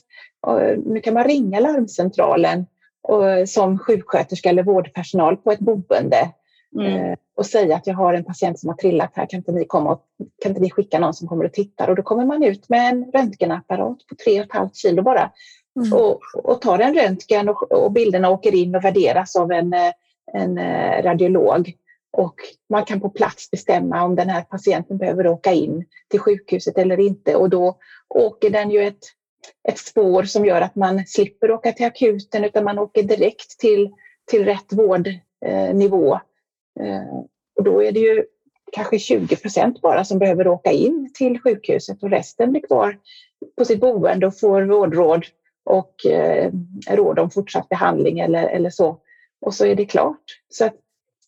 nu 0.84 1.00
kan 1.00 1.14
man 1.14 1.24
ringa 1.24 1.60
larmcentralen 1.60 2.66
och, 3.02 3.48
som 3.48 3.78
sjuksköterska 3.78 4.48
eller 4.48 4.62
vårdpersonal 4.62 5.36
på 5.36 5.52
ett 5.52 5.58
boende 5.58 6.30
Mm. 6.76 6.94
eh, 6.94 7.18
och 7.36 7.46
säga 7.46 7.76
att 7.76 7.86
jag 7.86 7.94
har 7.94 8.14
en 8.14 8.24
patient 8.24 8.60
som 8.60 8.68
har 8.68 8.76
trillat 8.76 9.10
här, 9.14 9.26
kan 9.26 9.38
inte 9.38 9.52
ni, 9.52 9.64
komma 9.64 9.92
och, 9.92 10.02
kan 10.42 10.50
inte 10.50 10.62
ni 10.62 10.70
skicka 10.70 10.98
någon 10.98 11.14
som 11.14 11.28
kommer 11.28 11.44
och 11.44 11.52
tittar? 11.52 11.88
Och 11.88 11.96
då 11.96 12.02
kommer 12.02 12.26
man 12.26 12.42
ut 12.42 12.68
med 12.68 12.88
en 12.90 13.04
röntgenapparat 13.04 13.98
på 14.06 14.14
3,5 14.14 14.70
kilo 14.72 15.02
bara 15.02 15.32
Mm. 15.78 15.92
och, 15.92 16.20
och 16.34 16.60
tar 16.60 16.78
en 16.78 16.94
röntgen 16.94 17.48
och, 17.48 17.72
och 17.72 17.92
bilderna 17.92 18.30
åker 18.30 18.54
in 18.54 18.74
och 18.74 18.84
värderas 18.84 19.36
av 19.36 19.52
en, 19.52 19.72
eh, 19.72 19.92
en 20.32 20.58
eh, 20.58 21.02
radiolog. 21.02 21.72
Och 22.10 22.34
man 22.70 22.84
kan 22.84 23.00
på 23.00 23.10
plats 23.10 23.50
bestämma 23.50 24.02
om 24.02 24.14
den 24.14 24.28
här 24.28 24.42
patienten 24.42 24.98
behöver 24.98 25.26
åka 25.26 25.52
in 25.52 25.84
till 26.08 26.20
sjukhuset 26.20 26.78
eller 26.78 27.00
inte. 27.00 27.36
Och 27.36 27.50
då 27.50 27.78
åker 28.08 28.50
den 28.50 28.70
ju 28.70 28.82
ett, 28.82 29.04
ett 29.68 29.78
spår 29.78 30.22
som 30.22 30.46
gör 30.46 30.60
att 30.60 30.74
man 30.74 31.06
slipper 31.06 31.50
åka 31.50 31.72
till 31.72 31.86
akuten 31.86 32.44
utan 32.44 32.64
man 32.64 32.78
åker 32.78 33.02
direkt 33.02 33.58
till, 33.58 33.90
till 34.30 34.44
rätt 34.44 34.72
vårdnivå. 34.72 36.18
Eh, 36.80 37.18
och 37.56 37.64
då 37.64 37.82
är 37.82 37.92
det 37.92 38.00
ju 38.00 38.24
kanske 38.72 38.98
20 38.98 39.36
procent 39.36 39.80
bara 39.80 40.04
som 40.04 40.18
behöver 40.18 40.48
åka 40.48 40.72
in 40.72 41.10
till 41.14 41.40
sjukhuset 41.40 42.02
och 42.02 42.10
resten 42.10 42.50
blir 42.50 42.66
kvar 42.66 42.98
på 43.58 43.64
sitt 43.64 43.80
boende 43.80 44.26
och 44.26 44.38
får 44.38 44.62
vårdråd 44.62 45.24
och 45.64 46.06
eh, 46.06 46.52
råd 46.90 47.18
om 47.18 47.30
fortsatt 47.30 47.68
behandling 47.68 48.18
eller, 48.18 48.48
eller 48.48 48.70
så. 48.70 48.98
Och 49.40 49.54
så 49.54 49.66
är 49.66 49.74
det 49.74 49.86
klart. 49.86 50.22
Så 50.48 50.70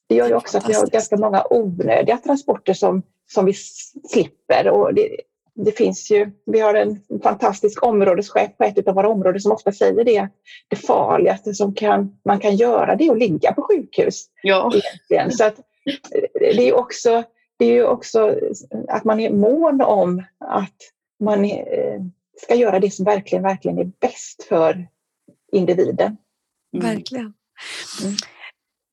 det 0.08 0.14
gör 0.14 0.28
ju 0.28 0.34
också 0.34 0.58
att 0.58 0.68
vi 0.68 0.72
har 0.72 0.86
ganska 0.86 1.16
många 1.16 1.44
onödiga 1.50 2.16
transporter 2.16 2.74
som, 2.74 3.02
som 3.26 3.44
vi 3.44 3.52
slipper. 4.10 4.68
Och 4.68 4.94
det, 4.94 5.16
det 5.64 5.72
finns 5.72 6.10
ju, 6.10 6.30
vi 6.46 6.60
har 6.60 6.74
en 6.74 7.00
fantastisk 7.22 7.82
områdeschef 7.82 8.56
på 8.58 8.64
ett 8.64 8.88
av 8.88 8.94
våra 8.94 9.08
områden 9.08 9.40
som 9.40 9.52
ofta 9.52 9.72
säger 9.72 10.04
det 10.04 10.18
att 10.18 10.32
det 10.68 10.76
farligaste 10.76 11.54
som 11.54 11.74
kan, 11.74 12.16
man 12.24 12.38
kan 12.38 12.56
göra 12.56 12.96
det 12.96 13.06
är 13.06 13.12
att 13.12 13.18
ligga 13.18 13.52
på 13.52 13.62
sjukhus. 13.62 14.26
Ja, 14.42 14.72
Egentligen. 14.74 15.32
Så 15.32 15.44
att 15.44 15.58
eh, 15.58 16.22
det 16.34 16.62
är 16.62 16.66
ju 16.66 16.72
också, 16.72 17.22
det 17.58 17.64
är 17.64 17.86
också 17.86 18.36
att 18.88 19.04
man 19.04 19.20
är 19.20 19.30
mån 19.30 19.80
om 19.80 20.22
att 20.38 20.76
man 21.20 21.44
eh, 21.44 22.00
ska 22.42 22.54
göra 22.54 22.80
det 22.80 22.90
som 22.90 23.04
verkligen, 23.04 23.42
verkligen 23.42 23.78
är 23.78 23.90
bäst 24.00 24.42
för 24.42 24.88
individen. 25.52 26.16
Mm. 26.74 26.86
Verkligen. 26.86 27.34
Mm. 28.02 28.16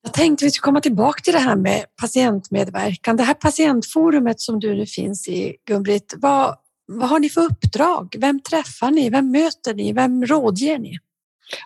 Jag 0.02 0.12
tänkte 0.12 0.44
vi 0.44 0.50
skulle 0.50 0.64
komma 0.64 0.80
tillbaka 0.80 1.20
till 1.20 1.32
det 1.32 1.38
här 1.38 1.56
med 1.56 1.84
patientmedverkan. 2.00 3.16
Det 3.16 3.22
här 3.22 3.34
patientforumet 3.34 4.40
som 4.40 4.60
du 4.60 4.74
nu 4.74 4.86
finns 4.86 5.28
i, 5.28 5.56
Gun-Britt, 5.70 6.14
vad, 6.16 6.56
vad 6.86 7.08
har 7.08 7.18
ni 7.18 7.28
för 7.28 7.40
uppdrag? 7.40 8.14
Vem 8.18 8.40
träffar 8.40 8.90
ni? 8.90 9.10
Vem 9.10 9.30
möter 9.30 9.74
ni? 9.74 9.92
Vem 9.92 10.26
rådger 10.26 10.78
ni? 10.78 10.98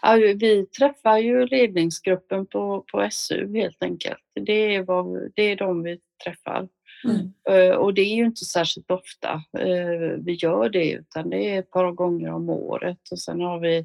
Ja, 0.03 0.12
vi 0.14 0.66
träffar 0.78 1.18
ju 1.18 1.47
ledningsgruppen 1.47 2.47
på, 2.47 2.85
på 2.93 3.09
SU 3.11 3.57
helt 3.57 3.83
enkelt. 3.83 4.18
Det 4.47 4.74
är, 4.74 4.83
vad, 4.83 5.30
det 5.35 5.43
är 5.43 5.57
de 5.57 5.83
vi 5.83 5.99
träffar. 6.24 6.68
Mm. 7.05 7.33
Eh, 7.51 7.76
Och 7.76 7.95
det 7.95 8.03
är 8.03 8.14
ju 8.14 8.24
inte 8.24 8.45
särskilt 8.45 8.91
ofta 8.91 9.33
eh, 9.59 10.18
vi 10.18 10.33
gör 10.33 10.68
det 10.68 10.91
utan 10.91 11.30
det 11.30 11.51
är 11.51 11.59
ett 11.59 11.70
par 11.70 11.93
gånger 11.93 12.33
om 12.33 12.51
året 12.51 12.99
och 13.11 13.18
sen 13.18 13.41
har 13.41 13.61
vi, 13.61 13.76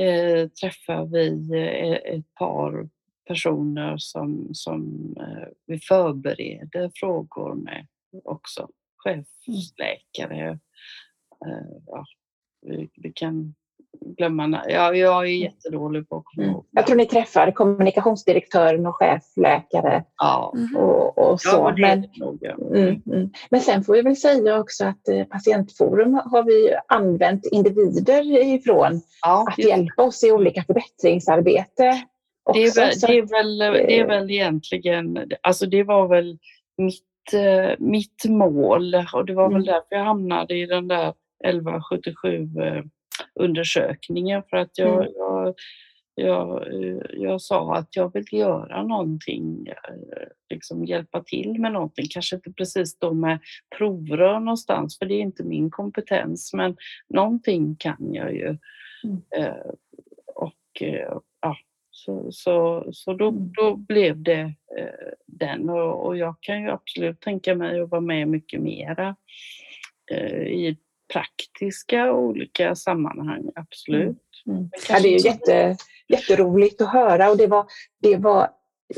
eh, 0.00 0.48
träffar 0.48 1.06
vi 1.06 1.28
ett 2.18 2.34
par 2.34 2.88
personer 3.26 3.94
som, 3.98 4.48
som 4.52 4.82
eh, 5.20 5.48
vi 5.66 5.78
förbereder 5.78 6.90
frågor 6.94 7.54
med 7.54 7.86
också. 8.24 8.68
Chefsläkare. 9.04 10.48
Eh, 11.46 11.76
ja, 11.86 12.04
vi, 12.66 12.90
vi 12.96 13.12
kan 13.12 13.54
glömma 14.16 14.64
ja, 14.68 14.94
Jag 14.94 15.22
är 15.24 15.42
jättedålig 15.42 16.08
på 16.08 16.16
att 16.16 16.24
komma 16.24 16.42
Mm. 16.44 16.54
ihåg. 16.54 16.66
Jag 16.70 16.86
tror 16.86 16.96
ni 16.96 17.06
träffar 17.06 17.50
kommunikationsdirektören 17.50 18.86
och 18.86 18.96
chefläkare 18.96 20.04
Ja, 20.16 20.54
och, 20.76 21.18
och 21.18 21.40
så. 21.40 21.48
ja 21.48 21.74
Men, 21.78 22.00
det 22.00 22.08
nog. 22.24 22.38
Ja. 22.40 22.54
mm, 22.76 23.02
mm. 23.06 23.30
Men 23.50 23.60
sen 23.60 23.84
får 23.84 23.92
vi 23.94 24.02
väl 24.02 24.16
säga 24.16 24.58
också 24.60 24.84
att 24.84 25.08
eh, 25.08 25.24
Patientforum 25.24 26.14
har 26.14 26.42
vi 26.42 26.74
använt 26.88 27.46
individer 27.52 28.42
ifrån 28.54 29.00
Ja, 29.22 29.44
att 29.48 29.58
just 29.58 29.70
hjälpa 29.70 30.02
oss 30.02 30.24
i 30.24 30.32
olika 30.32 30.62
förbättringsarbete. 30.62 32.02
Det 32.52 32.62
är, 32.62 32.68
också. 32.68 32.80
väl, 32.80 32.90
det, 33.00 33.18
är 33.18 33.26
väl, 33.26 33.58
det 33.58 33.98
är 34.00 34.06
väl 34.06 34.30
egentligen, 34.30 35.30
alltså 35.40 35.66
det 35.66 35.82
var 35.82 36.08
väl 36.08 36.38
mitt, 36.76 37.32
eh, 37.34 37.74
mitt 37.78 38.24
mål 38.28 38.94
och 39.14 39.24
det 39.26 39.34
var 39.34 39.46
Mm. 39.46 39.54
väl 39.54 39.64
därför 39.66 39.96
jag 39.96 40.04
hamnade 40.04 40.54
i 40.54 40.66
den 40.66 40.88
där 40.88 41.14
1177 41.44 42.48
eh, 42.62 42.84
undersökningen 43.40 44.42
för 44.50 44.56
att 44.56 44.78
jag, 44.78 44.94
Mm. 45.02 45.12
jag, 45.16 45.54
jag, 46.14 46.72
eh, 46.74 46.98
jag 47.12 47.40
sa 47.40 47.74
att 47.76 47.96
jag 47.96 48.12
vill 48.12 48.24
göra 48.32 48.82
någonting, 48.82 49.66
liksom 50.50 50.84
hjälpa 50.84 51.20
till 51.22 51.60
med 51.60 51.72
någonting, 51.72 52.06
kanske 52.10 52.36
inte 52.36 52.52
precis 52.52 52.98
då 52.98 53.12
med 53.14 53.38
provrör 53.78 54.40
någonstans 54.40 54.98
för 54.98 55.06
det 55.06 55.14
är 55.14 55.20
inte 55.20 55.44
min 55.44 55.70
kompetens 55.70 56.52
men 56.54 56.76
någonting 57.08 57.76
kan 57.78 58.08
jag 58.14 58.34
ju. 58.34 58.46
Mm. 59.04 59.22
Och 60.34 60.82
ja, 61.40 61.56
så, 62.04 62.32
så, 62.32 62.84
så 62.92 63.12
då, 63.12 63.28
Mm. 63.28 63.52
då 63.52 63.76
blev 63.76 64.22
det 64.22 64.40
eh, 64.78 65.12
den 65.26 65.70
och, 65.70 66.06
och 66.06 66.16
jag 66.16 66.34
kan 66.40 66.62
ju 66.62 66.70
absolut 66.70 67.20
tänka 67.20 67.54
mig 67.54 67.80
att 67.80 67.90
vara 67.90 68.00
med 68.00 68.28
mycket 68.28 68.60
mera 68.60 69.16
eh, 70.10 70.42
i 70.42 70.76
praktiska 71.12 72.12
olika 72.12 72.74
sammanhang, 72.74 73.50
absolut. 73.54 74.42
Mm. 74.46 74.58
Men 74.58 74.70
Ja, 74.88 75.00
det 75.02 75.08
är 75.08 75.26
jätte, 75.26 75.76
jätteroligt 76.08 76.80
att 76.80 76.92
höra 76.92 77.30
och 77.30 77.36
det 77.36 77.46
var, 77.46 77.66
det 78.02 78.16
var 78.16 78.48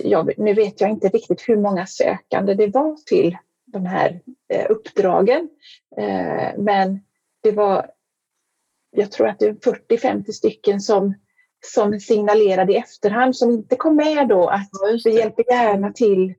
ja, 0.05 0.29
nu 0.37 0.55
vet 0.55 0.81
jag 0.81 0.91
inte 0.91 1.09
riktigt 1.09 1.49
hur 1.49 1.57
många 1.57 1.87
sökande 1.87 2.55
det 2.55 2.67
var 2.67 2.97
till 3.07 3.37
de 3.65 3.87
här 3.87 4.21
eh, 4.53 4.67
uppdragen. 4.71 5.49
Eh, 5.97 6.59
men 6.59 7.01
det 7.43 7.53
var, 7.53 7.91
jag 8.91 9.13
tror 9.13 9.29
att 9.29 9.39
det 9.39 9.47
är 9.47 9.53
40-50 9.53 10.31
stycken 10.33 10.81
som, 10.81 11.15
som 11.67 12.01
signalerade 12.01 12.73
i 12.73 12.77
efterhand 12.77 13.37
som 13.37 13.51
inte 13.51 13.77
kom 13.77 13.97
med 13.97 14.29
då 14.29 14.49
att 14.49 14.69
Ja, 14.73 14.99
vi 15.05 15.19
hjälper 15.19 15.45
gärna 15.53 15.93
till 15.93 16.35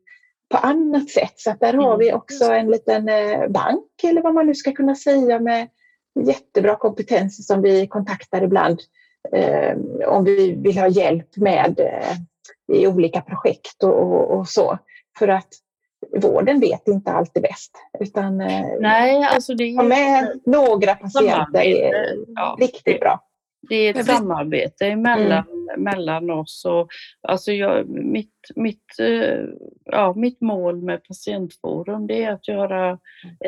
på 0.49 0.57
annat 0.57 1.09
sätt. 1.09 1.33
Så 1.35 1.53
där 1.59 1.73
har 1.73 1.85
Mm. 1.93 1.99
vi 1.99 2.13
också 2.13 2.45
en 2.45 2.71
liten 2.71 3.09
eh, 3.09 3.47
bank 3.47 4.03
eller 4.03 4.21
vad 4.21 4.33
man 4.33 4.45
nu 4.45 4.55
ska 4.55 4.71
kunna 4.71 4.95
säga 4.95 5.39
med 5.39 5.67
jättebra 6.25 6.75
kompetenser 6.75 7.43
som 7.43 7.61
vi 7.61 7.87
kontaktar 7.87 8.41
ibland 8.43 8.79
eh, 9.31 9.77
om 10.07 10.23
vi 10.23 10.51
vill 10.51 10.77
ha 10.77 10.87
hjälp 10.87 11.37
med 11.37 11.79
eh, 11.79 12.77
i 12.77 12.87
olika 12.87 13.21
projekt 13.21 13.83
och, 13.83 13.93
och, 14.01 14.37
och 14.39 14.47
så. 14.47 14.77
För 15.19 15.27
att 15.27 15.47
vården 16.21 16.59
vet 16.59 16.87
inte 16.87 17.11
alltid 17.11 17.43
bäst. 17.43 17.71
Utan 17.99 18.41
eh, 18.41 18.65
Nej, 18.79 19.23
alltså 19.23 19.53
det 19.55 19.75
ha 19.75 19.83
är, 19.83 19.87
med 19.87 20.39
några 20.45 20.95
patienter 20.95 21.59
är 21.61 21.91
Samarbete, 21.91 22.15
ja. 22.35 22.57
riktigt 22.59 22.99
bra. 22.99 23.26
Det 23.69 23.75
är 23.75 23.99
ett 23.99 24.05
samarbete 24.05 24.95
mellan, 24.95 25.45
mellan 25.77 26.29
oss. 26.29 26.65
Och, 26.65 26.89
alltså 27.21 27.51
jag, 27.51 27.89
mitt, 27.89 28.51
mitt, 28.55 28.99
eh, 28.99 29.45
ja, 29.85 30.13
mitt 30.15 30.41
mål 30.41 30.81
med 30.81 31.03
Patientforum 31.03 32.07
det 32.07 32.23
är 32.23 32.31
att 32.31 32.47
göra 32.47 32.99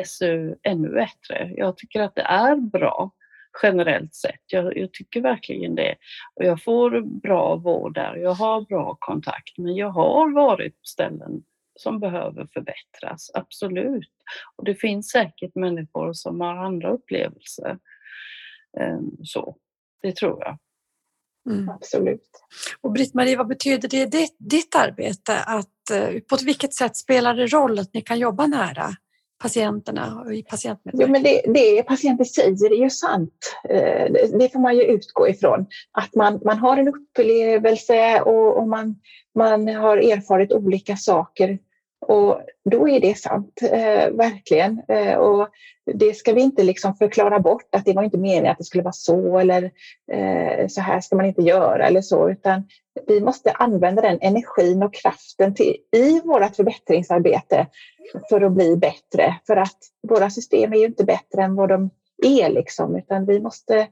SU 0.04 0.54
ännu 0.62 0.88
bättre. 0.88 1.52
Jag 1.56 1.76
tycker 1.76 2.00
att 2.00 2.14
det 2.14 2.22
är 2.22 2.56
bra 2.56 3.10
generellt 3.62 4.14
sett. 4.14 4.40
Jag, 4.46 4.76
jag 4.76 4.92
tycker 4.92 5.20
verkligen 5.20 5.74
det. 5.74 5.94
Och 6.34 6.44
jag 6.44 6.62
får 6.62 7.00
bra 7.00 7.56
vård 7.56 7.94
där, 7.94 8.16
jag 8.16 8.34
har 8.34 8.60
bra 8.60 8.96
kontakt, 9.00 9.58
men 9.58 9.74
jag 9.74 9.90
har 9.90 10.34
varit 10.34 10.72
på 10.72 10.84
ställen 10.84 11.42
som 11.76 12.00
behöver 12.00 12.46
förbättras, 12.52 13.30
absolut. 13.34 14.12
Och 14.56 14.64
det 14.64 14.74
finns 14.74 15.10
säkert 15.10 15.54
människor 15.54 16.12
som 16.12 16.40
har 16.40 16.56
andra 16.56 16.90
upplevelser. 16.90 17.78
Ehm, 18.80 19.10
Så, 19.22 19.56
det 20.02 20.16
tror 20.16 20.38
jag. 20.40 20.58
Mm. 21.50 21.68
Absolut. 21.68 22.30
Och 22.80 22.92
Britt-Marie, 22.92 23.36
vad 23.36 23.48
betyder 23.48 23.88
det 23.88 23.96
i 23.96 24.06
ditt, 24.06 24.36
ditt 24.38 24.74
arbete? 24.74 25.36
Att, 25.46 25.90
eh, 25.92 26.20
på 26.28 26.36
vilket 26.44 26.74
sätt 26.74 26.96
spelar 26.96 27.34
det 27.34 27.46
roll 27.46 27.78
att 27.78 27.94
ni 27.94 28.02
kan 28.02 28.18
jobba 28.18 28.46
nära 28.46 28.90
patienterna 29.42 30.22
och 30.24 30.34
i 30.34 30.44
Jo, 30.92 31.08
men 31.08 31.22
det, 31.22 31.42
det 31.46 31.82
patienter 31.82 32.24
säger 32.24 32.72
är 32.72 32.82
ju 32.82 32.90
sant. 32.90 33.56
Eh, 33.68 34.12
Det, 34.12 34.38
det 34.38 34.52
får 34.52 34.60
man 34.60 34.76
ju 34.76 34.82
utgå 34.82 35.28
ifrån. 35.28 35.66
Att 35.92 36.14
man, 36.14 36.40
man 36.44 36.58
har 36.58 36.76
en 36.76 36.88
upplevelse 36.88 38.20
och, 38.20 38.58
och 38.58 38.68
man, 38.68 38.96
man 39.34 39.68
har 39.68 39.96
erfarit 39.96 40.52
olika 40.52 40.96
saker. 40.96 41.58
Och 42.06 42.40
då 42.70 42.88
är 42.88 43.00
det 43.00 43.18
sant, 43.18 43.60
eh, 43.62 44.10
verkligen. 44.10 44.82
Eh, 44.88 45.14
och 45.14 45.48
det 45.94 46.16
ska 46.16 46.32
vi 46.32 46.40
inte 46.40 46.62
liksom 46.62 46.94
förklara 46.94 47.38
bort, 47.38 47.74
att 47.74 47.84
det 47.84 47.92
var 47.92 48.02
inte 48.02 48.18
meningen 48.18 48.52
att 48.52 48.58
det 48.58 48.64
skulle 48.64 48.82
vara 48.84 48.92
så 48.92 49.38
eller 49.38 49.70
eh, 50.12 50.66
så 50.68 50.80
här 50.80 51.00
ska 51.00 51.16
man 51.16 51.26
inte 51.26 51.42
göra 51.42 51.86
eller 51.86 52.02
så, 52.02 52.30
utan 52.30 52.68
vi 53.06 53.20
måste 53.20 53.50
använda 53.50 54.02
den 54.02 54.18
energin 54.20 54.82
och 54.82 54.94
kraften 54.94 55.54
till, 55.54 55.76
i 55.96 56.20
vårt 56.20 56.56
förbättringsarbete 56.56 57.66
för 58.28 58.40
att 58.40 58.52
bli 58.52 58.76
bättre. 58.76 59.36
För 59.46 59.56
att 59.56 59.78
våra 60.08 60.30
system 60.30 60.72
är 60.72 60.76
ju 60.76 60.86
inte 60.86 61.04
bättre 61.04 61.42
än 61.42 61.54
vad 61.54 61.68
de 61.68 61.90
är, 62.26 62.48
liksom, 62.48 62.96
utan 62.96 63.26
vi 63.26 63.40
måste 63.40 63.86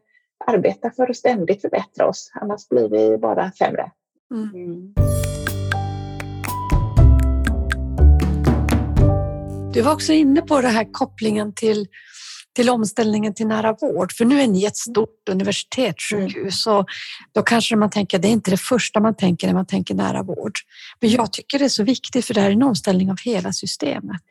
arbeta 0.46 0.90
för 0.90 1.10
att 1.10 1.16
ständigt 1.16 1.60
förbättra 1.60 2.08
oss, 2.08 2.30
annars 2.34 2.68
blir 2.68 2.88
vi 2.88 3.18
bara 3.18 3.52
sämre. 3.52 3.90
Mm. 4.30 4.94
Du 9.72 9.82
var 9.82 9.92
också 9.92 10.12
inne 10.12 10.42
på 10.42 10.60
den 10.60 10.70
här 10.70 10.92
kopplingen 10.92 11.54
till, 11.54 11.86
till 12.56 12.70
omställningen 12.70 13.34
till 13.34 13.46
nära 13.46 13.72
vård, 13.80 14.12
för 14.12 14.24
nu 14.24 14.40
är 14.40 14.46
ni 14.46 14.64
ett 14.64 14.76
stort 14.76 15.28
universitetssjukhus 15.30 16.66
och 16.66 16.86
då 17.32 17.42
kanske 17.42 17.76
man 17.76 17.90
tänker, 17.90 18.18
det 18.18 18.28
är 18.28 18.32
inte 18.32 18.50
det 18.50 18.56
första 18.56 19.00
man 19.00 19.14
tänker 19.16 19.46
när 19.46 19.54
man 19.54 19.66
tänker 19.66 19.94
nära 19.94 20.22
vård. 20.22 20.52
Men 21.00 21.10
jag 21.10 21.32
tycker 21.32 21.58
det 21.58 21.64
är 21.64 21.68
så 21.68 21.82
viktigt 21.84 22.24
för 22.24 22.34
det 22.34 22.40
här 22.40 22.48
är 22.48 22.52
en 22.52 22.62
omställning 22.62 23.10
av 23.10 23.16
hela 23.24 23.52
systemet. 23.52 24.22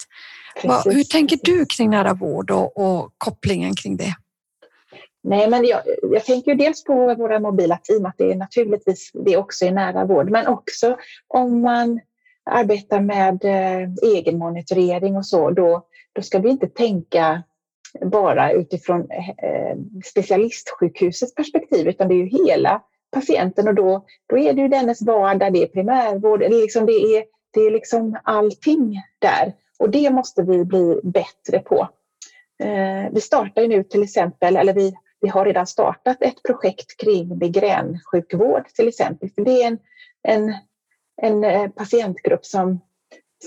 Vad- 0.64 0.84
hur 0.86 0.92
Precis. 0.92 1.10
tänker 1.10 1.40
du 1.44 1.66
kring 1.66 1.90
nära 1.90 2.14
vård 2.14 2.52
och, 2.52 2.78
och 2.78 3.14
kopplingen 3.18 3.76
kring 3.76 3.98
det? 3.98 4.16
Nej, 5.24 5.50
men 5.50 5.66
jag, 5.66 5.82
jag 6.12 6.26
tänker 6.26 6.52
ju 6.52 6.58
dels 6.58 6.84
på 6.84 7.16
våra 7.16 7.40
mobila 7.40 7.78
team, 7.78 8.06
att 8.06 8.16
det 8.18 8.32
är 8.32 8.36
naturligtvis 8.36 9.12
det 9.26 9.38
också 9.38 9.66
är 9.66 9.72
nära 9.72 10.06
vård, 10.06 10.30
men 10.30 10.48
också 10.48 10.98
om 11.28 11.62
man 11.62 12.00
arbetar 12.48 13.02
med 13.02 13.46
eh, 13.46 13.90
egenmonitorering 14.04 15.18
och 15.18 15.26
så, 15.26 15.50
då, 15.50 15.86
då 16.14 16.22
ska 16.22 16.40
vi 16.40 16.50
inte 16.50 16.68
tänka 16.68 17.44
bara 18.02 18.52
utifrån 18.52 19.08
eh, 19.12 19.78
specialistsjukhusets 20.06 21.36
perspektiv, 21.36 21.88
utan 21.88 22.08
det 22.08 22.14
är 22.14 22.24
ju 22.26 22.46
hela 22.48 22.82
patienten 23.12 23.68
och 23.68 23.76
då, 23.76 24.06
då 24.28 24.38
är 24.38 24.54
det 24.54 24.62
ju 24.62 24.68
dennes 24.68 25.02
vardag, 25.02 25.54
det 25.54 25.64
är 25.64 25.68
primärvård, 25.68 26.42
eller 26.42 26.62
liksom 26.62 26.86
det, 26.86 26.92
är, 26.92 27.24
det 27.54 27.60
är 27.60 27.72
liksom 27.72 28.18
allting 28.24 29.02
där. 29.20 29.54
Och 29.80 29.90
det 29.90 30.10
måste 30.10 30.42
vi 30.44 30.66
bli 30.66 31.00
bättre 31.04 31.60
på. 31.60 31.90
Eh, 32.64 33.12
vi 33.12 33.22
startar 33.22 33.62
ju 33.62 33.68
nu 33.68 33.84
till 33.84 34.04
exempel, 34.04 34.56
eller 34.56 34.74
vi, 34.74 34.94
vi 35.22 35.30
har 35.30 35.46
redan 35.46 35.68
startat 35.68 36.18
ett 36.22 36.44
projekt 36.44 36.98
kring 36.98 37.38
migränsjukvård 37.38 38.68
till 38.68 38.88
exempel. 38.88 39.30
För 39.30 39.42
det 39.42 39.64
är 39.64 39.68
en, 39.68 39.80
en, 40.24 40.54
en 41.22 41.44
eh, 41.44 41.70
patientgrupp 41.70 42.46
som, 42.46 42.80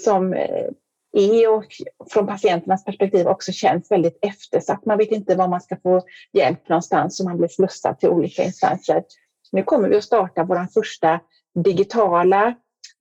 som 0.04 0.34
eh, 0.34 0.66
är 1.12 1.54
och 1.54 1.66
från 2.10 2.26
patienternas 2.26 2.84
perspektiv 2.84 3.26
också 3.26 3.52
känns 3.52 3.90
väldigt 3.90 4.18
eftersatt. 4.22 4.84
Man 4.84 4.98
vet 4.98 5.10
inte 5.10 5.34
var 5.34 5.48
man 5.48 5.60
ska 5.60 5.76
få 5.76 6.02
hjälp 6.32 6.68
någonstans 6.68 7.20
och 7.20 7.26
man 7.26 7.38
blir 7.38 7.48
slussad 7.48 7.98
till 7.98 8.08
olika 8.08 8.44
instanser. 8.44 9.04
Nu 9.52 9.62
kommer 9.62 9.88
vi 9.88 9.96
att 9.96 10.04
starta 10.04 10.44
vår 10.44 10.66
första 10.74 11.20
digitala, 11.54 12.54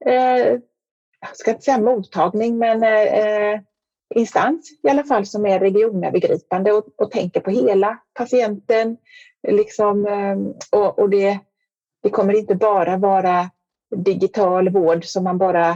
eh, 0.06 0.58
jag 1.22 1.38
ska 1.38 1.52
inte 1.52 1.64
säga 1.64 1.78
mottagning, 1.78 2.58
men 2.58 2.84
eh, 2.84 3.62
instans 4.16 4.72
i 4.84 4.90
alla 4.90 5.04
fall 5.04 5.26
som 5.26 5.46
är 5.46 5.60
regionövergripande 5.60 6.72
och, 6.72 6.86
och 6.98 7.12
tänker 7.12 7.40
på 7.40 7.52
hela 7.52 8.00
patienten. 8.14 8.98
Liksom, 9.48 10.08
eh, 10.08 10.38
och 10.80 11.00
och 11.00 11.10
det, 11.10 11.40
det 12.04 12.10
kommer 12.10 12.34
inte 12.34 12.56
bara 12.56 12.98
vara 12.98 13.50
digital 13.96 14.70
vård 14.70 15.06
som 15.06 15.24
man 15.24 15.38
bara 15.38 15.70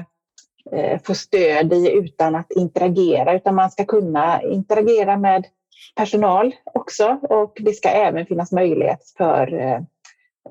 eh, 0.72 1.02
får 1.04 1.14
stöd 1.14 1.74
i 1.74 1.92
utan 1.92 2.36
att 2.36 2.52
interagera, 2.52 3.36
utan 3.36 3.56
man 3.56 3.72
ska 3.72 3.86
kunna 3.86 4.42
interagera 4.42 5.18
med 5.18 5.46
personal 5.96 6.56
också 6.66 7.20
och 7.30 7.58
det 7.62 7.74
ska 7.74 7.90
även 7.90 8.26
finnas 8.26 8.52
möjlighet 8.52 9.14
för 9.18 9.54
eh, 9.54 9.82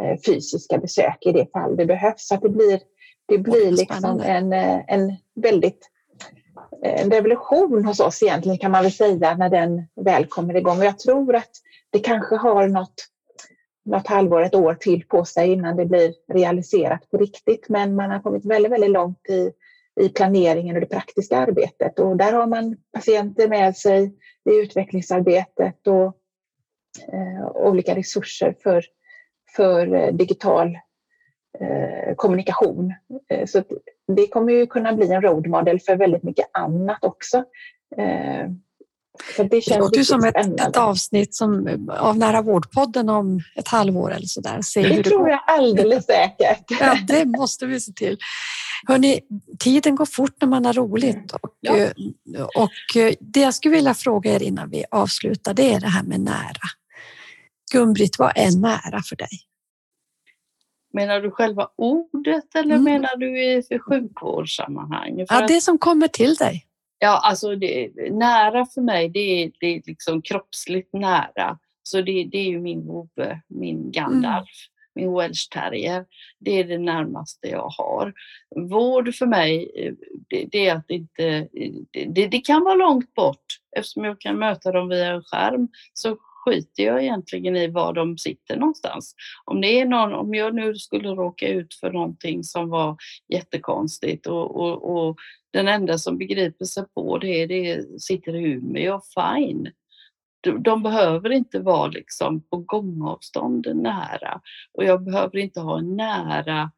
eh, 0.01 0.19
fysiska 0.27 0.79
besök 0.79 1.19
i 1.21 1.33
det 1.33 1.53
fall 1.53 1.77
det 1.77 1.87
behövs. 1.87 2.29
Så 2.29 2.35
att 2.35 2.43
det 2.43 2.49
blir, 2.49 2.81
det 3.27 3.39
blir 3.39 3.71
liksom 3.71 4.21
en, 4.21 4.53
en 4.53 5.17
väldigt 5.35 5.89
en 6.83 7.11
revolution 7.11 7.85
hos 7.85 8.01
oss 8.01 8.23
egentligen 8.23 8.59
kan 8.59 8.71
man 8.71 8.83
väl 8.83 8.93
säga 8.93 9.37
när 9.37 9.49
den 9.49 9.87
väl 10.05 10.27
kommer 10.27 10.57
igång. 10.57 10.79
Och 10.79 10.85
jag 10.85 10.99
tror 10.99 11.35
att 11.35 11.51
det 11.91 11.99
kanske 11.99 12.37
har 12.37 12.69
något, 12.69 12.95
något 13.85 14.07
halvår, 14.07 14.43
ett 14.43 14.55
år 14.55 14.75
till 14.75 15.07
på 15.07 15.25
sig 15.25 15.53
innan 15.53 15.77
det 15.77 15.87
blir 15.87 16.13
realiserat 16.33 17.11
på 17.11 17.17
riktigt. 17.17 17.69
Men 17.69 17.95
man 17.95 18.11
har 18.11 18.21
kommit 18.21 18.45
väldigt, 18.45 18.73
väldigt 18.73 18.91
långt 18.91 19.29
i, 19.29 19.53
i 20.01 20.09
planeringen 20.09 20.75
och 20.75 20.81
det 20.81 20.87
praktiska 20.87 21.39
arbetet. 21.39 21.99
Och 21.99 22.17
där 22.17 22.33
har 22.33 22.47
man 22.47 22.77
patienter 22.93 23.49
med 23.49 23.77
sig 23.77 24.15
i 24.51 24.55
utvecklingsarbetet 24.63 25.87
och 25.87 26.17
eh, 27.13 27.47
olika 27.55 27.97
resurser 27.97 28.57
för, 28.63 28.85
för 29.57 29.95
eh, 29.95 30.13
digital 30.13 30.79
eh, 31.61 32.15
kommunikation. 32.17 32.95
Eh, 33.31 33.47
så 33.47 33.63
det 34.17 34.27
kommer 34.27 34.53
ju 34.53 34.67
kunna 34.67 34.93
bli 34.93 35.13
en 35.13 35.23
roadmodel 35.23 35.81
för 35.81 35.97
väldigt 35.97 36.23
mycket 36.23 36.47
annat 36.53 37.05
också. 37.05 37.45
Eh, 37.97 38.51
så 39.37 39.43
det 39.43 39.61
Det 39.69 39.79
låter 39.79 39.99
ju 39.99 40.05
som 40.05 40.25
ett, 40.25 40.61
ett 40.61 40.77
avsnitt 40.77 41.35
som, 41.35 41.81
av 41.99 42.19
Nära 42.19 42.43
vårdpodden 42.43 43.09
om 43.09 43.41
ett 43.57 43.69
halvår 43.69 44.13
eller 44.13 44.27
så 44.27 44.41
där. 44.41 44.63
Se 44.63 44.83
Det 44.83 44.97
det 44.97 45.03
tror 45.03 45.29
jag 45.29 45.41
alldeles 45.47 46.05
säkert. 46.07 46.65
Ja, 46.81 46.99
det 47.09 47.25
måste 47.25 47.67
vi 47.67 47.81
se 47.81 47.93
till. 47.93 48.19
Hörrni, 48.89 49.21
tiden 49.59 49.97
går 49.97 50.05
fort 50.07 50.35
när 50.41 50.49
man 50.49 50.65
har 50.67 50.73
roligt. 50.73 51.33
Och, 51.33 51.51
Ja. 51.61 51.77
eh, 51.77 51.91
och 52.57 52.97
eh, 52.97 53.15
det 53.21 53.41
jag 53.41 53.55
skulle 53.55 53.75
vilja 53.75 53.95
fråga 53.95 54.35
er 54.35 54.43
innan 54.43 54.71
vi 54.71 54.85
avslutar, 54.91 55.55
det 55.55 55.73
är 55.75 55.81
det 55.81 55.89
här 55.89 56.03
med 56.03 56.21
nära. 56.21 56.69
Gun-Britt, 57.75 58.19
vad 58.19 58.33
är 58.37 58.61
nära 58.61 59.03
för 59.03 59.17
dig? 59.17 59.29
Menar 60.95 61.21
du 61.21 61.31
själva 61.31 61.69
ordet 61.77 62.55
eller 62.55 62.75
Mm. 62.75 62.85
menar 62.85 63.17
du 63.17 63.43
i 63.45 63.63
sjukvårdssammanhang? 63.79 65.27
För 65.29 65.41
Ja, 65.41 65.47
det 65.47 65.61
som 65.61 65.79
kommer 65.79 66.09
till 66.09 66.35
dig. 66.35 66.67
Ja, 67.05 67.21
alltså 67.25 67.57
det, 67.57 67.91
nära 68.11 68.67
för 68.67 68.81
mig, 68.81 69.09
det 69.09 69.43
är, 69.43 69.53
det 69.61 69.67
är 69.67 69.83
liksom 69.87 70.23
kroppsligt 70.23 70.93
nära. 70.93 71.59
Så 71.83 72.03
det, 72.03 72.25
det 72.25 72.39
är 72.39 72.49
ju 72.49 72.61
min 72.61 72.87
vovve, 72.87 73.41
min 73.49 73.91
Gandalf, 73.91 74.49
min 74.95 75.15
Welsh 75.15 75.49
terrier. 75.51 76.07
Det 76.39 76.61
är 76.61 76.65
det 76.65 76.79
närmaste 76.79 77.49
jag 77.49 77.69
har. 77.69 78.13
Vård 78.57 79.15
för 79.15 79.27
mig, 79.27 79.71
eh, 79.77 79.93
det, 80.29 80.49
det 80.53 80.69
är 80.69 80.77
att 80.77 80.91
inte... 80.91 81.49
Det, 81.93 82.27
det 82.27 82.41
kan 82.41 82.65
vara 82.65 82.75
långt 82.75 83.15
bort 83.15 83.47
eftersom 83.77 84.05
jag 84.05 84.21
kan 84.21 84.39
möta 84.39 84.73
dem 84.73 84.89
via 84.89 85.07
en 85.07 85.23
skärm. 85.23 85.69
Så 85.93 86.17
skiter 86.45 86.83
jag 86.83 87.03
egentligen 87.03 87.57
i 87.57 87.69
var 87.69 87.93
de 87.93 88.19
sitter 88.19 88.57
någonstans. 88.57 89.15
Om 89.45 89.61
det 89.61 89.81
är 89.81 89.87
någon, 89.87 90.13
om 90.13 90.35
jag 90.35 90.55
nu 90.55 90.75
skulle 90.75 91.09
råka 91.09 91.49
ut 91.49 91.75
för 91.75 91.91
någonting 91.91 92.45
som 92.45 92.69
var 92.69 92.97
jättekonstigt 93.29 94.27
och, 94.27 94.57
och, 94.57 94.97
och 94.97 95.17
den 95.53 95.69
enda 95.69 95.99
som 95.99 96.19
begriper 96.19 96.65
sig 96.65 96.85
på 96.95 97.19
det, 97.19 97.47
det 97.47 98.01
sitter 98.01 98.35
i 98.35 98.43
Umeå, 98.43 99.01
fine. 99.15 99.71
De, 100.41 100.63
de 100.63 100.83
behöver 100.83 101.33
inte 101.33 101.59
vara 101.59 101.87
liksom 101.87 102.41
på 102.41 102.57
gångavstånd 102.57 103.67
nära 103.75 104.41
och 104.73 104.85
jag 104.85 105.05
behöver 105.05 105.39
inte 105.39 105.61
ha 105.61 105.79
en 105.79 105.97
nära 105.97 106.71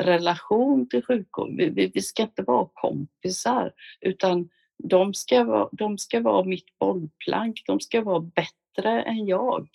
relation 0.00 0.88
till 0.88 1.04
sjukvård. 1.04 1.56
Vi, 1.56 1.68
vi, 1.68 1.90
vi 1.94 2.00
ska 2.00 2.22
inte 2.22 2.42
vara 2.42 2.68
kompisar 2.74 3.72
utan 4.00 4.48
de 4.82 5.14
ska, 5.14 5.44
vara, 5.44 5.68
de 5.72 5.98
ska 5.98 6.20
vara 6.20 6.44
mitt 6.44 6.78
bollplank. 6.78 7.62
De 7.66 7.80
ska 7.80 8.02
vara 8.02 8.20
bättre 8.20 8.59
än 8.78 9.26
jag 9.26 9.66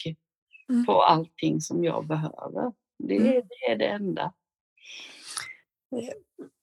Mm. 0.70 0.86
på 0.86 1.02
allting 1.02 1.62
som 1.62 1.84
jag 1.84 2.08
behöver. 2.08 2.72
Det, 3.04 3.16
Mm. 3.18 3.32
det 3.32 3.72
är 3.72 3.76
det 3.76 3.86
enda. 3.86 4.34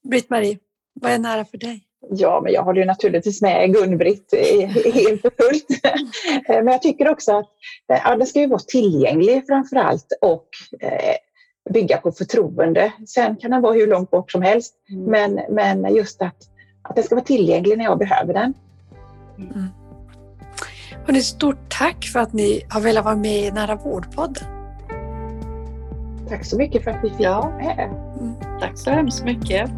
Britt-Marie, 0.08 0.58
vad 1.00 1.12
är 1.12 1.18
nära 1.18 1.44
för 1.44 1.58
dig? 1.58 1.84
Ja, 2.10 2.40
men 2.44 2.52
jag 2.52 2.62
håller 2.62 2.80
ju 2.80 2.86
naturligtvis 2.86 3.42
med 3.42 3.70
Gun-Britt 3.76 4.32
eh, 4.32 4.68
helt 4.94 5.24
och 5.24 5.32
fullt. 5.36 5.66
Eh, 6.48 6.56
Men 6.64 6.66
jag 6.66 6.82
tycker 6.82 7.08
också 7.08 7.32
att 7.36 7.50
eh, 7.92 8.00
ja, 8.04 8.16
den 8.16 8.26
ska 8.26 8.40
ju 8.40 8.46
vara 8.46 8.58
tillgänglig 8.60 9.46
framför 9.46 9.76
allt 9.76 10.06
och 10.20 10.48
eh, 10.80 11.16
bygga 11.72 11.96
på 11.96 12.12
förtroende. 12.12 12.92
Sen 13.08 13.36
kan 13.36 13.50
den 13.50 13.62
vara 13.62 13.74
hur 13.74 13.86
långt 13.86 14.10
bort 14.10 14.32
som 14.32 14.42
helst, 14.42 14.74
Mm. 14.90 15.04
men, 15.04 15.54
men 15.54 15.94
just 15.94 16.22
att, 16.22 16.36
att 16.82 16.94
den 16.96 17.04
ska 17.04 17.14
vara 17.14 17.24
tillgänglig 17.24 17.78
när 17.78 17.84
jag 17.84 17.98
behöver 17.98 18.34
den. 18.34 18.54
Hörrni, 21.06 21.20
stort 21.22 21.58
tack 21.68 22.04
för 22.04 22.20
att 22.20 22.32
ni 22.32 22.62
har 22.68 22.80
velat 22.80 23.04
vara 23.04 23.16
med 23.16 23.40
i 23.44 23.50
Nära 23.50 23.74
vårdpodden. 23.76 24.44
Tack 26.28 26.44
så 26.44 26.56
mycket 26.56 26.84
för 26.84 26.90
att 26.90 27.04
vi 27.04 27.10
fick 27.10 27.20
Ja. 27.20 27.40
vara 27.40 27.56
med. 27.56 27.90
Tack 28.60 28.78
så 28.78 28.90
hemskt 28.90 29.24
mycket. 29.24 29.70